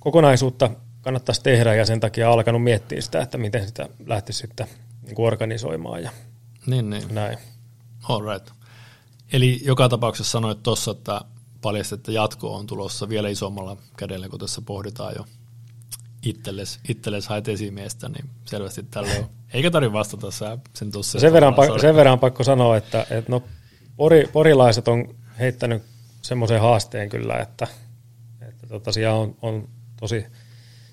kokonaisuutta 0.00 0.70
kannattaisi 1.02 1.42
tehdä 1.42 1.74
ja 1.74 1.86
sen 1.86 2.00
takia 2.00 2.32
alkanut 2.32 2.62
miettiä 2.62 3.00
sitä, 3.00 3.20
että 3.20 3.38
miten 3.38 3.66
sitä 3.66 3.88
lähtisi 4.06 4.38
sitten 4.38 4.66
niin 5.02 5.14
kuin 5.14 5.26
organisoimaan 5.26 6.02
ja 6.02 6.10
niin, 6.66 6.90
niin. 6.90 7.14
näin. 7.14 7.38
All 8.08 8.32
right. 8.32 8.50
Eli 9.32 9.60
joka 9.64 9.88
tapauksessa 9.88 10.30
sanoit 10.30 10.62
tuossa, 10.62 10.90
että 10.90 11.20
paljasti, 11.60 11.94
että 11.94 12.12
jatko 12.12 12.54
on 12.54 12.66
tulossa 12.66 13.08
vielä 13.08 13.28
isommalla 13.28 13.76
kädellä, 13.96 14.28
kun 14.28 14.40
tässä 14.40 14.62
pohditaan 14.62 15.14
jo 15.16 15.24
itsellesi, 16.22 16.80
itsellesi 16.88 17.28
haet 17.28 17.48
esimiestä, 17.48 18.08
niin 18.08 18.24
selvästi 18.44 18.82
tälle 18.82 19.18
on. 19.18 19.26
Eikä 19.52 19.70
tarvitse 19.70 19.92
vastata 19.92 20.30
sä 20.30 20.58
sen 20.74 20.92
tuossa. 20.92 21.20
Sen, 21.20 21.32
verran, 21.32 21.54
pakko, 21.54 21.78
sen 21.78 21.96
verran 21.96 22.18
pakko 22.18 22.44
sanoa, 22.44 22.76
että, 22.76 23.06
että 23.10 23.32
no, 23.32 23.42
pori, 23.96 24.28
porilaiset 24.32 24.88
on 24.88 25.14
heittänyt 25.38 25.82
semmoisen 26.22 26.60
haasteen 26.60 27.08
kyllä, 27.08 27.36
että, 27.36 27.66
että 28.48 28.66
tota, 28.66 28.92
siellä 28.92 29.16
on, 29.16 29.36
on 29.42 29.68
tosi, 30.00 30.26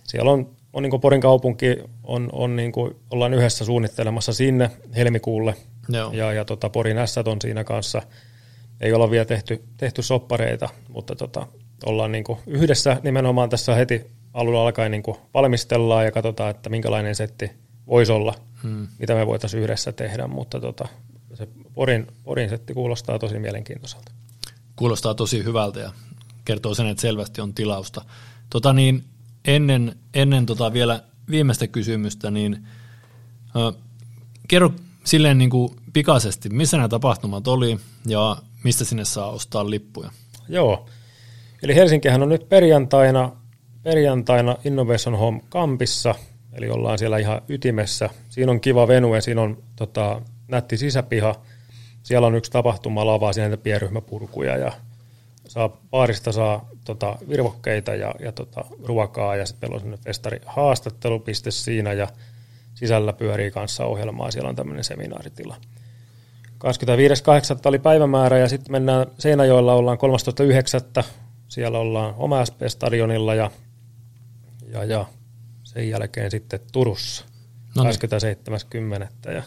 siellä 0.04 0.32
on, 0.32 0.50
on 0.74 0.84
niin 0.84 1.02
Porin 1.02 1.22
kaupunki, 1.22 1.78
on, 2.04 2.30
on 2.32 2.56
niin 2.56 2.72
kuin, 2.72 2.96
ollaan 3.10 3.34
yhdessä 3.34 3.66
suunnittelemassa 3.66 4.34
sinne 4.34 4.72
helmikuulle, 4.96 5.56
Joo. 5.90 6.12
ja, 6.12 6.34
ja 6.34 6.46
tota, 6.46 6.70
Porin 6.70 6.98
S 7.08 7.18
on 7.18 7.42
siinä 7.42 7.64
kanssa– 7.64 8.02
ei 8.82 8.94
olla 8.94 9.12
vielä 9.12 9.26
tehty, 9.26 9.64
tehty 9.78 10.02
soppareita, 10.02 10.70
mutta 10.90 11.16
tota, 11.16 11.48
ollaan 11.86 12.12
niin 12.12 12.24
kuin 12.24 12.40
yhdessä 12.48 12.98
nimenomaan 13.04 13.50
tässä 13.50 13.76
heti 13.76 14.06
alulla 14.34 14.62
alkaen 14.62 14.92
niin 14.92 15.04
kuin 15.04 15.18
valmistellaan 15.34 16.06
ja 16.06 16.12
katsotaan, 16.12 16.50
että 16.50 16.70
minkälainen 16.70 17.16
setti 17.16 17.52
voisi 17.88 18.12
olla, 18.12 18.36
hmm. 18.64 18.88
mitä 19.00 19.16
me 19.16 19.28
voitaisiin 19.28 19.64
yhdessä 19.64 19.92
tehdä, 19.92 20.28
mutta 20.28 20.60
tota, 20.60 20.88
se 21.34 21.48
Porin, 21.74 22.08
Porin 22.24 22.50
setti 22.50 22.74
kuulostaa 22.74 23.20
tosi 23.20 23.40
mielenkiintoiselta. 23.40 24.12
Kuulostaa 24.76 25.14
tosi 25.14 25.44
hyvältä 25.44 25.80
ja 25.80 25.92
kertoo 26.46 26.74
sen, 26.74 26.88
että 26.88 27.02
selvästi 27.02 27.42
on 27.42 27.54
tilausta. 27.54 28.06
Tota 28.50 28.74
niin, 28.74 29.04
ennen, 29.46 29.96
ennen 30.14 30.46
tota 30.46 30.74
vielä 30.74 31.04
viimeistä 31.30 31.68
kysymystä, 31.68 32.32
niin 32.32 32.68
äh, 33.56 33.82
kerro 34.48 34.72
silleen 35.04 35.38
niin 35.38 35.50
kuin 35.50 35.76
pikaisesti, 35.94 36.50
missä 36.50 36.78
nämä 36.78 36.90
tapahtumat 36.90 37.48
oli 37.48 37.80
ja 38.06 38.38
mistä 38.68 38.86
sinne 38.86 39.06
saa 39.06 39.32
ostaa 39.32 39.70
lippuja? 39.70 40.10
Joo, 40.50 40.86
eli 41.64 41.76
Helsinkihän 41.76 42.24
on 42.24 42.30
nyt 42.30 42.50
perjantaina, 42.50 43.32
perjantaina 43.84 44.58
Innovation 44.66 45.18
Home 45.18 45.42
Campissa, 45.52 46.16
eli 46.54 46.70
ollaan 46.70 46.98
siellä 46.98 47.18
ihan 47.18 47.42
ytimessä. 47.48 48.10
Siinä 48.30 48.52
on 48.52 48.62
kiva 48.62 48.88
venue, 48.88 49.22
siinä 49.22 49.42
on 49.42 49.64
tota, 49.76 50.22
nätti 50.48 50.78
sisäpiha, 50.78 51.36
siellä 52.04 52.28
on 52.28 52.36
yksi 52.36 52.52
tapahtuma 52.52 53.06
lava, 53.06 53.34
siinä 53.34 53.58
pienryhmäpurkuja 53.58 54.58
ja 54.58 54.72
saa, 55.48 55.70
baarista 55.92 56.32
saa 56.32 56.70
tota, 56.86 57.18
virvokkeita 57.30 57.96
ja, 57.96 58.16
ja 58.20 58.32
tota, 58.32 58.66
ruokaa 58.84 59.36
ja 59.36 59.46
sitten 59.46 59.70
meillä 59.70 59.76
on 59.76 59.82
sellainen 59.82 60.06
festari 60.06 60.42
haastattelupiste 60.46 61.52
siinä 61.52 61.94
ja 61.94 62.08
sisällä 62.74 63.14
pyörii 63.14 63.52
kanssa 63.52 63.86
ohjelmaa, 63.86 64.32
siellä 64.32 64.50
on 64.50 64.56
tämmöinen 64.56 64.84
seminaaritila. 64.84 65.56
25.8. 66.66 67.60
oli 67.66 67.80
päivämäärä 67.80 68.38
ja 68.38 68.50
sitten 68.50 68.72
mennään 68.72 69.08
Seinäjoella, 69.20 69.74
ollaan 69.74 69.98
13.9. 71.00 71.04
Siellä 71.48 71.80
ollaan 71.80 72.14
oma 72.18 72.46
SP-stadionilla 72.46 73.36
ja, 73.36 73.52
ja, 74.68 74.84
ja 74.84 75.06
sen 75.64 75.90
jälkeen 75.90 76.32
sitten 76.32 76.60
Turussa 76.72 77.26
no 77.76 77.84
niin. 77.84 79.02
27.10. 79.26 79.32
ja 79.32 79.44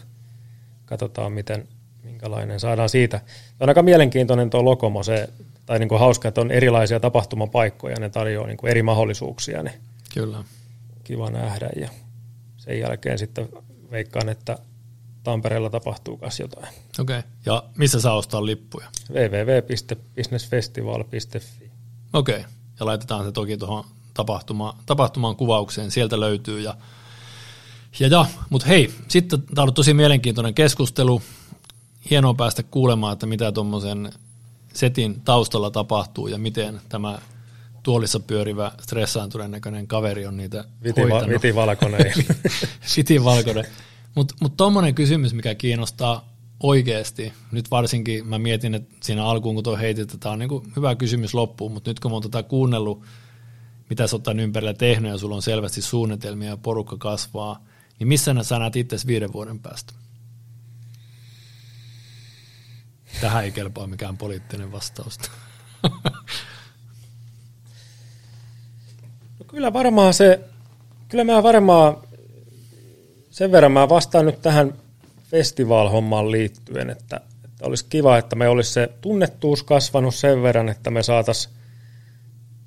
katsotaan 0.85 1.33
miten, 1.33 1.69
minkälainen 2.03 2.61
saadaan 2.61 2.89
siitä. 2.89 3.21
on 3.61 3.69
aika 3.69 3.83
mielenkiintoinen 3.83 4.51
tuo 4.51 4.65
Lokomo, 4.65 5.03
se, 5.03 5.29
tai 5.67 5.79
niin 5.79 5.89
kuin 5.89 5.99
hauska, 5.99 6.29
että 6.29 6.41
on 6.41 6.51
erilaisia 6.51 7.01
tapahtumapaikkoja, 7.01 8.01
ne 8.01 8.11
tarjoaa 8.11 8.47
niin 8.47 8.57
kuin 8.57 8.71
eri 8.71 8.83
mahdollisuuksia, 8.83 9.63
niin 9.63 9.75
Kyllä. 10.15 10.45
kiva 11.05 11.31
nähdä 11.31 11.71
ja 11.77 11.89
sen 12.57 12.81
jälkeen 12.81 13.19
sitten 13.19 13.49
veikkaan, 13.91 14.29
että 14.29 14.59
Tampereella 15.23 15.71
tapahtuu 15.71 16.19
myös 16.21 16.41
jotain. 16.41 16.69
Okei, 16.99 17.19
okay. 17.19 17.31
ja 17.47 17.63
missä 17.77 18.01
saa 18.01 18.17
ostaa 18.17 18.47
lippuja? 18.47 18.89
www.businessfestival.fi 19.13 21.71
Okei, 22.13 22.37
okay. 22.37 22.51
ja 22.81 22.87
laitetaan 22.87 23.25
se 23.25 23.33
toki 23.33 23.57
tuohon 23.57 23.85
tapahtuma, 24.15 24.77
tapahtumaan 24.87 25.37
kuvaukseen, 25.37 25.91
sieltä 25.91 26.21
löytyy. 26.21 26.61
Ja, 26.61 26.77
ja, 28.01 28.07
ja 28.07 28.27
mutta 28.51 28.67
hei, 28.67 28.95
sitten 29.09 29.43
tämä 29.43 29.53
on 29.57 29.63
ollut 29.63 29.75
tosi 29.75 29.95
mielenkiintoinen 29.95 30.55
keskustelu. 30.55 31.23
Hienoa 32.11 32.35
päästä 32.35 32.63
kuulemaan, 32.63 33.13
että 33.13 33.27
mitä 33.27 33.53
tuommoisen 33.53 34.13
setin 34.73 35.21
taustalla 35.21 35.71
tapahtuu 35.71 36.27
ja 36.27 36.39
miten 36.39 36.81
tämä 36.89 37.19
tuolissa 37.83 38.21
pyörivä 38.21 38.73
stressaantuneen 38.83 39.51
näköinen 39.51 39.87
kaveri 39.87 40.27
on 40.27 40.37
niitä 40.37 40.65
Viti, 40.83 41.01
va- 41.01 41.29
viti 41.29 41.55
valkoinen. 41.55 42.13
viti 42.97 43.25
valkoinen 43.25 43.67
Mutta 44.15 44.35
mut 44.41 44.57
tuommoinen 44.57 44.95
kysymys, 44.95 45.35
mikä 45.35 45.55
kiinnostaa 45.55 46.31
oikeasti, 46.63 47.33
nyt 47.53 47.71
varsinkin 47.71 48.27
mä 48.27 48.39
mietin, 48.39 48.75
että 48.75 48.95
siinä 49.03 49.25
alkuun 49.25 49.55
kun 49.55 49.65
tuo 49.65 49.77
heitit, 49.77 50.03
että 50.03 50.19
tämä 50.19 50.33
on 50.33 50.39
niinku 50.39 50.67
hyvä 50.77 50.95
kysymys 50.95 51.35
loppuun, 51.35 51.73
mutta 51.73 51.91
nyt 51.91 52.01
kun 52.01 52.11
mä 52.11 52.15
oon 52.15 52.23
tätä 52.23 52.43
kuunnellut, 52.43 53.03
mitä 53.91 54.07
sä 54.07 54.17
oot 54.17 54.39
ympärillä 54.41 54.75
tehnyt 54.75 55.11
ja 55.11 55.19
sulla 55.19 55.35
on 55.35 55.43
selvästi 55.43 55.83
suunnitelmia 55.83 56.49
ja 56.49 56.57
porukka 56.57 56.97
kasvaa, 56.97 57.65
niin 57.99 58.09
missä 58.09 58.35
sä 58.43 58.59
näet 58.59 58.77
itse 58.77 58.97
viiden 59.07 59.33
vuoden 59.33 59.59
päästä? 59.59 59.93
Tähän 63.21 63.45
ei 63.45 63.53
kelpaa 63.53 63.87
mikään 63.87 64.17
poliittinen 64.17 64.73
vastaus. 64.73 65.19
No 69.39 69.45
kyllä 69.47 69.73
varmaan 69.73 70.15
se, 70.15 70.49
kyllä 71.09 71.25
mä 71.25 71.43
varmaan 71.43 71.97
sen 73.41 73.53
verran 73.53 73.73
mä 73.73 73.89
vastaan 73.89 74.27
nyt 74.27 74.43
tähän 74.43 74.75
festival-hommaan 75.31 76.31
liittyen, 76.31 76.91
että, 76.91 77.21
että 77.45 77.67
olisi 77.67 77.87
kiva, 77.89 78.19
että 78.19 78.37
me 78.37 78.49
olisi 78.49 78.73
se 78.73 78.89
tunnettuus 79.01 79.63
kasvanut 79.63 80.15
sen 80.15 80.43
verran, 80.43 80.69
että 80.69 80.91
me 80.91 81.03
saataisiin 81.03 81.55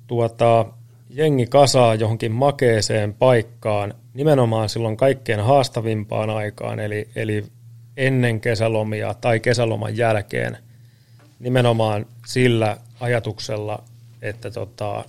tuota, 0.06 0.66
jengi 1.10 1.46
kasaa 1.46 1.94
johonkin 1.94 2.32
makeeseen 2.32 3.14
paikkaan 3.14 3.94
nimenomaan 4.14 4.68
silloin 4.68 4.96
kaikkein 4.96 5.40
haastavimpaan 5.40 6.30
aikaan, 6.30 6.80
eli, 6.80 7.08
eli 7.16 7.44
ennen 7.96 8.40
kesälomia 8.40 9.14
tai 9.14 9.40
kesäloman 9.40 9.96
jälkeen 9.96 10.58
nimenomaan 11.38 12.06
sillä 12.26 12.76
ajatuksella, 13.00 13.82
että 14.22 14.50
tota, 14.50 15.04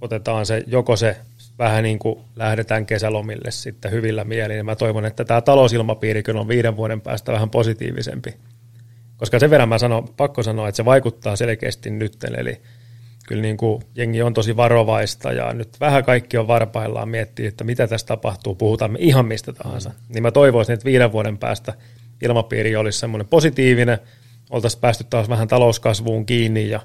otetaan 0.00 0.46
se 0.46 0.64
joko 0.66 0.96
se 0.96 1.16
vähän 1.60 1.82
niin 1.82 1.98
kuin 1.98 2.18
lähdetään 2.36 2.86
kesälomille 2.86 3.50
sitten 3.50 3.90
hyvillä 3.90 4.24
mielin. 4.24 4.66
Mä 4.66 4.76
toivon, 4.76 5.06
että 5.06 5.24
tämä 5.24 5.40
talousilmapiiri 5.40 6.22
on 6.34 6.48
viiden 6.48 6.76
vuoden 6.76 7.00
päästä 7.00 7.32
vähän 7.32 7.50
positiivisempi. 7.50 8.34
Koska 9.16 9.38
sen 9.38 9.50
verran 9.50 9.68
mä 9.68 9.78
sanon, 9.78 10.08
pakko 10.16 10.42
sanoa, 10.42 10.68
että 10.68 10.76
se 10.76 10.84
vaikuttaa 10.84 11.36
selkeästi 11.36 11.90
nyt. 11.90 12.24
Eli 12.24 12.60
kyllä 13.26 13.42
niin 13.42 13.56
kuin 13.56 13.82
jengi 13.94 14.22
on 14.22 14.34
tosi 14.34 14.56
varovaista 14.56 15.32
ja 15.32 15.52
nyt 15.52 15.68
vähän 15.80 16.04
kaikki 16.04 16.38
on 16.38 16.48
varpaillaan 16.48 17.08
miettiä, 17.08 17.48
että 17.48 17.64
mitä 17.64 17.86
tässä 17.86 18.06
tapahtuu, 18.06 18.54
puhutaan 18.54 18.92
me 18.92 18.98
ihan 19.00 19.26
mistä 19.26 19.52
tahansa. 19.52 19.90
Niin 20.08 20.22
mä 20.22 20.30
toivoisin, 20.30 20.72
että 20.72 20.84
viiden 20.84 21.12
vuoden 21.12 21.38
päästä 21.38 21.74
ilmapiiri 22.22 22.76
olisi 22.76 22.98
semmoinen 22.98 23.28
positiivinen, 23.28 23.98
oltaisiin 24.50 24.80
päästy 24.80 25.04
taas 25.10 25.28
vähän 25.28 25.48
talouskasvuun 25.48 26.26
kiinni 26.26 26.68
ja, 26.68 26.80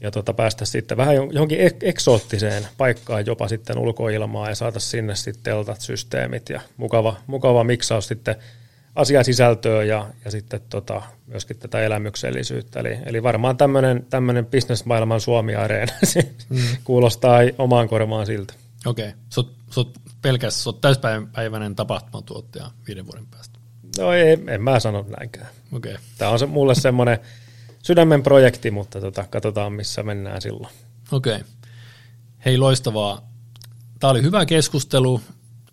ja 0.00 0.10
tota, 0.10 0.32
päästä 0.32 0.64
sitten 0.64 0.96
vähän 0.96 1.14
johonkin 1.14 1.58
eksoottiseen 1.82 2.66
paikkaan 2.76 3.26
jopa 3.26 3.48
sitten 3.48 3.78
ulkoilmaa 3.78 4.48
ja 4.48 4.54
saata 4.54 4.80
sinne 4.80 5.14
sitten 5.14 5.42
teltat, 5.42 5.80
systeemit 5.80 6.48
ja 6.48 6.60
mukava, 6.76 7.16
mukava 7.26 7.64
miksaus 7.64 8.08
sitten 8.08 8.36
asiasisältöä 8.94 9.84
ja, 9.84 10.06
ja 10.24 10.30
sitten 10.30 10.60
tota, 10.70 11.02
myöskin 11.26 11.58
tätä 11.58 11.80
elämyksellisyyttä. 11.80 12.80
Eli, 12.80 12.98
eli 13.06 13.22
varmaan 13.22 13.56
tämmöinen, 13.56 14.06
tämmöinen 14.10 14.46
bisnesmaailman 14.46 15.20
Suomi-areena 15.20 15.92
mm. 16.48 16.58
kuulostaa 16.84 17.38
omaan 17.58 17.88
korvaan 17.88 18.26
siltä. 18.26 18.54
Okei, 18.86 19.08
okay. 19.08 19.18
sä 19.28 19.40
oot, 19.76 20.00
pelkästään, 20.22 20.62
sä 20.62 20.70
oot 20.70 20.80
täyspäiväinen 20.80 21.74
tapahtumatuottaja 21.74 22.70
viiden 22.86 23.06
vuoden 23.06 23.26
päästä. 23.26 23.58
No 23.98 24.12
ei, 24.12 24.38
en 24.46 24.62
mä 24.62 24.80
sano 24.80 25.06
näinkään. 25.18 25.48
Okay. 25.72 25.96
Tämä 26.18 26.30
on 26.30 26.38
se, 26.38 26.46
mulle 26.46 26.74
semmoinen 26.74 27.18
sydämen 27.86 28.22
projekti, 28.22 28.70
mutta 28.70 29.00
tota, 29.00 29.24
katsotaan 29.30 29.72
missä 29.72 30.02
mennään 30.02 30.42
silloin. 30.42 30.74
Okei. 31.12 31.36
Okay. 31.36 31.48
Hei 32.44 32.58
loistavaa. 32.58 33.30
Tämä 34.00 34.10
oli 34.10 34.22
hyvä 34.22 34.46
keskustelu. 34.46 35.20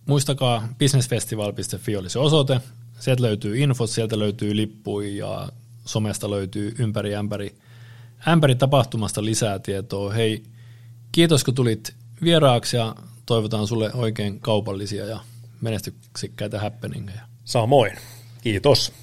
Muistakaa 0.06 0.68
businessfestival.fi 0.80 1.96
oli 1.96 2.10
se 2.10 2.20
osoite. 2.20 2.62
Sieltä 3.00 3.24
löytyy 3.24 3.58
info, 3.58 3.88
sieltä 3.88 4.20
löytyy 4.20 4.56
lippuja 4.56 5.28
ja 5.28 5.50
somesta 5.86 6.30
löytyy 6.30 6.76
ympäri 6.80 7.16
ämpäri, 7.16 7.56
ämpäri 8.28 8.56
tapahtumasta 8.56 9.26
lisää 9.26 9.60
tietoa. 9.60 10.14
Hei, 10.14 10.44
kiitos 11.12 11.44
kun 11.44 11.56
tulit 11.56 11.96
vieraaksi 12.24 12.78
ja 12.78 12.96
toivotaan 13.26 13.68
sulle 13.68 13.94
oikein 13.94 14.40
kaupallisia 14.40 15.06
ja 15.06 15.20
menestyksekkäitä 15.62 16.60
happeningeja. 16.60 17.22
Samoin. 17.46 17.92
Kiitos. 18.42 18.94